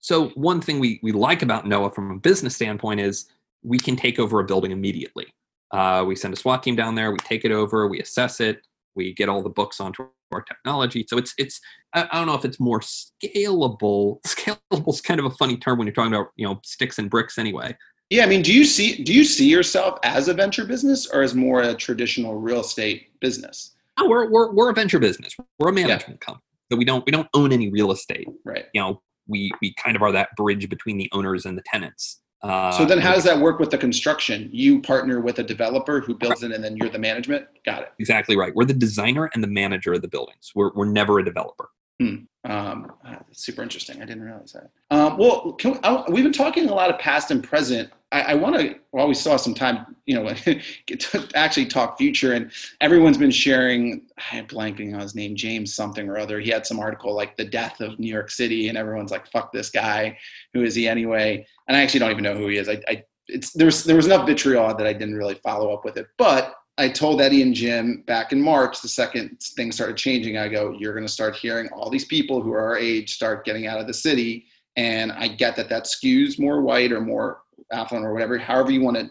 so 0.00 0.28
one 0.30 0.60
thing 0.60 0.80
we, 0.80 0.98
we 1.02 1.12
like 1.12 1.42
about 1.42 1.66
Noah 1.66 1.90
from 1.90 2.10
a 2.10 2.18
business 2.18 2.54
standpoint 2.54 3.00
is 3.00 3.26
we 3.62 3.78
can 3.78 3.96
take 3.96 4.18
over 4.18 4.40
a 4.40 4.44
building 4.44 4.72
immediately. 4.72 5.26
Uh, 5.70 6.04
we 6.06 6.16
send 6.16 6.34
a 6.34 6.36
SWAT 6.36 6.62
team 6.62 6.74
down 6.74 6.94
there, 6.94 7.12
we 7.12 7.18
take 7.18 7.44
it 7.44 7.52
over, 7.52 7.86
we 7.86 8.00
assess 8.00 8.40
it, 8.40 8.62
we 8.96 9.12
get 9.14 9.28
all 9.28 9.42
the 9.42 9.50
books 9.50 9.80
onto 9.80 10.08
our 10.32 10.42
technology. 10.42 11.04
So 11.08 11.16
it's 11.16 11.34
it's 11.38 11.60
I, 11.94 12.08
I 12.10 12.18
don't 12.18 12.26
know 12.26 12.34
if 12.34 12.44
it's 12.44 12.60
more 12.60 12.80
scalable. 12.80 14.20
Scalable 14.26 14.88
is 14.88 15.00
kind 15.00 15.20
of 15.20 15.26
a 15.26 15.30
funny 15.30 15.56
term 15.56 15.78
when 15.78 15.86
you're 15.86 15.94
talking 15.94 16.12
about 16.12 16.28
you 16.36 16.46
know 16.46 16.60
sticks 16.64 16.98
and 16.98 17.10
bricks 17.10 17.38
anyway. 17.38 17.76
Yeah, 18.10 18.24
I 18.24 18.26
mean, 18.26 18.42
do 18.42 18.52
you 18.52 18.64
see 18.64 19.02
do 19.02 19.12
you 19.12 19.24
see 19.24 19.48
yourself 19.48 19.98
as 20.02 20.28
a 20.28 20.34
venture 20.34 20.64
business 20.64 21.06
or 21.06 21.22
as 21.22 21.34
more 21.34 21.62
a 21.62 21.74
traditional 21.74 22.36
real 22.36 22.60
estate 22.60 23.20
business? 23.20 23.74
No, 23.98 24.08
we're 24.08 24.30
we're, 24.30 24.52
we're 24.52 24.70
a 24.70 24.74
venture 24.74 24.98
business. 24.98 25.36
We're 25.58 25.68
a 25.68 25.72
management 25.72 26.20
yeah. 26.20 26.26
company. 26.26 26.44
So 26.70 26.76
we 26.76 26.84
don't 26.84 27.04
we 27.06 27.12
don't 27.12 27.28
own 27.34 27.52
any 27.52 27.70
real 27.70 27.92
estate. 27.92 28.28
Right. 28.44 28.66
You 28.74 28.80
know, 28.80 29.02
we 29.30 29.50
we 29.60 29.72
kind 29.74 29.96
of 29.96 30.02
are 30.02 30.12
that 30.12 30.34
bridge 30.36 30.68
between 30.68 30.98
the 30.98 31.08
owners 31.12 31.46
and 31.46 31.56
the 31.56 31.62
tenants. 31.62 32.20
Uh, 32.42 32.70
so 32.72 32.86
then, 32.86 32.98
how 32.98 33.14
does 33.14 33.24
that 33.24 33.38
work 33.38 33.58
with 33.58 33.70
the 33.70 33.76
construction? 33.76 34.48
You 34.50 34.80
partner 34.80 35.20
with 35.20 35.38
a 35.38 35.42
developer 35.42 36.00
who 36.00 36.14
builds 36.14 36.42
it, 36.42 36.52
and 36.52 36.64
then 36.64 36.76
you're 36.76 36.88
the 36.88 36.98
management. 36.98 37.46
Got 37.66 37.82
it. 37.82 37.92
Exactly 37.98 38.36
right. 38.36 38.54
We're 38.54 38.64
the 38.64 38.72
designer 38.72 39.30
and 39.34 39.42
the 39.42 39.48
manager 39.48 39.92
of 39.92 40.02
the 40.02 40.08
buildings. 40.08 40.52
We're 40.54 40.70
we're 40.74 40.86
never 40.86 41.18
a 41.18 41.24
developer. 41.24 41.68
Hmm. 42.00 42.16
Um, 42.44 42.92
ah, 43.04 43.18
super 43.32 43.62
interesting. 43.62 44.00
I 44.00 44.06
didn't 44.06 44.22
realize 44.22 44.54
that. 44.54 44.70
Um, 44.90 45.18
well, 45.18 45.54
we, 45.62 45.74
I, 45.84 46.04
we've 46.08 46.24
been 46.24 46.32
talking 46.32 46.70
a 46.70 46.74
lot 46.74 46.88
of 46.88 46.98
past 46.98 47.30
and 47.30 47.44
present. 47.44 47.90
I, 48.12 48.20
I 48.22 48.34
want 48.34 48.56
to, 48.56 49.14
still 49.14 49.32
have 49.32 49.40
some 49.40 49.54
time, 49.54 49.96
you 50.06 50.14
know, 50.14 50.32
to 50.86 51.28
actually 51.34 51.66
talk 51.66 51.96
future. 51.96 52.32
And 52.32 52.50
everyone's 52.80 53.18
been 53.18 53.30
sharing. 53.30 54.02
I'm 54.32 54.46
blanking 54.46 54.94
on 54.94 55.00
his 55.00 55.14
name, 55.14 55.36
James 55.36 55.74
something 55.74 56.08
or 56.08 56.18
other. 56.18 56.40
He 56.40 56.50
had 56.50 56.66
some 56.66 56.80
article 56.80 57.14
like 57.14 57.36
the 57.36 57.44
death 57.44 57.80
of 57.80 57.98
New 57.98 58.12
York 58.12 58.30
City, 58.30 58.68
and 58.68 58.76
everyone's 58.76 59.10
like, 59.10 59.30
"Fuck 59.30 59.52
this 59.52 59.70
guy. 59.70 60.18
Who 60.54 60.62
is 60.62 60.74
he 60.74 60.88
anyway?" 60.88 61.46
And 61.68 61.76
I 61.76 61.82
actually 61.82 62.00
don't 62.00 62.10
even 62.10 62.24
know 62.24 62.34
who 62.34 62.48
he 62.48 62.56
is. 62.56 62.68
I, 62.68 62.82
I 62.88 63.04
it's 63.28 63.52
there 63.52 63.66
was 63.66 63.84
there 63.84 63.96
was 63.96 64.06
enough 64.06 64.26
vitriol 64.26 64.74
that 64.74 64.86
I 64.86 64.92
didn't 64.92 65.16
really 65.16 65.36
follow 65.36 65.72
up 65.72 65.84
with 65.84 65.96
it, 65.96 66.08
but 66.18 66.54
I 66.78 66.88
told 66.88 67.20
Eddie 67.20 67.42
and 67.42 67.54
Jim 67.54 68.04
back 68.06 68.32
in 68.32 68.40
March, 68.40 68.80
the 68.80 68.88
second 68.88 69.38
things 69.54 69.74
started 69.74 69.98
changing, 69.98 70.38
I 70.38 70.48
go, 70.48 70.74
you're 70.78 70.94
going 70.94 71.06
to 71.06 71.12
start 71.12 71.36
hearing 71.36 71.68
all 71.74 71.90
these 71.90 72.06
people 72.06 72.40
who 72.40 72.52
are 72.52 72.60
our 72.60 72.78
age 72.78 73.14
start 73.14 73.44
getting 73.44 73.66
out 73.66 73.80
of 73.80 73.86
the 73.86 73.92
city. 73.92 74.46
And 74.76 75.12
I 75.12 75.28
get 75.28 75.56
that 75.56 75.68
that 75.68 75.84
skews 75.84 76.38
more 76.38 76.62
white 76.62 76.92
or 76.92 77.00
more 77.00 77.42
affluent 77.72 78.06
or 78.06 78.12
whatever, 78.12 78.38
however 78.38 78.70
you 78.70 78.80
want 78.80 78.96
to 78.96 79.10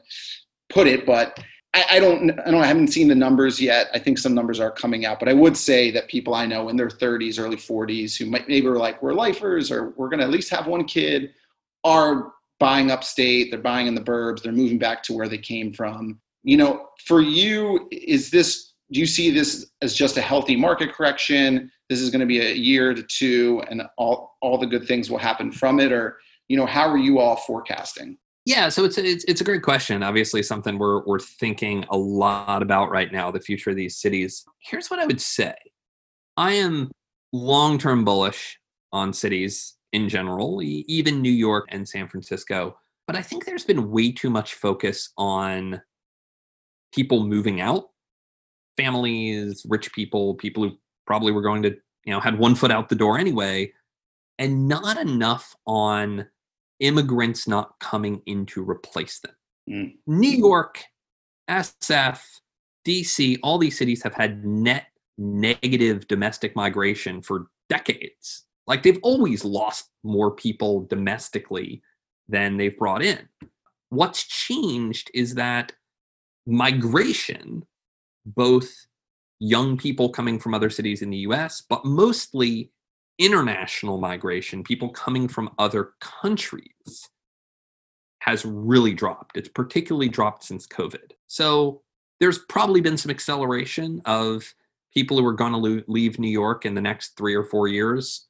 put 0.69 0.87
it, 0.87 1.05
but 1.05 1.39
I, 1.73 1.85
I, 1.91 1.99
don't 1.99 2.31
I 2.39 2.51
don't 2.51 2.63
I 2.63 2.65
haven't 2.65 2.87
seen 2.87 3.07
the 3.07 3.15
numbers 3.15 3.61
yet. 3.61 3.89
I 3.93 3.99
think 3.99 4.17
some 4.17 4.33
numbers 4.33 4.59
are 4.59 4.71
coming 4.71 5.05
out, 5.05 5.19
but 5.19 5.29
I 5.29 5.33
would 5.33 5.55
say 5.55 5.91
that 5.91 6.07
people 6.07 6.33
I 6.33 6.45
know 6.45 6.69
in 6.69 6.77
their 6.77 6.89
30s, 6.89 7.39
early 7.39 7.57
40s, 7.57 8.17
who 8.17 8.25
might 8.25 8.47
maybe 8.47 8.67
were 8.67 8.77
like 8.77 9.01
we're 9.01 9.13
lifers 9.13 9.71
or 9.71 9.89
we're 9.95 10.09
going 10.09 10.19
to 10.19 10.25
at 10.25 10.31
least 10.31 10.49
have 10.49 10.65
one 10.65 10.85
kid, 10.85 11.31
are 11.83 12.33
buying 12.59 12.91
upstate. 12.91 13.51
They're 13.51 13.59
buying 13.59 13.87
in 13.87 13.95
the 13.95 14.01
burbs. 14.01 14.41
They're 14.41 14.51
moving 14.51 14.79
back 14.79 15.03
to 15.03 15.13
where 15.13 15.27
they 15.27 15.37
came 15.37 15.71
from. 15.71 16.19
You 16.43 16.57
know, 16.57 16.87
for 17.05 17.21
you, 17.21 17.87
is 17.91 18.31
this? 18.31 18.68
Do 18.91 18.99
you 18.99 19.05
see 19.05 19.29
this 19.29 19.67
as 19.81 19.93
just 19.93 20.17
a 20.17 20.21
healthy 20.21 20.55
market 20.55 20.93
correction? 20.93 21.71
This 21.89 21.99
is 22.01 22.09
going 22.09 22.21
to 22.21 22.25
be 22.25 22.39
a 22.39 22.53
year 22.53 22.93
to 22.93 23.03
two, 23.03 23.63
and 23.69 23.83
all 23.97 24.37
all 24.41 24.57
the 24.57 24.67
good 24.67 24.87
things 24.87 25.09
will 25.09 25.17
happen 25.17 25.51
from 25.51 25.79
it, 25.79 25.91
or 25.91 26.17
you 26.47 26.57
know, 26.57 26.65
how 26.65 26.87
are 26.89 26.97
you 26.97 27.19
all 27.19 27.35
forecasting? 27.35 28.17
Yeah, 28.45 28.69
so 28.69 28.83
it's 28.83 28.97
a, 28.97 29.05
it's 29.05 29.23
it's 29.25 29.41
a 29.41 29.43
great 29.43 29.61
question. 29.61 30.01
Obviously, 30.01 30.41
something 30.41 30.79
we're 30.79 31.03
we're 31.05 31.19
thinking 31.19 31.85
a 31.91 31.97
lot 31.97 32.63
about 32.63 32.89
right 32.89 33.11
now. 33.11 33.29
The 33.29 33.39
future 33.39 33.69
of 33.69 33.75
these 33.75 33.97
cities. 33.97 34.43
Here's 34.59 34.89
what 34.89 34.99
I 34.99 35.05
would 35.05 35.21
say: 35.21 35.53
I 36.35 36.53
am 36.53 36.89
long 37.31 37.77
term 37.77 38.03
bullish 38.03 38.57
on 38.91 39.13
cities 39.13 39.75
in 39.93 40.09
general, 40.09 40.61
even 40.63 41.21
New 41.21 41.31
York 41.31 41.65
and 41.69 41.87
San 41.87 42.07
Francisco. 42.07 42.77
But 43.07 43.15
I 43.15 43.21
think 43.21 43.45
there's 43.45 43.65
been 43.65 43.91
way 43.91 44.11
too 44.11 44.29
much 44.29 44.53
focus 44.53 45.11
on 45.17 45.81
people 46.93 47.25
moving 47.25 47.61
out, 47.61 47.89
families, 48.79 49.65
rich 49.67 49.91
people, 49.93 50.35
people 50.35 50.63
who 50.63 50.77
probably 51.05 51.31
were 51.31 51.41
going 51.41 51.63
to 51.63 51.75
you 52.05 52.13
know 52.13 52.19
had 52.19 52.39
one 52.39 52.55
foot 52.55 52.71
out 52.71 52.89
the 52.89 52.95
door 52.95 53.19
anyway, 53.19 53.71
and 54.37 54.67
not 54.67 54.97
enough 54.97 55.55
on 55.65 56.27
immigrants 56.79 57.47
not 57.47 57.77
coming 57.79 58.21
in 58.25 58.45
to 58.45 58.63
replace 58.63 59.19
them. 59.19 59.35
Mm. 59.69 59.95
New 60.07 60.29
York, 60.31 60.83
SF, 61.49 62.21
DC, 62.87 63.37
all 63.43 63.57
these 63.57 63.77
cities 63.77 64.01
have 64.03 64.13
had 64.13 64.45
net 64.45 64.87
negative 65.17 66.07
domestic 66.07 66.55
migration 66.55 67.21
for 67.21 67.47
decades. 67.67 68.45
Like 68.67 68.83
they've 68.83 68.99
always 69.03 69.43
lost 69.43 69.89
more 70.03 70.31
people 70.31 70.85
domestically 70.85 71.81
than 72.29 72.55
they've 72.55 72.77
brought 72.77 73.03
in. 73.03 73.27
What's 73.89 74.25
changed 74.25 75.11
is 75.13 75.35
that 75.35 75.73
migration, 76.45 77.65
both 78.35 78.69
young 79.39 79.77
people 79.77 80.09
coming 80.09 80.39
from 80.39 80.53
other 80.53 80.69
cities 80.69 81.01
in 81.01 81.09
the 81.09 81.17
US, 81.19 81.61
but 81.61 81.85
mostly 81.85 82.71
international 83.17 83.97
migration, 83.97 84.63
people 84.63 84.89
coming 84.89 85.27
from 85.27 85.49
other 85.57 85.91
countries, 85.99 87.09
has 88.19 88.45
really 88.45 88.93
dropped. 88.93 89.37
It's 89.37 89.49
particularly 89.49 90.09
dropped 90.09 90.43
since 90.43 90.67
COVID. 90.67 91.11
So 91.27 91.81
there's 92.19 92.39
probably 92.39 92.81
been 92.81 92.97
some 92.97 93.11
acceleration 93.11 94.01
of 94.05 94.53
people 94.93 95.17
who 95.17 95.25
are 95.25 95.33
going 95.33 95.53
to 95.53 95.83
leave 95.87 96.19
New 96.19 96.29
York 96.29 96.65
in 96.65 96.73
the 96.73 96.81
next 96.81 97.15
three 97.17 97.35
or 97.35 97.43
four 97.43 97.67
years 97.67 98.27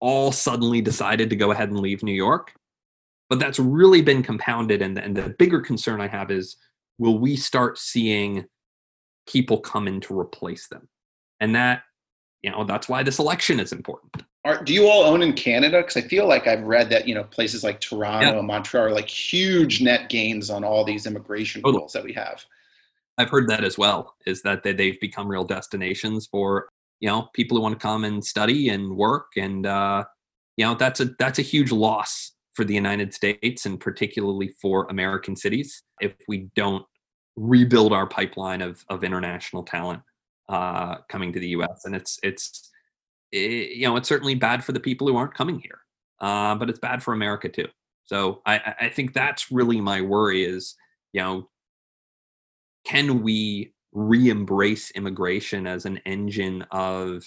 all 0.00 0.32
suddenly 0.32 0.80
decided 0.80 1.30
to 1.30 1.36
go 1.36 1.50
ahead 1.50 1.70
and 1.70 1.80
leave 1.80 2.02
New 2.02 2.12
York. 2.12 2.52
But 3.30 3.38
that's 3.38 3.58
really 3.58 4.02
been 4.02 4.22
compounded. 4.22 4.82
And, 4.82 4.98
and 4.98 5.16
the 5.16 5.34
bigger 5.38 5.60
concern 5.60 6.00
I 6.00 6.08
have 6.08 6.30
is 6.30 6.56
will 6.98 7.18
we 7.18 7.36
start 7.36 7.78
seeing 7.78 8.44
people 9.26 9.58
come 9.58 9.88
in 9.88 10.00
to 10.02 10.18
replace 10.18 10.68
them? 10.68 10.88
And 11.40 11.54
that 11.54 11.82
you 12.44 12.50
know 12.50 12.62
that's 12.62 12.88
why 12.88 13.02
this 13.02 13.18
election 13.18 13.58
is 13.58 13.72
important 13.72 14.22
are, 14.44 14.62
do 14.62 14.74
you 14.74 14.86
all 14.86 15.02
own 15.02 15.22
in 15.22 15.32
canada 15.32 15.78
because 15.78 15.96
i 15.96 16.02
feel 16.02 16.28
like 16.28 16.46
i've 16.46 16.62
read 16.62 16.90
that 16.90 17.08
you 17.08 17.14
know 17.14 17.24
places 17.24 17.64
like 17.64 17.80
toronto 17.80 18.32
yeah. 18.32 18.38
and 18.38 18.46
montreal 18.46 18.84
are 18.84 18.90
like 18.92 19.08
huge 19.08 19.80
net 19.80 20.08
gains 20.08 20.50
on 20.50 20.62
all 20.62 20.84
these 20.84 21.06
immigration 21.06 21.62
totally. 21.62 21.80
rules 21.80 21.92
that 21.92 22.04
we 22.04 22.12
have 22.12 22.44
i've 23.18 23.30
heard 23.30 23.48
that 23.48 23.64
as 23.64 23.78
well 23.78 24.14
is 24.26 24.42
that 24.42 24.62
they, 24.62 24.74
they've 24.74 25.00
become 25.00 25.26
real 25.26 25.44
destinations 25.44 26.28
for 26.30 26.68
you 27.00 27.08
know 27.08 27.28
people 27.34 27.56
who 27.56 27.62
want 27.62 27.72
to 27.72 27.82
come 27.82 28.04
and 28.04 28.22
study 28.22 28.68
and 28.68 28.94
work 28.94 29.28
and 29.36 29.66
uh, 29.66 30.04
you 30.56 30.64
know 30.64 30.74
that's 30.74 31.00
a 31.00 31.06
that's 31.18 31.38
a 31.38 31.42
huge 31.42 31.72
loss 31.72 32.32
for 32.52 32.64
the 32.64 32.74
united 32.74 33.12
states 33.14 33.64
and 33.64 33.80
particularly 33.80 34.54
for 34.60 34.86
american 34.90 35.34
cities 35.34 35.82
if 36.00 36.12
we 36.28 36.48
don't 36.54 36.84
rebuild 37.36 37.92
our 37.92 38.06
pipeline 38.06 38.62
of 38.62 38.84
of 38.88 39.04
international 39.04 39.62
talent 39.62 40.02
uh, 40.48 40.96
coming 41.08 41.32
to 41.32 41.40
the 41.40 41.48
U.S. 41.48 41.84
and 41.84 41.94
it's 41.94 42.18
it's 42.22 42.70
it, 43.32 43.76
you 43.76 43.86
know 43.86 43.96
it's 43.96 44.08
certainly 44.08 44.34
bad 44.34 44.64
for 44.64 44.72
the 44.72 44.80
people 44.80 45.06
who 45.08 45.16
aren't 45.16 45.34
coming 45.34 45.58
here, 45.60 45.80
uh, 46.20 46.54
but 46.54 46.68
it's 46.70 46.78
bad 46.78 47.02
for 47.02 47.14
America 47.14 47.48
too. 47.48 47.68
So 48.06 48.42
I, 48.44 48.74
I 48.82 48.88
think 48.90 49.14
that's 49.14 49.50
really 49.50 49.80
my 49.80 50.00
worry 50.00 50.44
is 50.44 50.76
you 51.12 51.20
know 51.20 51.48
can 52.84 53.22
we 53.22 53.72
re-embrace 53.92 54.90
immigration 54.90 55.66
as 55.66 55.86
an 55.86 55.98
engine 56.04 56.64
of 56.72 57.24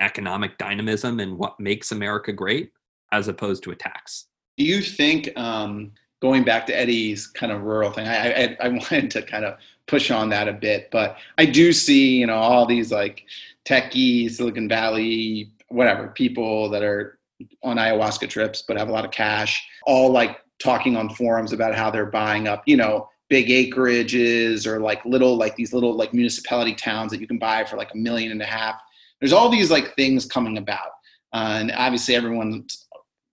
economic 0.00 0.58
dynamism 0.58 1.20
and 1.20 1.38
what 1.38 1.58
makes 1.58 1.92
America 1.92 2.32
great 2.32 2.70
as 3.12 3.28
opposed 3.28 3.62
to 3.64 3.70
a 3.70 3.76
tax. 3.76 4.26
Do 4.56 4.64
you 4.64 4.82
think 4.82 5.30
um, 5.36 5.92
going 6.20 6.44
back 6.44 6.66
to 6.66 6.78
Eddie's 6.78 7.26
kind 7.26 7.52
of 7.52 7.62
rural 7.62 7.90
thing, 7.90 8.06
I, 8.06 8.32
I, 8.32 8.56
I 8.60 8.68
wanted 8.68 9.10
to 9.12 9.22
kind 9.22 9.44
of 9.44 9.58
push 9.86 10.10
on 10.10 10.28
that 10.30 10.48
a 10.48 10.52
bit, 10.52 10.88
but 10.90 11.16
I 11.38 11.46
do 11.46 11.72
see, 11.72 12.16
you 12.16 12.26
know, 12.26 12.36
all 12.36 12.66
these 12.66 12.92
like 12.92 13.24
techie, 13.64 14.30
Silicon 14.30 14.68
Valley, 14.68 15.50
whatever 15.68 16.08
people 16.08 16.68
that 16.70 16.82
are 16.82 17.18
on 17.62 17.76
ayahuasca 17.76 18.28
trips 18.28 18.62
but 18.66 18.76
have 18.76 18.88
a 18.88 18.92
lot 18.92 19.04
of 19.04 19.10
cash, 19.10 19.66
all 19.86 20.10
like 20.10 20.38
talking 20.58 20.96
on 20.96 21.08
forums 21.14 21.52
about 21.52 21.74
how 21.74 21.90
they're 21.90 22.06
buying 22.06 22.46
up, 22.46 22.62
you 22.66 22.76
know, 22.76 23.08
big 23.28 23.48
acreages 23.48 24.66
or 24.66 24.80
like 24.80 25.04
little 25.04 25.36
like 25.36 25.56
these 25.56 25.72
little 25.72 25.94
like 25.94 26.12
municipality 26.12 26.74
towns 26.74 27.10
that 27.12 27.20
you 27.20 27.26
can 27.26 27.38
buy 27.38 27.64
for 27.64 27.76
like 27.76 27.92
a 27.94 27.96
million 27.96 28.32
and 28.32 28.42
a 28.42 28.46
half. 28.46 28.80
There's 29.20 29.32
all 29.32 29.48
these 29.48 29.70
like 29.70 29.94
things 29.94 30.26
coming 30.26 30.58
about. 30.58 30.90
Uh, 31.32 31.58
and 31.60 31.72
obviously 31.72 32.16
everyone 32.16 32.66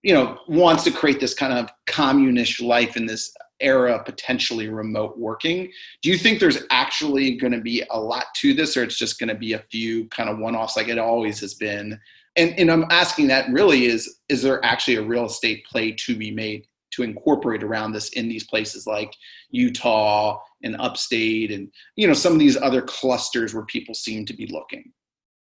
you 0.08 0.14
know 0.14 0.40
wants 0.48 0.86
to 0.86 0.92
create 0.92 1.20
this 1.20 1.34
kind 1.34 1.52
of 1.52 1.70
communist 1.86 2.62
life 2.62 2.96
in 2.96 3.06
this 3.06 3.36
era 3.60 4.02
potentially 4.06 4.70
remote 4.70 5.18
working. 5.18 5.70
Do 6.02 6.10
you 6.10 6.18
think 6.18 6.40
there's 6.40 6.64
actually 6.72 7.36
going 7.36 7.52
to 7.52 7.60
be 7.60 7.84
a 7.90 8.00
lot 8.00 8.26
to 8.38 8.54
this 8.54 8.78
or 8.78 8.84
it's 8.84 8.98
just 8.98 9.20
going 9.20 9.30
to 9.30 9.36
be 9.36 9.54
a 9.54 9.66
few 9.70 10.08
kind 10.08 10.30
of 10.30 10.38
one-offs 10.38 10.78
like 10.78 10.88
it 10.88 10.98
always 10.98 11.42
has 11.42 11.56
been? 11.56 12.00
And, 12.38 12.58
and 12.60 12.70
i'm 12.70 12.86
asking 12.92 13.28
that 13.28 13.50
really 13.50 13.86
is 13.86 14.20
is 14.30 14.44
there 14.44 14.64
actually 14.64 14.98
a 14.98 15.02
real 15.02 15.26
estate 15.26 15.66
play 15.66 15.94
to 15.94 16.16
be 16.16 16.30
made 16.30 16.68
to 16.92 17.02
incorporate 17.02 17.64
around 17.64 17.94
this 17.94 18.10
in 18.10 18.30
these 18.30 18.44
places 18.44 18.86
like 18.86 19.12
utah 19.50 20.38
and 20.62 20.80
upstate 20.80 21.52
and 21.52 21.72
you 21.96 22.06
know 22.06 22.14
some 22.14 22.34
of 22.34 22.40
these 22.40 22.56
other 22.56 22.84
clusters 22.84 23.56
where 23.56 23.66
people 23.66 23.96
seem 23.96 24.24
to 24.28 24.36
be 24.36 24.46
looking 24.46 24.94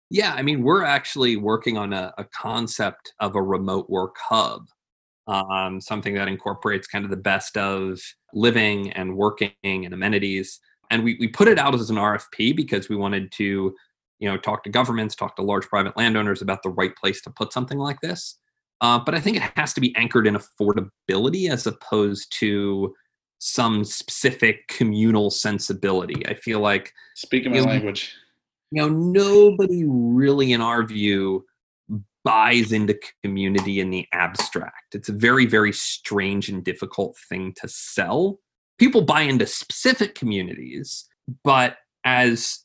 yeah, 0.10 0.34
I 0.34 0.42
mean, 0.42 0.64
we're 0.64 0.84
actually 0.84 1.36
working 1.38 1.78
on 1.78 1.94
a, 1.94 2.14
a 2.18 2.24
concept 2.24 3.14
of 3.20 3.36
a 3.36 3.42
remote 3.42 3.90
work 3.90 4.16
hub, 4.18 4.66
um, 5.28 5.80
something 5.80 6.16
that 6.16 6.28
incorporates 6.28 6.88
kind 6.88 7.06
of 7.06 7.12
the 7.12 7.18
best 7.18 7.58
of 7.58 8.00
living 8.34 8.92
and 8.94 9.16
working 9.16 9.52
and 9.64 9.94
amenities. 9.94 10.60
And 10.90 11.04
we, 11.04 11.18
we 11.20 11.28
put 11.28 11.48
it 11.48 11.60
out 11.60 11.76
as 11.76 11.92
an 11.92 11.98
RFP 11.98 12.56
because 12.56 12.90
we 12.90 12.96
wanted 12.96 13.32
to, 13.34 13.76
you 14.18 14.30
know, 14.30 14.38
talk 14.38 14.64
to 14.64 14.70
governments, 14.72 15.16
talk 15.16 15.36
to 15.36 15.44
large 15.44 15.68
private 15.68 15.96
landowners 15.96 16.42
about 16.42 16.64
the 16.64 16.70
right 16.70 16.96
place 16.96 17.22
to 17.22 17.30
put 17.30 17.54
something 17.54 17.78
like 17.78 18.02
this. 18.02 18.40
Uh, 18.82 18.98
but 18.98 19.14
I 19.14 19.20
think 19.20 19.38
it 19.38 19.44
has 19.56 19.74
to 19.74 19.82
be 19.82 19.96
anchored 19.96 20.26
in 20.26 20.36
affordability 20.36 21.52
as 21.52 21.68
opposed 21.68 22.32
to 22.40 22.96
some 23.38 23.84
specific 23.84 24.68
communal 24.68 25.30
sensibility. 25.30 26.26
I 26.28 26.34
feel 26.34 26.62
like 26.62 26.94
speaking 27.16 27.52
my 27.52 27.60
language 27.60 28.16
you 28.72 28.82
know 28.82 28.90
nobody 28.90 29.84
really 29.88 30.54
in 30.54 30.62
our 30.62 30.84
view 30.84 31.46
buys 32.26 32.72
into 32.74 33.00
community 33.24 33.80
in 33.80 33.90
the 33.90 34.06
abstract. 34.12 34.94
It's 34.94 35.10
a 35.10 35.14
very 35.14 35.46
very 35.46 35.74
strange 35.74 36.50
and 36.50 36.64
difficult 36.64 37.18
thing 37.30 37.54
to 37.62 37.68
sell. 37.68 38.40
People 38.78 39.02
buy 39.02 39.22
into 39.22 39.46
specific 39.46 40.16
communities 40.16 41.10
but 41.44 41.78
as 42.04 42.60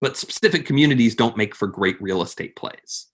but 0.00 0.16
specific 0.16 0.64
communities 0.66 1.14
don't 1.14 1.36
make 1.36 1.54
for 1.54 1.66
great 1.66 2.00
real 2.00 2.22
estate 2.22 2.54
plays. 2.56 3.06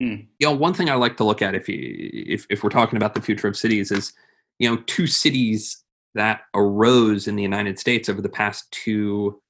Hmm. 0.00 0.16
you 0.38 0.46
know 0.46 0.52
one 0.52 0.74
thing 0.74 0.90
i 0.90 0.94
like 0.94 1.16
to 1.18 1.24
look 1.24 1.42
at 1.42 1.54
if 1.54 1.68
you 1.68 1.78
if, 1.78 2.46
if 2.50 2.64
we're 2.64 2.70
talking 2.70 2.96
about 2.96 3.14
the 3.14 3.20
future 3.20 3.46
of 3.46 3.56
cities 3.56 3.92
is 3.92 4.12
you 4.58 4.68
know 4.68 4.82
two 4.86 5.06
cities 5.06 5.84
that 6.14 6.40
arose 6.54 7.28
in 7.28 7.36
the 7.36 7.42
united 7.42 7.78
states 7.78 8.08
over 8.08 8.20
the 8.20 8.28
past 8.28 8.68
two 8.72 9.40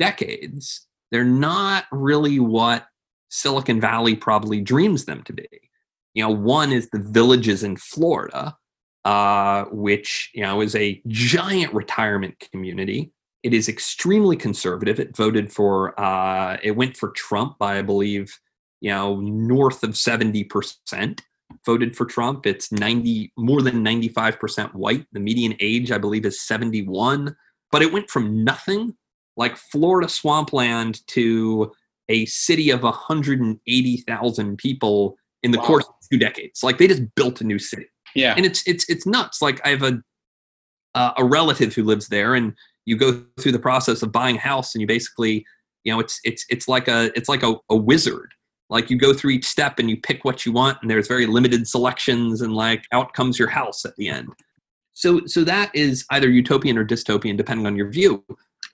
decades 0.00 0.88
they're 1.14 1.22
not 1.22 1.84
really 1.92 2.40
what 2.40 2.88
Silicon 3.28 3.80
Valley 3.80 4.16
probably 4.16 4.60
dreams 4.60 5.04
them 5.04 5.22
to 5.22 5.32
be. 5.32 5.46
You 6.12 6.24
know, 6.24 6.30
one 6.30 6.72
is 6.72 6.90
the 6.90 6.98
villages 6.98 7.62
in 7.62 7.76
Florida, 7.76 8.56
uh, 9.04 9.66
which 9.66 10.32
you 10.34 10.42
know 10.42 10.60
is 10.60 10.74
a 10.74 11.00
giant 11.06 11.72
retirement 11.72 12.44
community. 12.50 13.12
It 13.44 13.54
is 13.54 13.68
extremely 13.68 14.36
conservative. 14.36 14.98
It 14.98 15.16
voted 15.16 15.52
for 15.52 15.98
uh, 16.00 16.56
it 16.64 16.72
went 16.72 16.96
for 16.96 17.10
Trump 17.10 17.58
by 17.58 17.78
I 17.78 17.82
believe 17.82 18.36
you 18.80 18.90
know 18.90 19.20
north 19.20 19.84
of 19.84 19.96
seventy 19.96 20.42
percent 20.42 21.22
voted 21.64 21.94
for 21.96 22.06
Trump. 22.06 22.44
It's 22.44 22.72
ninety 22.72 23.32
more 23.36 23.62
than 23.62 23.84
ninety 23.84 24.08
five 24.08 24.40
percent 24.40 24.74
white. 24.74 25.06
The 25.12 25.20
median 25.20 25.54
age 25.60 25.92
I 25.92 25.98
believe 25.98 26.26
is 26.26 26.42
seventy 26.42 26.82
one 26.82 27.36
but 27.74 27.82
it 27.82 27.92
went 27.92 28.08
from 28.08 28.44
nothing, 28.44 28.94
like 29.36 29.56
Florida 29.56 30.08
swampland, 30.08 31.06
to 31.08 31.72
a 32.08 32.26
city 32.26 32.70
of 32.70 32.82
180,000 32.82 34.56
people 34.58 35.16
in 35.42 35.50
the 35.50 35.58
Wow. 35.58 35.64
course 35.64 35.84
of 35.86 35.94
two 36.10 36.18
decades. 36.18 36.62
Like 36.62 36.78
they 36.78 36.86
just 36.86 37.02
built 37.14 37.40
a 37.40 37.44
new 37.44 37.58
city 37.58 37.86
Yeah. 38.14 38.34
and 38.36 38.44
it's 38.46 38.62
it's 38.66 38.88
it's 38.88 39.06
nuts. 39.06 39.40
Like 39.42 39.60
I 39.66 39.70
have 39.70 39.82
a 39.82 40.02
uh, 40.94 41.12
a 41.18 41.24
relative 41.24 41.74
who 41.74 41.82
lives 41.82 42.06
there, 42.08 42.34
and 42.34 42.52
you 42.86 42.96
go 42.96 43.24
through 43.40 43.50
the 43.52 43.58
process 43.58 44.02
of 44.02 44.12
buying 44.12 44.36
a 44.36 44.40
house, 44.40 44.74
and 44.74 44.80
you 44.80 44.86
basically, 44.86 45.44
you 45.82 45.92
know, 45.92 45.98
it's 45.98 46.20
it's 46.24 46.46
it's 46.48 46.68
like 46.68 46.86
a 46.86 47.10
it's 47.16 47.28
like 47.28 47.42
a, 47.42 47.56
a 47.68 47.76
wizard. 47.76 48.32
Like 48.70 48.90
you 48.90 48.96
go 48.98 49.12
through 49.12 49.30
each 49.32 49.44
step 49.44 49.78
and 49.80 49.90
you 49.90 49.96
pick 49.96 50.24
what 50.24 50.46
you 50.46 50.52
want, 50.52 50.78
and 50.82 50.90
there's 50.90 51.08
very 51.08 51.26
limited 51.26 51.66
selections, 51.66 52.40
and 52.42 52.52
like 52.54 52.84
out 52.92 53.12
comes 53.12 53.38
your 53.40 53.48
house 53.48 53.84
at 53.84 53.96
the 53.96 54.08
end. 54.08 54.28
So 54.92 55.22
so 55.26 55.42
that 55.44 55.74
is 55.74 56.04
either 56.10 56.30
utopian 56.30 56.78
or 56.78 56.84
dystopian, 56.84 57.36
depending 57.36 57.66
on 57.66 57.74
your 57.76 57.90
view. 57.90 58.24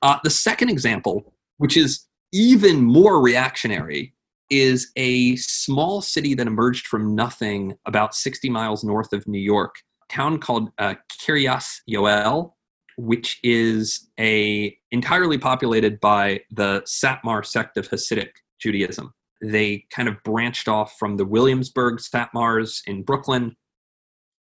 Uh, 0.03 0.19
the 0.25 0.31
second 0.31 0.71
example, 0.71 1.33
which 1.59 1.77
is 1.77 2.07
even 2.33 2.83
more 2.83 3.21
reactionary, 3.21 4.15
is 4.51 4.91
a 4.97 5.37
small 5.37 6.01
city 6.01 6.35
that 6.35 6.47
emerged 6.47 6.87
from 6.87 7.15
nothing 7.15 7.77
about 7.87 8.15
60 8.15 8.51
miles 8.51 8.83
north 8.83 9.13
of 9.13 9.27
New 9.29 9.39
York, 9.39 9.77
town 10.09 10.39
called 10.39 10.71
uh, 10.79 10.95
Kiryas 11.21 11.81
Yoel, 11.89 12.53
which 12.97 13.39
is 13.43 14.09
a 14.19 14.77
entirely 14.91 15.39
populated 15.39 16.01
by 16.01 16.41
the 16.51 16.83
Satmar 16.83 17.47
sect 17.47 17.77
of 17.77 17.89
Hasidic 17.89 18.31
Judaism. 18.61 19.15
They 19.43 19.87
kind 19.91 20.09
of 20.09 20.23
branched 20.25 20.69
off 20.69 20.97
from 20.99 21.17
the 21.17 21.25
Williamsburg 21.25 21.99
Satmars 21.99 22.83
in 22.87 23.03
Brooklyn 23.05 23.57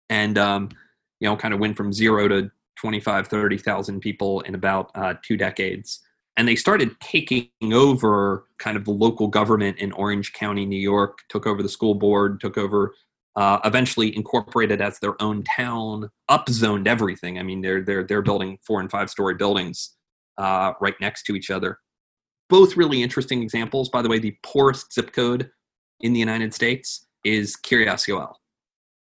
and, 0.08 0.38
um, 0.38 0.70
you 1.20 1.28
know, 1.28 1.36
kind 1.36 1.52
of 1.52 1.60
went 1.60 1.76
from 1.76 1.92
zero 1.92 2.28
to 2.28 2.50
25, 2.76 3.28
30,000 3.28 4.00
people 4.00 4.40
in 4.42 4.54
about 4.54 4.90
uh, 4.94 5.14
two 5.22 5.36
decades 5.36 6.00
and 6.36 6.46
they 6.46 6.56
started 6.56 6.98
taking 7.00 7.48
over 7.72 8.44
kind 8.58 8.76
of 8.76 8.84
the 8.84 8.90
local 8.90 9.28
government 9.28 9.78
in 9.78 9.92
Orange 9.92 10.32
County, 10.34 10.66
New 10.66 10.78
York, 10.78 11.20
took 11.28 11.46
over 11.46 11.62
the 11.62 11.68
school 11.68 11.94
board, 11.94 12.40
took 12.40 12.58
over, 12.58 12.94
uh, 13.36 13.58
eventually 13.64 14.14
incorporated 14.14 14.82
as 14.82 14.98
their 14.98 15.20
own 15.22 15.42
town, 15.44 16.10
upzoned 16.30 16.86
everything. 16.86 17.38
I 17.38 17.42
mean, 17.42 17.62
they're 17.62 17.82
they're 17.82 18.04
they're 18.04 18.22
building 18.22 18.58
four 18.66 18.80
and 18.80 18.90
five 18.90 19.08
story 19.08 19.34
buildings 19.34 19.96
uh, 20.36 20.72
right 20.80 20.94
next 21.00 21.24
to 21.24 21.34
each 21.34 21.50
other. 21.50 21.78
Both 22.48 22.76
really 22.76 23.02
interesting 23.02 23.42
examples. 23.42 23.88
By 23.88 24.02
the 24.02 24.08
way, 24.08 24.18
the 24.18 24.36
poorest 24.42 24.92
zip 24.92 25.12
code 25.12 25.50
in 26.00 26.12
the 26.12 26.20
United 26.20 26.52
States 26.52 27.06
is 27.24 27.56
Kiryas 27.56 28.06
Yoel. 28.06 28.34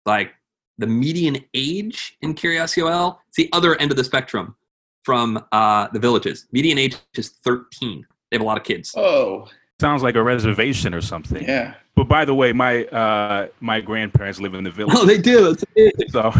Like 0.06 0.32
the 0.78 0.88
median 0.88 1.38
age 1.54 2.18
in 2.22 2.34
Kiryas 2.34 2.78
Yoel, 2.78 3.18
it's 3.28 3.38
the 3.38 3.50
other 3.54 3.76
end 3.82 3.92
of 3.92 3.98
the 3.98 4.04
spectrum 4.04 4.56
from 5.04 5.44
uh, 5.52 5.88
the 5.94 6.00
villages. 6.00 6.48
Median 6.52 6.78
age 6.78 6.98
is 7.16 7.30
13. 7.44 8.06
They 8.30 8.36
have 8.36 8.42
a 8.42 8.46
lot 8.46 8.58
of 8.58 8.64
kids. 8.64 8.94
Oh, 8.96 9.48
Sounds 9.80 10.02
like 10.02 10.16
a 10.16 10.24
reservation 10.24 10.94
or 10.94 11.02
something. 11.02 11.44
yeah. 11.44 11.76
But 11.96 12.08
by 12.08 12.26
the 12.26 12.34
way, 12.34 12.52
my 12.54 12.86
uh, 12.86 13.48
my 13.60 13.82
grandparents 13.82 14.40
live 14.40 14.54
in 14.54 14.64
the 14.64 14.70
village. 14.72 14.96
Oh, 14.98 15.06
they 15.06 15.18
do. 15.18 15.56
It's. 15.76 16.12
So 16.14 16.32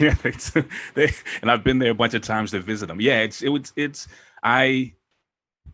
yeah, 0.00 0.14
it's, 0.24 0.50
they, 0.94 1.10
and 1.40 1.50
I've 1.50 1.64
been 1.64 1.78
there 1.78 1.90
a 1.90 1.94
bunch 1.94 2.12
of 2.14 2.20
times 2.22 2.50
to 2.50 2.60
visit 2.60 2.86
them. 2.86 3.00
Yeah, 3.00 3.20
it's 3.20 3.42
it 3.42 3.48
was 3.48 3.72
it's 3.76 4.06
I 4.42 4.92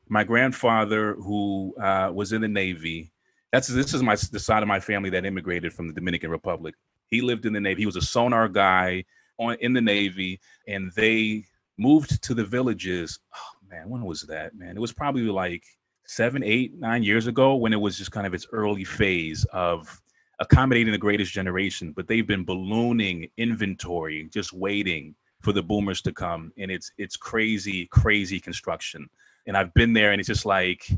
my 0.09 0.23
grandfather 0.23 1.15
who 1.15 1.75
uh, 1.81 2.11
was 2.13 2.33
in 2.33 2.43
the 2.43 2.49
Navy. 2.49 3.13
That's 3.53 3.67
this 3.69 3.93
is 3.93 4.03
my 4.03 4.17
the 4.31 4.39
side 4.39 4.63
of 4.63 4.69
my 4.69 4.79
family 4.79 5.11
that 5.11 5.25
immigrated 5.25 5.73
from 5.73 5.89
the 5.89 5.95
Dominican 5.95 6.31
Republic. 6.31 6.75
He 7.11 7.21
lived 7.21 7.47
in 7.47 7.53
the 7.53 7.61
Navy. 7.61 7.83
He 7.83 7.87
was 7.87 7.97
a 7.97 8.03
sonar 8.03 8.49
guy 8.49 9.05
on 9.39 9.57
in 9.61 9.73
the 9.73 9.81
Navy, 9.81 10.41
and 10.69 10.93
they 10.93 11.45
moved 11.79 12.23
to 12.23 12.35
the 12.35 12.45
villages. 12.45 13.19
Oh 13.35 13.69
man, 13.69 13.89
when 13.89 14.05
was 14.05 14.23
that? 14.23 14.55
Man, 14.55 14.77
it 14.77 14.81
was 14.81 14.93
probably 14.93 15.23
like 15.23 15.65
seven, 16.07 16.43
eight, 16.43 16.75
nine 16.75 17.03
years 17.03 17.27
ago 17.27 17.55
when 17.55 17.73
it 17.73 17.81
was 17.81 17.97
just 17.97 18.13
kind 18.13 18.27
of 18.27 18.35
its 18.35 18.47
early 18.53 18.85
phase 18.85 19.45
of 19.53 20.01
accommodating 20.41 20.93
the 20.93 20.99
greatest 20.99 21.33
generation. 21.33 21.93
But 21.93 22.07
they've 22.07 22.27
been 22.27 22.45
ballooning 22.45 23.29
inventory, 23.37 24.29
just 24.33 24.53
waiting 24.53 25.15
for 25.41 25.53
the 25.53 25.63
boomers 25.63 26.01
to 26.03 26.13
come, 26.13 26.53
and 26.59 26.71
it's 26.71 26.91
it's 26.99 27.17
crazy, 27.17 27.87
crazy 27.87 28.41
construction. 28.41 29.09
And 29.47 29.57
I've 29.57 29.75
been 29.75 29.93
there, 29.93 30.13
and 30.13 30.21
it's 30.21 30.29
just 30.29 30.47
like 30.47 30.89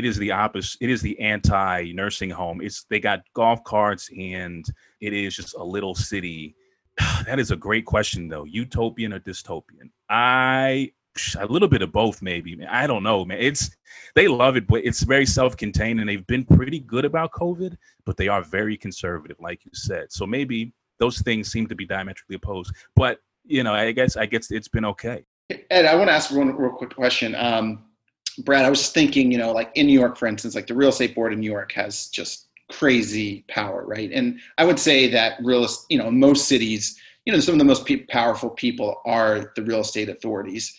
it 0.00 0.06
is 0.06 0.16
the 0.16 0.30
opposite. 0.30 0.78
It 0.80 0.88
is 0.88 1.02
the 1.02 1.18
anti 1.20 1.92
nursing 1.92 2.30
home. 2.30 2.62
It's 2.62 2.84
they 2.88 3.00
got 3.00 3.20
golf 3.34 3.62
carts, 3.64 4.08
and 4.18 4.64
it 5.02 5.12
is 5.12 5.36
just 5.36 5.54
a 5.54 5.62
little 5.62 5.94
city. 5.94 6.56
That 7.26 7.38
is 7.38 7.50
a 7.50 7.56
great 7.56 7.84
question, 7.84 8.28
though. 8.28 8.44
Utopian 8.44 9.12
or 9.12 9.20
dystopian? 9.20 9.90
I 10.08 10.92
a 11.38 11.44
little 11.44 11.68
bit 11.68 11.82
of 11.82 11.92
both, 11.92 12.22
maybe. 12.22 12.56
Man, 12.56 12.68
I 12.68 12.86
don't 12.86 13.02
know, 13.02 13.26
man. 13.26 13.38
It's 13.40 13.70
they 14.14 14.26
love 14.26 14.56
it, 14.56 14.66
but 14.66 14.82
it's 14.86 15.02
very 15.02 15.26
self-contained, 15.26 16.00
and 16.00 16.08
they've 16.08 16.26
been 16.26 16.44
pretty 16.44 16.80
good 16.80 17.04
about 17.04 17.32
COVID, 17.32 17.76
but 18.06 18.16
they 18.16 18.28
are 18.28 18.42
very 18.42 18.78
conservative, 18.78 19.36
like 19.38 19.62
you 19.66 19.72
said. 19.74 20.10
So 20.10 20.26
maybe 20.26 20.72
those 20.98 21.20
things 21.20 21.52
seem 21.52 21.66
to 21.66 21.74
be 21.74 21.84
diametrically 21.84 22.36
opposed. 22.36 22.74
But 22.96 23.18
you 23.44 23.64
know, 23.64 23.74
I 23.74 23.92
guess 23.92 24.16
I 24.16 24.24
guess 24.24 24.50
it's 24.50 24.68
been 24.68 24.86
okay. 24.86 25.24
Ed, 25.70 25.84
I 25.84 25.94
want 25.94 26.08
to 26.08 26.14
ask 26.14 26.30
one 26.30 26.56
real 26.56 26.70
quick 26.70 26.94
question. 26.94 27.34
Um, 27.34 27.89
Brad, 28.44 28.64
I 28.64 28.70
was 28.70 28.80
just 28.80 28.94
thinking, 28.94 29.30
you 29.32 29.38
know, 29.38 29.52
like 29.52 29.70
in 29.74 29.86
New 29.86 29.98
York, 29.98 30.16
for 30.16 30.26
instance, 30.26 30.54
like 30.54 30.66
the 30.66 30.74
real 30.74 30.90
estate 30.90 31.14
board 31.14 31.32
in 31.32 31.40
New 31.40 31.50
York 31.50 31.72
has 31.72 32.06
just 32.08 32.48
crazy 32.70 33.44
power, 33.48 33.84
right? 33.84 34.10
And 34.12 34.38
I 34.58 34.64
would 34.64 34.78
say 34.78 35.08
that 35.08 35.38
real, 35.42 35.66
you 35.88 35.98
know, 35.98 36.10
most 36.10 36.48
cities, 36.48 36.98
you 37.24 37.32
know, 37.32 37.40
some 37.40 37.54
of 37.54 37.58
the 37.58 37.64
most 37.64 37.86
pe- 37.86 38.06
powerful 38.06 38.50
people 38.50 39.00
are 39.04 39.52
the 39.56 39.62
real 39.62 39.80
estate 39.80 40.08
authorities. 40.08 40.74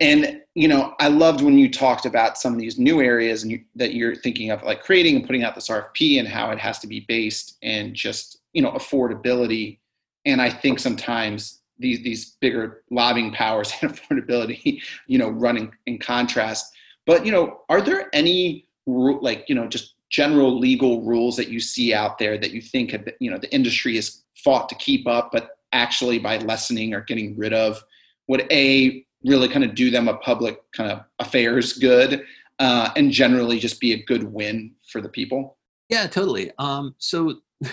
And 0.00 0.42
you 0.54 0.68
know, 0.68 0.94
I 1.00 1.08
loved 1.08 1.42
when 1.42 1.58
you 1.58 1.70
talked 1.70 2.06
about 2.06 2.38
some 2.38 2.52
of 2.52 2.58
these 2.60 2.78
new 2.78 3.00
areas 3.00 3.42
and 3.42 3.50
you, 3.50 3.64
that 3.74 3.94
you're 3.94 4.14
thinking 4.14 4.50
of, 4.50 4.62
like 4.62 4.82
creating 4.82 5.16
and 5.16 5.26
putting 5.26 5.42
out 5.42 5.54
this 5.54 5.68
RFP 5.68 6.18
and 6.18 6.28
how 6.28 6.50
it 6.50 6.58
has 6.58 6.78
to 6.80 6.86
be 6.86 7.00
based 7.00 7.56
and 7.62 7.94
just 7.94 8.38
you 8.52 8.62
know 8.62 8.72
affordability. 8.72 9.78
And 10.24 10.40
I 10.40 10.50
think 10.50 10.78
sometimes 10.78 11.62
these 11.78 12.02
these 12.02 12.36
bigger 12.40 12.82
lobbying 12.90 13.32
powers 13.32 13.72
and 13.82 13.92
affordability, 13.92 14.80
you 15.06 15.18
know, 15.18 15.30
running 15.30 15.72
in 15.86 15.98
contrast. 15.98 16.74
But 17.08 17.24
you 17.24 17.32
know, 17.32 17.62
are 17.70 17.80
there 17.80 18.10
any 18.12 18.68
like 18.86 19.46
you 19.48 19.54
know 19.54 19.66
just 19.66 19.94
general 20.10 20.58
legal 20.58 21.02
rules 21.02 21.36
that 21.36 21.48
you 21.48 21.58
see 21.58 21.94
out 21.94 22.18
there 22.18 22.36
that 22.36 22.52
you 22.52 22.60
think 22.60 22.90
have, 22.92 23.08
you 23.18 23.30
know 23.30 23.38
the 23.38 23.52
industry 23.52 23.96
has 23.96 24.22
fought 24.36 24.68
to 24.68 24.74
keep 24.74 25.08
up, 25.08 25.30
but 25.32 25.56
actually 25.72 26.18
by 26.18 26.36
lessening 26.36 26.92
or 26.92 27.00
getting 27.00 27.34
rid 27.36 27.54
of 27.54 27.82
would 28.28 28.46
a 28.52 29.04
really 29.24 29.48
kind 29.48 29.64
of 29.64 29.74
do 29.74 29.90
them 29.90 30.06
a 30.06 30.18
public 30.18 30.60
kind 30.72 30.92
of 30.92 31.00
affairs 31.18 31.72
good 31.72 32.24
uh, 32.58 32.90
and 32.94 33.10
generally 33.10 33.58
just 33.58 33.80
be 33.80 33.94
a 33.94 34.02
good 34.04 34.22
win 34.22 34.72
for 34.86 35.00
the 35.00 35.08
people? 35.08 35.56
Yeah, 35.88 36.06
totally. 36.06 36.52
Um, 36.58 36.94
so 36.98 37.36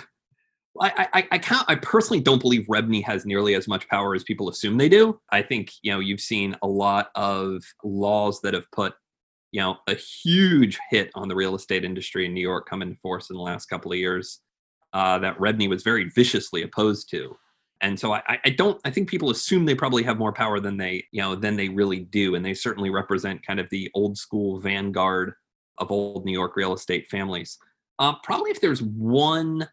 I, 0.81 1.07
I, 1.13 1.27
I 1.31 1.38
can't. 1.39 1.65
I 1.67 1.75
personally 1.75 2.21
don't 2.21 2.41
believe 2.41 2.67
REBNY 2.67 3.03
has 3.03 3.25
nearly 3.25 3.55
as 3.55 3.67
much 3.67 3.86
power 3.89 4.15
as 4.15 4.23
people 4.23 4.49
assume 4.49 4.77
they 4.77 4.89
do. 4.89 5.19
I 5.29 5.41
think 5.41 5.71
you 5.81 5.91
know 5.91 5.99
you've 5.99 6.21
seen 6.21 6.55
a 6.61 6.67
lot 6.67 7.09
of 7.15 7.65
laws 7.83 8.39
that 8.41 8.53
have 8.53 8.71
put 8.71 8.93
you 9.55 9.61
know 9.61 9.77
a 9.87 9.95
huge 9.95 10.77
hit 10.89 11.09
on 11.15 11.29
the 11.29 11.35
real 11.35 11.55
estate 11.55 11.85
industry 11.85 12.25
in 12.25 12.33
New 12.33 12.41
York 12.41 12.67
come 12.69 12.81
into 12.81 12.99
force 12.99 13.29
in 13.29 13.37
the 13.37 13.41
last 13.41 13.67
couple 13.67 13.89
of 13.89 13.97
years 13.97 14.41
uh, 14.91 15.17
that 15.19 15.39
REBNY 15.39 15.69
was 15.69 15.81
very 15.81 16.09
viciously 16.09 16.63
opposed 16.63 17.09
to. 17.11 17.37
And 17.79 17.97
so 17.97 18.11
I, 18.13 18.37
I 18.43 18.49
don't. 18.49 18.81
I 18.83 18.89
think 18.89 19.07
people 19.07 19.29
assume 19.29 19.65
they 19.65 19.73
probably 19.73 20.03
have 20.03 20.17
more 20.17 20.33
power 20.33 20.59
than 20.59 20.75
they 20.75 21.05
you 21.11 21.21
know 21.21 21.35
than 21.35 21.55
they 21.55 21.69
really 21.69 22.01
do, 22.01 22.35
and 22.35 22.43
they 22.43 22.53
certainly 22.53 22.89
represent 22.89 23.47
kind 23.47 23.61
of 23.61 23.69
the 23.69 23.89
old 23.93 24.17
school 24.17 24.59
vanguard 24.59 25.31
of 25.77 25.89
old 25.89 26.25
New 26.25 26.33
York 26.33 26.57
real 26.57 26.73
estate 26.73 27.07
families. 27.07 27.57
Uh, 27.97 28.15
probably 28.23 28.51
if 28.51 28.59
there's 28.59 28.81
one 28.81 29.65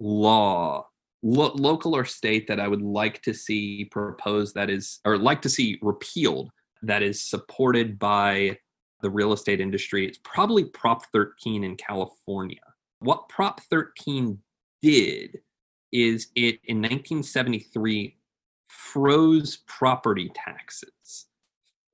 law, 0.00 0.86
lo- 1.22 1.52
local 1.54 1.94
or 1.94 2.06
state, 2.06 2.48
that 2.48 2.60
I 2.60 2.68
would 2.68 2.82
like 2.82 3.20
to 3.22 3.34
see 3.34 3.84
proposed 3.90 4.54
that 4.54 4.70
is, 4.70 5.00
or 5.04 5.18
like 5.18 5.42
to 5.42 5.50
see 5.50 5.78
repealed, 5.82 6.50
that 6.80 7.02
is 7.02 7.20
supported 7.20 7.98
by 7.98 8.56
the 9.00 9.10
real 9.10 9.32
estate 9.32 9.60
industry, 9.60 10.06
it's 10.06 10.18
probably 10.24 10.64
Prop 10.64 11.04
13 11.12 11.64
in 11.64 11.76
California. 11.76 12.60
What 13.00 13.28
Prop 13.28 13.60
13 13.70 14.38
did 14.82 15.38
is 15.92 16.28
it 16.34 16.60
in 16.64 16.80
1973 16.82 18.16
froze 18.68 19.58
property 19.66 20.30
taxes 20.34 21.26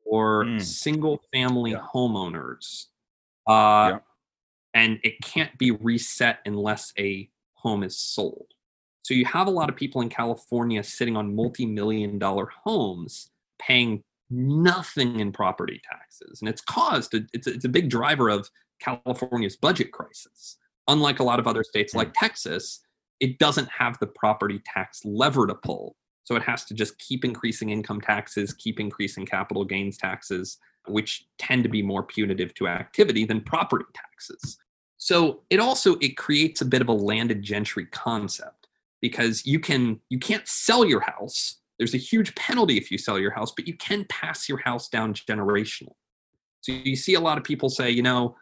for 0.02 0.44
Mm. 0.44 0.62
single 0.62 1.22
family 1.32 1.72
Yeah. 1.72 1.86
homeowners. 1.92 2.86
Uh, 3.46 3.90
Yeah. 3.94 3.98
And 4.74 4.98
it 5.04 5.20
can't 5.20 5.56
be 5.56 5.70
reset 5.70 6.40
unless 6.46 6.92
a 6.98 7.30
home 7.54 7.84
is 7.84 7.96
sold. 7.96 8.52
So 9.02 9.14
you 9.14 9.24
have 9.26 9.46
a 9.46 9.50
lot 9.50 9.68
of 9.68 9.76
people 9.76 10.00
in 10.00 10.08
California 10.08 10.82
sitting 10.82 11.16
on 11.16 11.34
multi 11.36 11.64
million 11.66 12.18
dollar 12.18 12.46
homes 12.46 13.30
paying 13.58 14.02
nothing 14.34 15.20
in 15.20 15.32
property 15.32 15.80
taxes. 15.90 16.40
And 16.40 16.48
it's 16.48 16.60
caused, 16.60 17.14
a, 17.14 17.24
it's, 17.32 17.46
a, 17.46 17.54
it's 17.54 17.64
a 17.64 17.68
big 17.68 17.88
driver 17.88 18.28
of 18.28 18.50
California's 18.80 19.56
budget 19.56 19.92
crisis. 19.92 20.56
Unlike 20.88 21.20
a 21.20 21.24
lot 21.24 21.38
of 21.38 21.46
other 21.46 21.64
states 21.64 21.94
like 21.94 22.12
Texas, 22.14 22.80
it 23.20 23.38
doesn't 23.38 23.68
have 23.70 23.98
the 23.98 24.06
property 24.06 24.60
tax 24.66 25.00
lever 25.04 25.46
to 25.46 25.54
pull 25.54 25.96
So 26.24 26.36
it 26.36 26.42
has 26.42 26.64
to 26.66 26.74
just 26.74 26.98
keep 26.98 27.24
increasing 27.24 27.70
income 27.70 28.00
taxes, 28.00 28.52
keep 28.52 28.80
increasing 28.80 29.24
capital 29.24 29.64
gains 29.64 29.96
taxes, 29.96 30.58
which 30.86 31.26
tend 31.38 31.62
to 31.62 31.68
be 31.68 31.82
more 31.82 32.02
punitive 32.02 32.54
to 32.54 32.68
activity 32.68 33.24
than 33.24 33.40
property 33.40 33.84
taxes. 33.94 34.58
So 34.96 35.42
it 35.50 35.60
also 35.60 35.96
it 35.96 36.16
creates 36.16 36.60
a 36.60 36.66
bit 36.66 36.80
of 36.80 36.88
a 36.88 36.92
landed 36.92 37.42
gentry 37.42 37.86
concept 37.86 38.68
because 39.00 39.44
you 39.44 39.60
can 39.60 40.00
you 40.08 40.18
can't 40.18 40.48
sell 40.48 40.84
your 40.84 41.00
house. 41.00 41.60
There's 41.78 41.94
a 41.94 41.98
huge 41.98 42.34
penalty 42.34 42.76
if 42.76 42.90
you 42.90 42.98
sell 42.98 43.18
your 43.18 43.32
house, 43.32 43.52
but 43.56 43.66
you 43.66 43.76
can 43.76 44.06
pass 44.08 44.48
your 44.48 44.58
house 44.58 44.88
down 44.88 45.14
generationally. 45.14 45.94
So 46.60 46.72
you 46.72 46.96
see 46.96 47.14
a 47.14 47.20
lot 47.20 47.36
of 47.36 47.44
people 47.44 47.68
say, 47.68 47.90
you 47.90 48.02
know, 48.02 48.36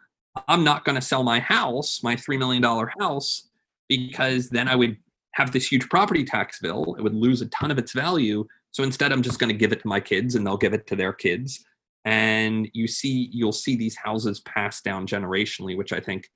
I'm 0.47 0.63
not 0.63 0.85
going 0.85 0.95
to 0.95 1.01
sell 1.01 1.23
my 1.23 1.39
house, 1.39 2.01
my 2.03 2.15
$3 2.15 2.39
million 2.39 2.63
house, 2.99 3.49
because 3.89 4.49
then 4.49 4.67
I 4.67 4.75
would 4.75 4.97
have 5.33 5.51
this 5.51 5.71
huge 5.71 5.89
property 5.89 6.23
tax 6.23 6.59
bill. 6.59 6.95
It 6.97 7.01
would 7.01 7.15
lose 7.15 7.41
a 7.41 7.47
ton 7.47 7.71
of 7.71 7.77
its 7.77 7.91
value. 7.91 8.45
So 8.71 8.83
instead, 8.83 9.11
I'm 9.11 9.21
just 9.21 9.39
going 9.39 9.51
to 9.51 9.57
give 9.57 9.71
it 9.71 9.81
to 9.81 9.87
my 9.87 9.99
kids 9.99 10.35
and 10.35 10.45
they'll 10.45 10.57
give 10.57 10.73
it 10.73 10.87
to 10.87 10.95
their 10.95 11.13
kids. 11.13 11.63
And 12.05 12.69
you 12.73 12.87
see, 12.87 13.29
you'll 13.31 13.51
see 13.51 13.75
these 13.75 13.95
houses 13.95 14.41
pass 14.41 14.81
down 14.81 15.07
generationally, 15.07 15.77
which 15.77 15.93
I 15.93 15.99
think, 15.99 16.27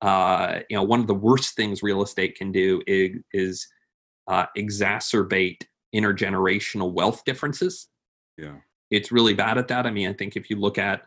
uh, 0.00 0.60
you 0.68 0.76
know, 0.76 0.82
one 0.82 1.00
of 1.00 1.06
the 1.06 1.14
worst 1.14 1.54
things 1.54 1.82
real 1.82 2.02
estate 2.02 2.36
can 2.36 2.50
do 2.50 2.82
is, 2.86 3.16
is 3.32 3.66
uh, 4.28 4.46
exacerbate 4.56 5.62
intergenerational 5.94 6.92
wealth 6.92 7.24
differences. 7.24 7.88
Yeah. 8.38 8.56
It's 8.90 9.12
really 9.12 9.34
bad 9.34 9.58
at 9.58 9.68
that. 9.68 9.86
I 9.86 9.90
mean, 9.90 10.08
I 10.08 10.12
think 10.12 10.36
if 10.36 10.50
you 10.50 10.56
look 10.56 10.78
at, 10.78 11.02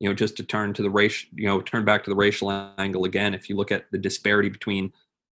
you 0.00 0.08
know, 0.08 0.14
just 0.14 0.36
to 0.36 0.42
turn 0.42 0.72
to 0.74 0.82
the 0.82 0.90
race, 0.90 1.24
you 1.34 1.46
know, 1.46 1.60
turn 1.60 1.84
back 1.84 2.04
to 2.04 2.10
the 2.10 2.16
racial 2.16 2.50
angle 2.78 3.04
again, 3.04 3.34
if 3.34 3.48
you 3.48 3.56
look 3.56 3.72
at 3.72 3.90
the 3.90 3.98
disparity 3.98 4.48
between 4.48 4.92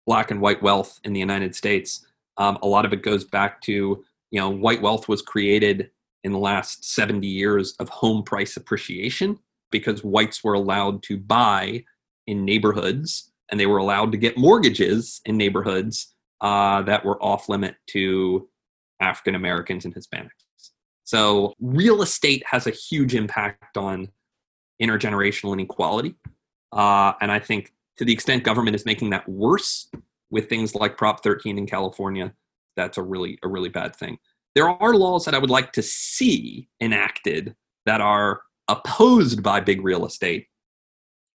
black 0.06 0.30
and 0.30 0.40
white 0.40 0.62
wealth 0.62 1.00
in 1.04 1.12
the 1.12 1.20
United 1.20 1.54
States, 1.54 2.06
um, 2.38 2.58
a 2.62 2.66
lot 2.66 2.84
of 2.84 2.92
it 2.92 3.02
goes 3.02 3.24
back 3.24 3.60
to 3.62 4.04
you 4.30 4.40
know 4.40 4.50
white 4.50 4.82
wealth 4.82 5.08
was 5.08 5.22
created 5.22 5.90
in 6.24 6.32
the 6.32 6.38
last 6.38 6.84
70 6.84 7.26
years 7.26 7.74
of 7.78 7.88
home 7.88 8.22
price 8.22 8.56
appreciation 8.56 9.38
because 9.70 10.02
whites 10.02 10.42
were 10.42 10.54
allowed 10.54 11.02
to 11.04 11.16
buy 11.16 11.84
in 12.26 12.44
neighborhoods 12.44 13.30
and 13.50 13.60
they 13.60 13.66
were 13.66 13.78
allowed 13.78 14.10
to 14.12 14.18
get 14.18 14.36
mortgages 14.36 15.20
in 15.24 15.36
neighborhoods 15.36 16.14
uh, 16.40 16.82
that 16.82 17.04
were 17.04 17.22
off 17.22 17.48
limit 17.48 17.76
to 17.86 18.48
African 19.00 19.34
Americans 19.34 19.84
and 19.84 19.94
Hispanics. 19.94 20.30
So 21.04 21.54
real 21.60 22.02
estate 22.02 22.42
has 22.50 22.66
a 22.66 22.70
huge 22.70 23.14
impact 23.14 23.76
on 23.76 24.08
intergenerational 24.82 25.52
inequality. 25.52 26.14
Uh, 26.72 27.12
and 27.20 27.30
I 27.30 27.38
think 27.38 27.72
to 27.98 28.04
the 28.04 28.12
extent 28.12 28.42
government 28.42 28.74
is 28.74 28.84
making 28.84 29.10
that 29.10 29.28
worse 29.28 29.88
with 30.30 30.48
things 30.48 30.74
like 30.74 30.98
Prop 30.98 31.22
13 31.22 31.58
in 31.58 31.66
California, 31.66 32.34
that's 32.76 32.98
a 32.98 33.02
really 33.02 33.38
a 33.42 33.48
really 33.48 33.68
bad 33.68 33.94
thing. 33.94 34.18
There 34.54 34.68
are 34.68 34.94
laws 34.94 35.24
that 35.24 35.34
I 35.34 35.38
would 35.38 35.50
like 35.50 35.72
to 35.74 35.82
see 35.82 36.68
enacted 36.80 37.54
that 37.84 38.00
are 38.00 38.42
opposed 38.68 39.42
by 39.42 39.60
big 39.60 39.82
real 39.84 40.06
estate. 40.06 40.48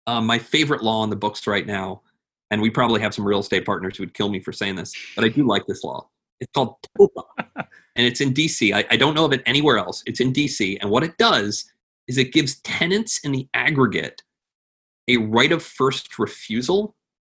Um, 0.07 0.25
my 0.25 0.39
favorite 0.39 0.81
law 0.81 1.03
in 1.03 1.09
the 1.09 1.15
books 1.15 1.45
right 1.45 1.65
now, 1.65 2.01
and 2.49 2.61
we 2.61 2.69
probably 2.69 3.01
have 3.01 3.13
some 3.13 3.27
real 3.27 3.39
estate 3.39 3.65
partners 3.65 3.97
who 3.97 4.03
would 4.03 4.13
kill 4.13 4.29
me 4.29 4.39
for 4.39 4.51
saying 4.51 4.75
this, 4.75 4.93
but 5.15 5.23
I 5.23 5.29
do 5.29 5.45
like 5.45 5.67
this 5.67 5.83
law. 5.83 6.09
It's 6.39 6.51
called 6.53 6.75
TOPA, 6.97 7.23
and 7.95 8.07
it's 8.07 8.21
in 8.21 8.33
DC. 8.33 8.73
I, 8.73 8.85
I 8.89 8.97
don't 8.97 9.13
know 9.13 9.25
of 9.25 9.33
it 9.33 9.43
anywhere 9.45 9.77
else. 9.77 10.03
It's 10.05 10.19
in 10.19 10.33
DC, 10.33 10.77
and 10.81 10.89
what 10.89 11.03
it 11.03 11.17
does 11.17 11.71
is 12.07 12.17
it 12.17 12.33
gives 12.33 12.59
tenants 12.61 13.19
in 13.23 13.31
the 13.31 13.47
aggregate 13.53 14.21
a 15.07 15.17
right 15.17 15.51
of 15.51 15.63
first 15.63 16.17
refusal 16.19 16.95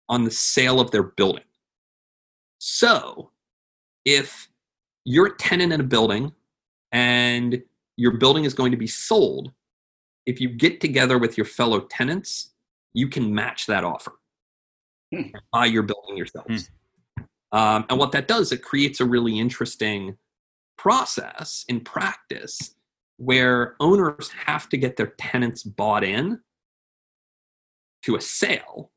on 0.10 0.24
the 0.24 0.32
sale 0.32 0.80
of 0.80 0.91
their 0.91 1.04
building. 1.04 1.43
So, 2.60 3.32
if 4.06 4.49
you're 5.06 5.28
a 5.28 5.38
tenant 5.38 5.74
in 5.74 5.80
a 5.80 5.84
building 5.84 6.34
and 6.91 7.62
your 7.97 8.18
building 8.18 8.45
is 8.45 8.54
going 8.54 8.72
to 8.72 8.78
be 8.78 8.88
sold, 8.88 9.52
if 10.26 10.39
you 10.39 10.49
get 10.49 10.82
together 10.82 11.18
with 11.18 11.38
your 11.38 11.45
fellow 11.45 11.82
tenants, 11.82 12.52
you 12.93 13.08
can 13.08 13.34
match 13.34 13.66
that 13.68 13.84
offer. 13.84 14.14
Hmm. 15.14 15.30
Buy 15.52 15.66
your 15.66 15.84
building 15.84 16.18
yourselves. 16.18 16.68
Hmm. 16.68 16.74
Um, 17.52 17.86
and 17.89 17.99
what 17.99 18.12
that 18.14 18.28
does, 18.28 18.52
it 18.52 18.64
creates 18.64 18.99
a 18.99 19.06
really 19.06 19.39
interesting 19.39 20.18
process 20.78 21.66
in 21.68 21.82
practice 21.82 22.76
where 23.18 23.76
owners 23.80 24.30
have 24.45 24.68
to 24.70 24.78
get 24.78 24.97
their 24.97 25.14
tenants 25.18 25.64
bought 25.64 26.04
in 26.04 26.39
to 28.04 28.16
a 28.16 28.22
sale 28.22 28.91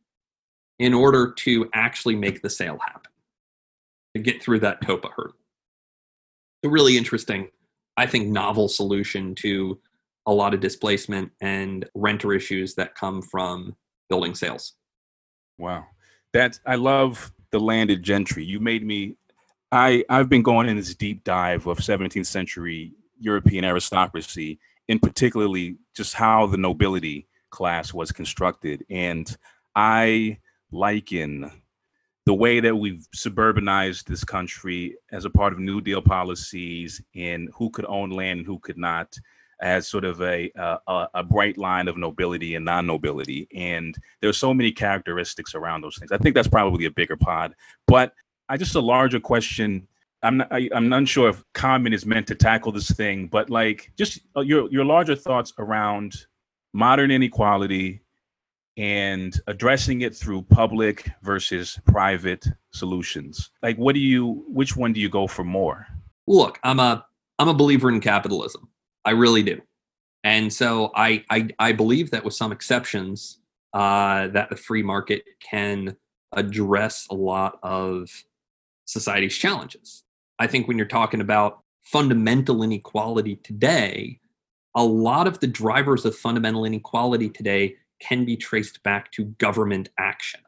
in 0.78 0.94
order 0.94 1.32
to 1.32 1.68
actually 1.74 2.16
make 2.16 2.42
the 2.42 2.50
sale 2.50 2.78
happen, 2.84 3.10
to 4.16 4.22
get 4.22 4.42
through 4.42 4.60
that 4.60 4.80
TOPA 4.80 5.10
hurdle. 5.14 5.36
A 6.64 6.68
really 6.68 6.96
interesting, 6.96 7.48
I 7.96 8.06
think, 8.06 8.28
novel 8.28 8.68
solution 8.68 9.34
to 9.36 9.78
a 10.26 10.32
lot 10.32 10.54
of 10.54 10.60
displacement 10.60 11.30
and 11.42 11.86
renter 11.94 12.32
issues 12.32 12.74
that 12.76 12.94
come 12.94 13.20
from 13.20 13.76
building 14.08 14.34
sales. 14.34 14.74
Wow. 15.58 15.84
That 16.32 16.58
I 16.66 16.76
love 16.76 17.30
the 17.54 17.60
landed 17.60 18.02
gentry. 18.02 18.44
You 18.44 18.58
made 18.58 18.84
me 18.84 19.14
I 19.70 20.04
I've 20.08 20.28
been 20.28 20.42
going 20.42 20.68
in 20.68 20.76
this 20.76 20.92
deep 20.96 21.22
dive 21.22 21.68
of 21.68 21.78
17th 21.78 22.26
century 22.26 22.92
European 23.20 23.64
aristocracy, 23.64 24.58
and 24.88 25.00
particularly 25.00 25.76
just 25.94 26.14
how 26.14 26.48
the 26.48 26.56
nobility 26.56 27.28
class 27.50 27.94
was 27.94 28.10
constructed. 28.10 28.84
And 28.90 29.36
I 29.76 30.38
liken 30.72 31.48
the 32.26 32.34
way 32.34 32.58
that 32.58 32.74
we've 32.74 33.06
suburbanized 33.14 34.06
this 34.06 34.24
country 34.24 34.96
as 35.12 35.24
a 35.24 35.30
part 35.30 35.52
of 35.52 35.60
New 35.60 35.80
Deal 35.80 36.02
policies 36.02 37.00
and 37.14 37.50
who 37.54 37.70
could 37.70 37.84
own 37.84 38.10
land 38.10 38.38
and 38.40 38.46
who 38.48 38.58
could 38.58 38.78
not 38.78 39.16
as 39.60 39.88
sort 39.88 40.04
of 40.04 40.20
a, 40.20 40.50
a, 40.56 41.08
a 41.14 41.22
bright 41.22 41.58
line 41.58 41.88
of 41.88 41.96
nobility 41.96 42.54
and 42.54 42.64
non-nobility. 42.64 43.48
And 43.54 43.96
there's 44.20 44.38
so 44.38 44.54
many 44.54 44.72
characteristics 44.72 45.54
around 45.54 45.82
those 45.82 45.96
things. 45.96 46.12
I 46.12 46.18
think 46.18 46.34
that's 46.34 46.48
probably 46.48 46.84
a 46.86 46.90
bigger 46.90 47.16
pod. 47.16 47.54
But 47.86 48.12
I 48.48 48.56
just 48.56 48.74
a 48.74 48.80
larger 48.80 49.20
question. 49.20 49.86
I'm 50.22 50.38
not, 50.38 50.48
I, 50.50 50.68
am 50.72 50.92
unsure 50.92 51.28
if 51.28 51.44
Common 51.52 51.92
is 51.92 52.06
meant 52.06 52.26
to 52.28 52.34
tackle 52.34 52.72
this 52.72 52.90
thing, 52.90 53.26
but 53.26 53.50
like 53.50 53.92
just 53.96 54.20
uh, 54.36 54.40
your 54.40 54.70
your 54.70 54.84
larger 54.84 55.14
thoughts 55.14 55.52
around 55.58 56.26
modern 56.72 57.10
inequality 57.10 58.00
and 58.76 59.40
addressing 59.46 60.00
it 60.00 60.14
through 60.14 60.42
public 60.42 61.08
versus 61.22 61.78
private 61.86 62.44
solutions 62.72 63.50
like 63.62 63.76
what 63.76 63.94
do 63.94 64.00
you 64.00 64.44
which 64.48 64.76
one 64.76 64.92
do 64.92 65.00
you 65.00 65.08
go 65.08 65.28
for 65.28 65.44
more 65.44 65.86
look 66.26 66.58
i'm 66.64 66.80
a 66.80 67.06
i'm 67.38 67.48
a 67.48 67.54
believer 67.54 67.88
in 67.88 68.00
capitalism 68.00 68.68
i 69.04 69.10
really 69.10 69.42
do 69.42 69.60
and 70.22 70.52
so 70.52 70.90
i 70.94 71.24
i, 71.30 71.48
I 71.58 71.72
believe 71.72 72.10
that 72.10 72.24
with 72.24 72.34
some 72.34 72.52
exceptions 72.52 73.38
uh, 73.72 74.28
that 74.28 74.50
the 74.50 74.56
free 74.56 74.84
market 74.84 75.24
can 75.40 75.96
address 76.32 77.08
a 77.10 77.14
lot 77.14 77.58
of 77.62 78.08
society's 78.84 79.36
challenges 79.36 80.04
i 80.38 80.46
think 80.46 80.68
when 80.68 80.78
you're 80.78 80.86
talking 80.86 81.20
about 81.20 81.60
fundamental 81.82 82.62
inequality 82.62 83.36
today 83.36 84.18
a 84.74 84.84
lot 84.84 85.26
of 85.26 85.38
the 85.40 85.46
drivers 85.46 86.04
of 86.04 86.16
fundamental 86.16 86.64
inequality 86.64 87.28
today 87.28 87.76
can 88.00 88.24
be 88.24 88.36
traced 88.36 88.82
back 88.82 89.10
to 89.12 89.24
government 89.38 89.88
action. 89.98 90.40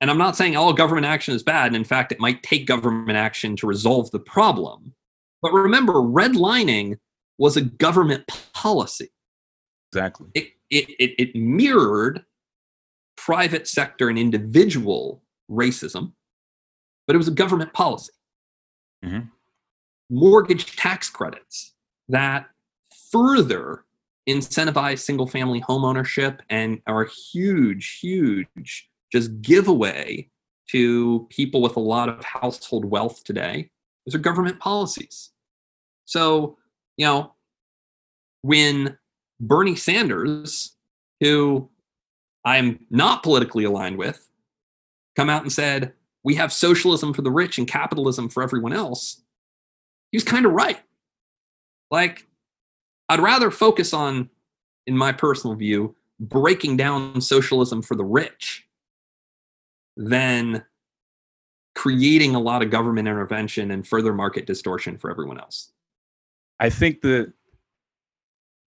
And 0.00 0.10
I'm 0.10 0.18
not 0.18 0.36
saying 0.36 0.56
all 0.56 0.72
government 0.72 1.06
action 1.06 1.34
is 1.34 1.42
bad. 1.42 1.68
And 1.68 1.76
in 1.76 1.84
fact, 1.84 2.12
it 2.12 2.20
might 2.20 2.42
take 2.42 2.66
government 2.66 3.16
action 3.16 3.54
to 3.56 3.66
resolve 3.66 4.10
the 4.10 4.18
problem. 4.18 4.94
But 5.42 5.52
remember, 5.52 5.94
redlining 5.94 6.96
was 7.38 7.56
a 7.56 7.62
government 7.62 8.24
policy. 8.54 9.10
Exactly. 9.92 10.28
It, 10.34 10.48
it, 10.70 10.88
it, 10.98 11.14
it 11.18 11.36
mirrored 11.36 12.24
private 13.16 13.68
sector 13.68 14.08
and 14.08 14.18
individual 14.18 15.22
racism, 15.50 16.12
but 17.06 17.14
it 17.14 17.18
was 17.18 17.28
a 17.28 17.32
government 17.32 17.72
policy. 17.72 18.12
Mm-hmm. 19.04 19.26
Mortgage 20.10 20.76
tax 20.76 21.10
credits 21.10 21.74
that 22.08 22.46
further 23.10 23.84
incentivize 24.28 25.00
single 25.00 25.26
family 25.26 25.60
home 25.60 25.84
ownership 25.84 26.42
and 26.48 26.80
are 26.86 27.04
huge, 27.04 27.98
huge 28.00 28.88
just 29.10 29.42
giveaway 29.42 30.28
to 30.70 31.26
people 31.30 31.60
with 31.60 31.76
a 31.76 31.80
lot 31.80 32.08
of 32.08 32.24
household 32.24 32.84
wealth 32.84 33.22
today. 33.24 33.70
Those 34.06 34.14
are 34.14 34.18
government 34.18 34.58
policies. 34.58 35.30
So, 36.06 36.56
you 36.96 37.06
know, 37.06 37.34
when 38.42 38.98
Bernie 39.40 39.76
Sanders, 39.76 40.76
who 41.20 41.68
I'm 42.44 42.80
not 42.90 43.22
politically 43.22 43.64
aligned 43.64 43.98
with, 43.98 44.28
come 45.16 45.30
out 45.30 45.42
and 45.42 45.52
said, 45.52 45.92
we 46.24 46.34
have 46.36 46.52
socialism 46.52 47.12
for 47.12 47.22
the 47.22 47.30
rich 47.30 47.58
and 47.58 47.66
capitalism 47.66 48.28
for 48.28 48.42
everyone 48.42 48.72
else, 48.72 49.22
he 50.10 50.16
was 50.16 50.24
kind 50.24 50.46
of 50.46 50.52
right. 50.52 50.80
Like, 51.90 52.26
I'd 53.08 53.20
rather 53.20 53.50
focus 53.50 53.92
on, 53.92 54.30
in 54.86 54.96
my 54.96 55.12
personal 55.12 55.56
view, 55.56 55.94
breaking 56.20 56.76
down 56.76 57.20
socialism 57.20 57.82
for 57.82 57.96
the 57.96 58.04
rich 58.04 58.66
than 59.96 60.64
creating 61.74 62.34
a 62.34 62.40
lot 62.40 62.62
of 62.62 62.70
government 62.70 63.08
intervention 63.08 63.70
and 63.70 63.86
further 63.86 64.12
market 64.12 64.46
distortion 64.46 64.98
for 64.98 65.10
everyone 65.10 65.38
else. 65.38 65.72
I 66.62 66.70
think 66.70 67.00
that 67.00 67.32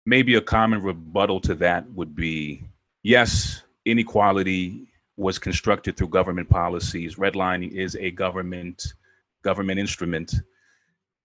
maybe 0.07 0.35
a 0.37 0.41
common 0.41 0.81
rebuttal 0.81 1.41
to 1.43 1.55
that 1.57 1.91
would 1.91 2.17
be 2.17 2.65
yes, 3.03 3.65
inequality 3.85 4.89
was 5.19 5.39
constructed 5.39 5.99
through 5.99 6.09
government 6.09 6.49
policies. 6.49 7.17
Redlining 7.17 7.71
is 7.73 7.95
a 7.97 8.11
government 8.11 8.95
government 9.43 9.79
instrument, 9.79 10.33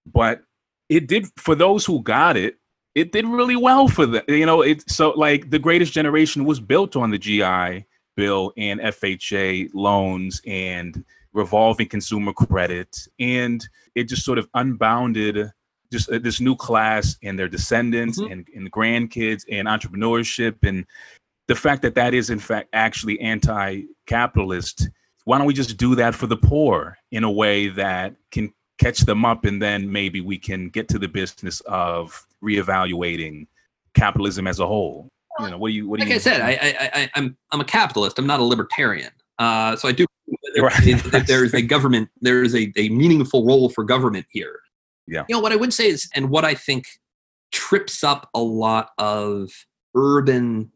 but 0.06 0.42
it 0.90 1.08
did 1.08 1.28
for 1.38 1.56
those 1.56 1.86
who 1.86 2.04
got 2.04 2.36
it. 2.36 2.58
It 2.96 3.14
did 3.14 3.26
really 3.26 3.56
well 3.56 3.88
for 3.88 4.06
them. 4.06 4.24
You 4.28 4.46
know, 4.46 4.62
it 4.62 4.84
so 4.92 5.12
like 5.12 5.50
the 5.50 5.60
Greatest 5.60 5.94
Generation 5.94 6.44
was 6.44 6.60
built 6.60 6.98
on 6.98 7.12
the 7.12 7.18
GI 7.18 7.86
Bill 8.18 8.52
and 8.58 8.82
FHA 8.82 9.70
loans 9.74 10.42
and 10.46 11.06
revolving 11.32 11.88
consumer 11.88 12.34
credit, 12.34 13.08
and 13.20 13.66
it 13.96 14.10
just 14.10 14.26
sort 14.26 14.38
of 14.38 14.50
unbounded 14.54 15.50
just 15.92 16.12
uh, 16.12 16.20
this 16.20 16.40
new 16.40 16.56
class 16.56 17.18
and 17.24 17.38
their 17.38 17.48
descendants 17.48 18.20
mm-hmm. 18.20 18.32
and, 18.32 18.48
and 18.56 18.72
grandkids 18.72 19.44
and 19.50 19.68
entrepreneurship 19.68 20.56
and 20.64 20.86
the 21.48 21.56
fact 21.56 21.82
that 21.82 21.96
that 21.96 22.14
is 22.14 22.30
in 22.30 22.40
fact 22.40 22.70
actually 22.74 23.20
anti-capitalist 23.20 24.90
why 25.28 25.38
don't 25.38 25.48
we 25.48 25.54
just 25.54 25.76
do 25.76 25.94
that 25.96 26.16
for 26.16 26.26
the 26.26 26.38
poor 26.38 26.98
in 27.12 27.26
a 27.26 27.32
way 27.32 27.68
that 27.68 28.16
can 28.32 28.54
catch 28.78 29.00
them 29.00 29.26
up 29.26 29.44
and 29.44 29.62
then 29.62 29.92
maybe 29.92 30.22
we 30.22 30.38
can 30.38 30.70
get 30.70 30.88
to 30.88 30.98
the 30.98 31.08
business 31.08 31.60
of 31.62 32.26
reevaluating 32.42 33.46
capitalism 33.94 34.48
as 34.48 34.60
a 34.60 34.68
whole? 34.68 35.10
You 35.40 35.50
know 35.50 35.58
what 35.58 35.70
do 35.70 35.74
you 35.74 35.88
what 35.88 36.00
do 36.00 36.06
like 36.06 36.10
you 36.10 36.16
i 36.16 36.20
said 36.20 36.42
I, 36.42 36.52
I 36.52 37.02
i 37.02 37.10
i'm 37.14 37.38
i'm 37.52 37.62
a 37.62 37.66
capitalist. 37.66 38.18
I'm 38.18 38.26
not 38.26 38.40
a 38.40 38.44
libertarian. 38.44 39.12
Uh 39.38 39.76
so 39.76 39.88
i 39.88 39.92
do 39.92 40.06
right. 40.62 41.28
there's 41.28 41.54
a 41.54 41.62
government 41.62 42.10
there's 42.22 42.56
a, 42.56 42.72
a 42.76 42.90
meaningful 42.90 43.46
role 43.46 43.70
for 43.70 43.84
government 43.84 44.26
here 44.32 44.62
yeah. 45.08 45.24
You 45.28 45.36
know 45.36 45.42
what 45.42 45.52
i 45.52 45.56
would 45.56 45.74
say 45.74 45.88
is 45.88 46.10
and 46.16 46.30
what 46.30 46.46
i 46.46 46.54
think 46.54 46.88
trips 47.52 48.04
up 48.04 48.30
a 48.34 48.40
lot 48.40 48.90
of 48.98 49.52
urban 49.96 50.72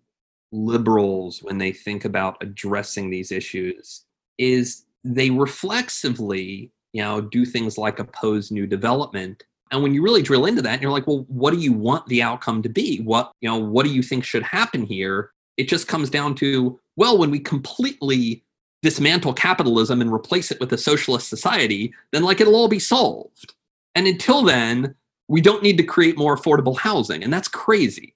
liberals 0.52 1.42
when 1.42 1.58
they 1.58 1.72
think 1.72 2.06
about 2.06 2.38
addressing 2.42 3.10
these 3.10 3.32
issues 3.32 4.04
is 4.38 4.86
they 5.04 5.30
reflexively 5.30 6.72
you 6.94 7.02
know 7.02 7.22
do 7.22 7.46
things 7.46 7.78
like 7.78 8.00
oppose 8.00 8.52
new 8.52 8.68
development. 8.68 9.44
And 9.72 9.82
when 9.82 9.94
you 9.94 10.04
really 10.04 10.22
drill 10.22 10.46
into 10.46 10.62
that 10.64 10.82
you're 10.82 10.92
like 10.92 11.08
well 11.08 11.26
what 11.30 11.54
do 11.54 11.60
you 11.60 11.74
want 11.74 12.06
the 12.08 12.22
outcome 12.22 12.62
to 12.64 12.70
be? 12.70 13.02
What 13.02 13.32
you 13.42 13.50
know 13.50 13.58
what 13.58 13.86
do 13.86 13.94
you 13.94 14.04
think 14.04 14.24
should 14.24 14.44
happen 14.44 14.86
here? 14.86 15.32
It 15.58 15.70
just 15.70 15.88
comes 15.88 16.10
down 16.10 16.36
to 16.36 16.80
well 16.96 17.18
when 17.18 17.32
we 17.32 17.40
completely 17.40 18.44
dismantle 18.82 19.34
capitalism 19.34 20.02
and 20.02 20.12
replace 20.12 20.52
it 20.52 20.60
with 20.60 20.74
a 20.74 20.78
socialist 20.78 21.30
society 21.30 21.94
then 22.12 22.24
like 22.24 22.42
it'll 22.42 22.56
all 22.56 22.68
be 22.68 22.80
solved 22.80 23.54
and 23.96 24.08
until 24.08 24.44
then 24.44 24.96
we 25.28 25.42
don't 25.42 25.64
need 25.64 25.78
to 25.78 25.84
create 25.84 26.18
more 26.18 26.36
affordable 26.36 26.78
housing 26.78 27.24
and 27.24 27.32
that's 27.32 27.48
crazy 27.48 28.16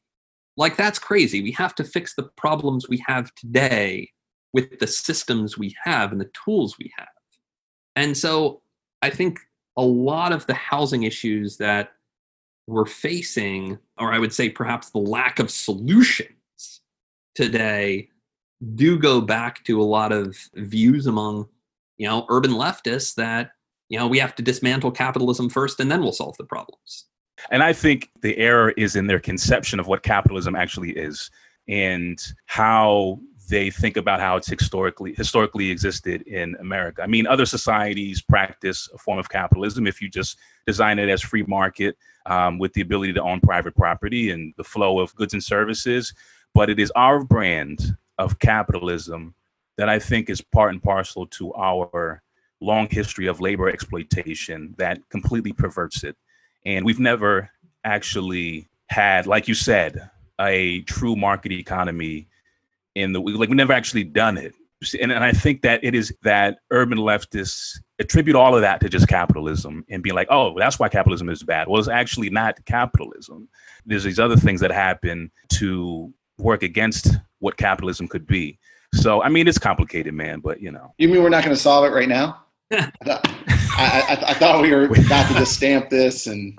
like, 0.58 0.78
that's 0.78 1.00
crazy. 1.00 1.42
We 1.42 1.52
have 1.52 1.76
to 1.76 1.84
fix 1.84 2.16
the 2.16 2.24
problems 2.24 2.88
we 2.88 3.04
have 3.06 3.34
today 3.36 4.12
with 4.54 4.80
the 4.80 4.88
systems 4.88 5.58
we 5.58 5.76
have 5.84 6.12
and 6.12 6.22
the 6.22 6.32
tools 6.46 6.78
we 6.80 6.92
have. 6.98 7.08
And 7.96 8.16
so 8.16 8.62
I 9.02 9.10
think 9.10 9.40
a 9.78 9.84
lot 9.84 10.32
of 10.32 10.48
the 10.48 10.54
housing 10.54 11.04
issues 11.04 11.58
that 11.58 11.92
we're 12.68 12.86
facing, 12.86 13.78
or 13.98 14.14
I 14.14 14.20
would 14.20 14.34
say 14.34 14.50
perhaps 14.50 14.90
the 14.90 15.00
lack 15.00 15.40
of 15.40 15.52
solutions 15.52 16.82
today, 17.36 18.10
do 18.76 18.98
go 18.98 19.20
back 19.20 19.64
to 19.66 19.82
a 19.82 19.84
lot 19.84 20.14
of 20.14 20.38
views 20.56 21.06
among, 21.06 21.48
you 21.98 22.08
know, 22.08 22.26
urban 22.30 22.52
leftists 22.52 23.14
that, 23.16 23.52
you 23.90 24.00
know, 24.00 24.08
we 24.08 24.20
have 24.20 24.36
to 24.36 24.44
dismantle 24.44 24.92
capitalism 24.92 25.50
first 25.50 25.80
and 25.80 25.92
then 25.92 26.02
we'll 26.02 26.12
solve 26.12 26.36
the 26.38 26.46
problems. 26.46 27.06
And 27.52 27.62
I 27.62 27.74
think 27.74 28.10
the 28.22 28.38
error 28.38 28.72
is 28.72 28.96
in 28.96 29.08
their 29.08 29.20
conception 29.20 29.80
of 29.80 29.88
what 29.88 30.04
capitalism 30.04 30.56
actually 30.56 30.92
is 30.92 31.30
and 31.68 32.20
how 32.46 33.20
they 33.50 33.70
think 33.70 33.98
about 33.98 34.20
how 34.20 34.38
it's 34.38 34.48
historically 34.48 35.14
historically 35.14 35.70
existed 35.70 36.24
in 36.24 36.56
America. 36.60 37.04
I 37.04 37.08
mean, 37.08 37.28
other 37.28 37.46
societies 37.46 38.22
practice 38.22 38.90
a 38.94 38.98
form 38.98 39.20
of 39.20 39.30
capitalism 39.30 39.86
if 39.86 40.02
you 40.02 40.10
just 40.10 40.38
design 40.66 40.98
it 40.98 41.10
as 41.10 41.22
free 41.22 41.44
market 41.44 41.96
um, 42.26 42.58
with 42.58 42.74
the 42.74 42.82
ability 42.82 43.14
to 43.14 43.22
own 43.22 43.40
private 43.42 43.76
property 43.76 44.32
and 44.32 44.54
the 44.58 44.64
flow 44.64 45.00
of 45.00 45.14
goods 45.16 45.34
and 45.34 45.44
services. 45.44 46.14
But 46.54 46.70
it 46.70 46.80
is 46.80 46.92
our 46.96 47.24
brand 47.24 47.96
of 48.18 48.40
capitalism 48.40 49.36
that 49.78 49.90
I 49.90 50.00
think 50.00 50.30
is 50.30 50.42
part 50.42 50.72
and 50.72 50.82
parcel 50.82 51.28
to 51.28 51.54
our 51.54 52.24
long 52.62 52.88
history 52.90 53.28
of 53.28 53.42
labor 53.42 53.70
exploitation 53.70 54.76
that 54.78 55.00
completely 55.10 55.54
perverts 55.54 56.04
it. 56.04 56.16
And 56.66 56.86
we've 56.86 57.00
never 57.00 57.50
actually 57.84 58.68
had, 58.90 59.28
like 59.28 59.48
you 59.48 59.54
said, 59.54 60.10
a 60.40 60.82
true 60.82 61.16
market 61.16 61.52
economy 61.52 62.28
in 62.96 63.14
the 63.14 63.20
like 63.20 63.50
we've 63.50 63.58
never 63.58 63.74
actually 63.74 64.04
done 64.04 64.38
it. 64.38 64.54
And, 65.02 65.12
and 65.12 65.24
I 65.24 65.32
think 65.32 65.62
that 65.62 65.84
it 65.84 65.96
is 65.96 66.14
that 66.24 66.60
urban 66.72 66.98
leftists 66.98 67.78
attribute 67.98 68.36
all 68.36 68.56
of 68.56 68.62
that 68.62 68.82
to 68.82 68.90
just 68.90 69.08
capitalism 69.08 69.86
and 69.90 70.04
being 70.04 70.16
like, 70.16 70.28
oh, 70.30 70.58
that's 70.60 70.78
why 70.78 70.90
capitalism 70.90 71.30
is 71.30 71.44
bad. 71.44 71.68
Well, 71.68 71.80
it's 71.80 71.88
actually 71.88 72.30
not 72.30 72.64
capitalism. 72.66 73.48
There's 73.86 74.04
these 74.04 74.20
other 74.20 74.36
things 74.36 74.62
that 74.62 74.72
happen 74.72 75.32
to 75.54 76.14
work 76.38 76.62
against 76.62 77.16
what 77.40 77.58
capitalism 77.58 78.08
could 78.08 78.28
be. 78.28 78.60
So, 78.94 79.22
I 79.22 79.30
mean, 79.30 79.48
it's 79.48 79.58
complicated, 79.58 80.14
man, 80.14 80.40
but 80.40 80.62
you 80.62 80.72
know. 80.72 80.94
You 80.98 81.08
mean 81.08 81.24
we're 81.24 81.30
not 81.30 81.44
going 81.44 81.56
to 81.56 81.62
solve 81.62 81.86
it 81.86 81.94
right 81.94 82.10
now? 82.10 82.45
I, 82.72 82.90
I, 83.78 84.24
I, 84.28 84.34
thought 84.34 84.62
we 84.62 84.74
were 84.74 84.86
about 84.86 85.28
to 85.28 85.34
just 85.36 85.54
stamp 85.54 85.90
this 85.90 86.26
and 86.26 86.58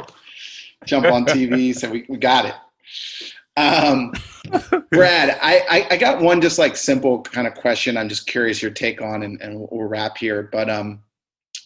jump 0.85 1.07
on 1.07 1.25
TV, 1.25 1.75
so 1.75 1.91
we, 1.91 2.07
we 2.09 2.17
got 2.17 2.45
it. 2.45 2.55
Um, 3.57 4.13
Brad, 4.93 5.37
I, 5.43 5.87
I, 5.91 5.97
got 5.97 6.21
one 6.21 6.41
just 6.41 6.59
like 6.59 6.77
simple 6.77 7.23
kind 7.23 7.47
of 7.47 7.55
question. 7.55 7.97
I'm 7.97 8.09
just 8.09 8.27
curious 8.29 8.63
your 8.63 8.71
take 8.71 9.03
on, 9.03 9.25
and, 9.25 9.41
and 9.41 9.59
we'll 9.59 9.89
wrap 9.89 10.17
here. 10.19 10.49
But 10.53 10.71
um, 10.71 11.03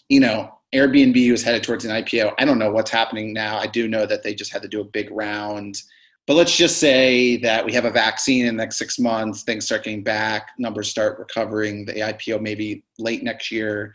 you 0.09 0.21
know, 0.21 0.55
Airbnb 0.75 1.31
was 1.31 1.43
headed 1.43 1.63
towards 1.63 1.85
an 1.85 1.91
IPO. 1.91 2.33
I 2.39 2.45
don't 2.47 2.59
know 2.59 2.71
what's 2.71 2.91
happening 2.91 3.35
now. 3.35 3.59
I 3.59 3.67
do 3.67 3.89
know 3.89 4.07
that 4.07 4.23
they 4.23 4.35
just 4.35 4.53
had 4.53 4.63
to 4.63 4.69
do 4.69 4.81
a 4.81 4.85
big 4.85 5.11
round. 5.11 5.83
But 6.27 6.35
let's 6.35 6.57
just 6.57 6.79
say 6.79 7.39
that 7.39 7.65
we 7.65 7.73
have 7.73 7.87
a 7.87 7.91
vaccine 7.91 8.47
in 8.47 8.57
the 8.57 8.63
next 8.63 8.79
six 8.79 8.99
months, 8.99 9.43
things 9.43 9.65
start 9.65 9.85
getting 9.85 10.05
back, 10.05 10.51
numbers 10.59 10.89
start 10.89 11.19
recovering, 11.19 11.85
the 11.85 11.95
IPO 11.95 12.41
maybe 12.41 12.85
late 12.99 13.25
next 13.25 13.51
year. 13.51 13.95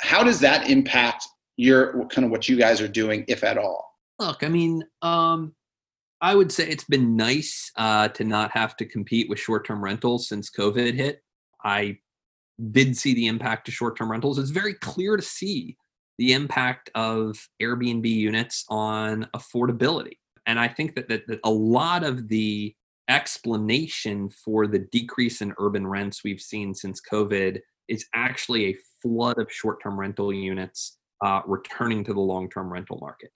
How 0.00 0.22
does 0.22 0.40
that 0.40 0.70
impact 0.70 1.26
your 1.56 2.06
kind 2.08 2.24
of 2.24 2.30
what 2.30 2.48
you 2.48 2.56
guys 2.56 2.80
are 2.80 2.88
doing, 2.88 3.24
if 3.28 3.42
at 3.42 3.58
all? 3.58 3.90
Look, 4.18 4.42
I 4.42 4.48
mean, 4.48 4.82
um, 5.02 5.54
I 6.20 6.34
would 6.34 6.50
say 6.50 6.68
it's 6.68 6.84
been 6.84 7.16
nice 7.16 7.70
uh, 7.76 8.08
to 8.08 8.24
not 8.24 8.50
have 8.52 8.76
to 8.76 8.86
compete 8.86 9.28
with 9.28 9.38
short-term 9.38 9.82
rentals 9.82 10.28
since 10.28 10.50
COVID 10.50 10.94
hit. 10.94 11.22
I 11.64 11.98
did 12.70 12.96
see 12.96 13.14
the 13.14 13.26
impact 13.26 13.66
to 13.66 13.72
short-term 13.72 14.10
rentals. 14.10 14.38
It's 14.38 14.50
very 14.50 14.74
clear 14.74 15.16
to 15.16 15.22
see 15.22 15.76
the 16.18 16.32
impact 16.32 16.90
of 16.94 17.38
Airbnb 17.60 18.08
units 18.08 18.64
on 18.68 19.28
affordability, 19.34 20.18
and 20.46 20.58
I 20.58 20.68
think 20.68 20.94
that, 20.94 21.08
that, 21.08 21.26
that 21.26 21.40
a 21.44 21.50
lot 21.50 22.04
of 22.04 22.28
the 22.28 22.74
explanation 23.08 24.28
for 24.30 24.66
the 24.66 24.80
decrease 24.80 25.40
in 25.40 25.54
urban 25.58 25.86
rents 25.86 26.24
we've 26.24 26.40
seen 26.40 26.74
since 26.74 27.00
COVID 27.00 27.60
is 27.88 28.06
actually 28.14 28.66
a 28.66 28.76
flood 29.02 29.38
of 29.38 29.52
short-term 29.52 29.98
rental 29.98 30.32
units 30.32 30.98
uh, 31.24 31.42
returning 31.46 32.04
to 32.04 32.12
the 32.12 32.20
long-term 32.20 32.72
rental 32.72 32.98
market. 33.00 33.32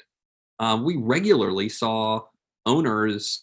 Um, 0.58 0.84
we 0.84 0.96
regularly 0.96 1.68
saw 1.68 2.22
owners 2.66 3.42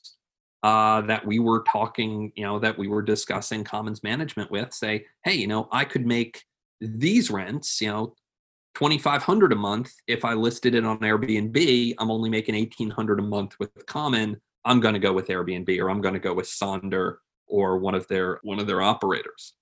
uh, 0.64 1.02
that 1.02 1.26
we 1.26 1.40
were 1.40 1.64
talking, 1.64 2.32
you 2.36 2.44
know, 2.44 2.60
that 2.60 2.78
we 2.78 2.88
were 2.88 3.02
discussing 3.02 3.64
commons 3.64 4.04
management 4.04 4.52
with 4.52 4.74
say, 4.74 5.06
hey, 5.24 5.34
you 5.34 5.48
know, 5.48 5.68
I 5.72 5.86
could 5.86 6.06
make 6.06 6.44
these 6.82 7.32
rents, 7.32 7.82
you 7.82 7.88
know, 7.88 8.16
2500 8.76 9.54
a 9.54 9.56
month 9.56 9.92
if 10.08 10.24
I 10.24 10.34
listed 10.34 10.76
it 10.76 10.86
on 10.86 11.00
Airbnb, 11.00 11.96
I'm 11.98 12.12
only 12.12 12.30
making 12.30 12.54
1800 12.54 13.20
a 13.20 13.24
month 13.24 13.56
with 13.60 13.72
common. 13.88 14.40
I'm 14.66 14.80
going 14.80 14.94
to 14.94 15.00
go 15.00 15.14
with 15.14 15.28
Airbnb 15.30 15.80
or 15.80 15.90
I'm 15.90 16.02
going 16.02 16.14
to 16.14 16.20
go 16.20 16.34
with 16.34 16.46
Sonder 16.46 17.16
or 17.48 17.80
one 17.80 17.96
of 17.96 18.08
their 18.08 18.40
one 18.44 18.60
of 18.60 18.68
their 18.68 18.82
operators. 18.82 19.54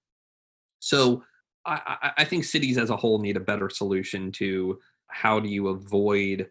So 0.80 1.24
I, 1.66 2.12
I, 2.18 2.26
think 2.26 2.44
cities 2.44 2.78
as 2.78 2.90
a 2.90 2.98
whole 2.98 3.20
need 3.20 3.38
a 3.38 3.42
better 3.42 3.70
solution 3.70 4.32
to 4.34 4.80
how 5.08 5.40
do 5.40 5.50
you 5.50 5.70
avoid 5.70 6.50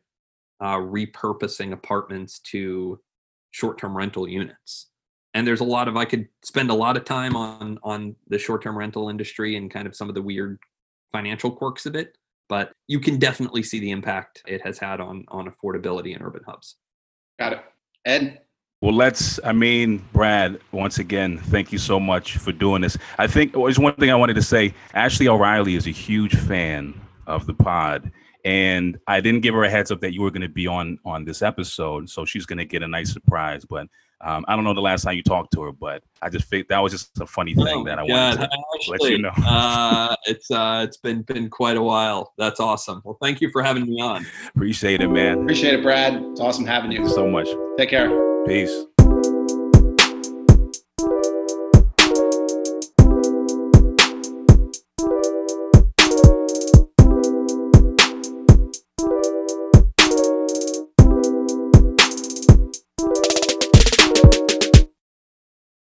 uh, 0.60 0.76
repurposing 0.76 1.72
apartments 1.72 2.40
to 2.40 3.00
short-term 3.52 3.96
rental 3.96 4.28
units. 4.28 4.88
And 5.34 5.46
there's 5.46 5.60
a 5.60 5.64
lot 5.64 5.88
of 5.88 5.96
i 5.96 6.04
could 6.04 6.28
spend 6.44 6.70
a 6.70 6.74
lot 6.74 6.96
of 6.96 7.04
time 7.04 7.36
on 7.36 7.78
on 7.82 8.16
the 8.28 8.38
short-term 8.38 8.76
rental 8.76 9.08
industry 9.08 9.56
and 9.56 9.70
kind 9.70 9.86
of 9.86 9.96
some 9.96 10.08
of 10.08 10.14
the 10.14 10.22
weird 10.22 10.58
financial 11.12 11.50
quirks 11.50 11.86
of 11.86 11.94
it 11.96 12.16
but 12.48 12.72
you 12.86 13.00
can 13.00 13.18
definitely 13.18 13.62
see 13.62 13.80
the 13.80 13.90
impact 13.90 14.42
it 14.46 14.62
has 14.62 14.78
had 14.78 15.00
on 15.00 15.24
on 15.28 15.50
affordability 15.50 16.14
in 16.14 16.22
urban 16.22 16.42
hubs. 16.46 16.76
Got 17.38 17.54
it. 17.54 17.64
Ed 18.04 18.40
well, 18.84 18.94
let's, 18.94 19.40
I 19.42 19.52
mean, 19.52 20.04
Brad, 20.12 20.60
once 20.70 20.98
again, 20.98 21.38
thank 21.38 21.72
you 21.72 21.78
so 21.78 21.98
much 21.98 22.36
for 22.36 22.52
doing 22.52 22.82
this. 22.82 22.98
I 23.18 23.26
think 23.26 23.54
there's 23.54 23.78
one 23.78 23.94
thing 23.94 24.10
I 24.10 24.14
wanted 24.14 24.34
to 24.34 24.42
say. 24.42 24.74
Ashley 24.92 25.26
O'Reilly 25.26 25.74
is 25.74 25.86
a 25.86 25.90
huge 25.90 26.36
fan 26.36 26.92
of 27.26 27.46
the 27.46 27.54
pod. 27.54 28.12
And 28.44 28.98
I 29.06 29.22
didn't 29.22 29.40
give 29.40 29.54
her 29.54 29.64
a 29.64 29.70
heads 29.70 29.90
up 29.90 30.02
that 30.02 30.12
you 30.12 30.20
were 30.20 30.30
going 30.30 30.42
to 30.42 30.50
be 30.50 30.66
on 30.66 30.98
on 31.06 31.24
this 31.24 31.40
episode, 31.40 32.10
so 32.10 32.26
she's 32.26 32.44
going 32.44 32.58
to 32.58 32.66
get 32.66 32.82
a 32.82 32.86
nice 32.86 33.10
surprise. 33.10 33.64
But 33.64 33.88
um, 34.20 34.44
I 34.46 34.54
don't 34.54 34.64
know 34.64 34.74
the 34.74 34.82
last 34.82 35.02
time 35.02 35.16
you 35.16 35.22
talked 35.22 35.54
to 35.54 35.62
her, 35.62 35.72
but 35.72 36.02
I 36.20 36.28
just 36.28 36.50
think 36.50 36.68
that 36.68 36.78
was 36.78 36.92
just 36.92 37.18
a 37.22 37.26
funny 37.26 37.54
thing 37.54 37.66
Oh 37.66 37.84
that 37.84 37.98
I 37.98 38.02
my 38.06 38.12
wanted 38.12 38.38
God, 38.40 38.48
to 38.82 38.90
let 38.90 39.10
you 39.10 39.16
know. 39.16 39.32
uh, 39.46 40.14
it's 40.26 40.50
uh, 40.50 40.84
it's 40.86 40.98
been 40.98 41.22
been 41.22 41.48
quite 41.48 41.78
a 41.78 41.82
while. 41.82 42.34
That's 42.36 42.60
awesome. 42.60 43.00
Well, 43.02 43.16
thank 43.22 43.40
you 43.40 43.48
for 43.50 43.62
having 43.62 43.86
me 43.86 43.98
on. 44.02 44.26
Appreciate 44.48 45.00
it, 45.00 45.08
man. 45.08 45.40
Appreciate 45.40 45.72
it, 45.72 45.82
Brad. 45.82 46.12
It's 46.22 46.40
awesome 46.40 46.66
having 46.66 46.90
Thank 46.90 47.00
you. 47.00 47.08
you 47.08 47.14
so 47.14 47.26
much. 47.26 47.48
Take 47.78 47.88
care. 47.88 48.33
Peace. 48.46 48.93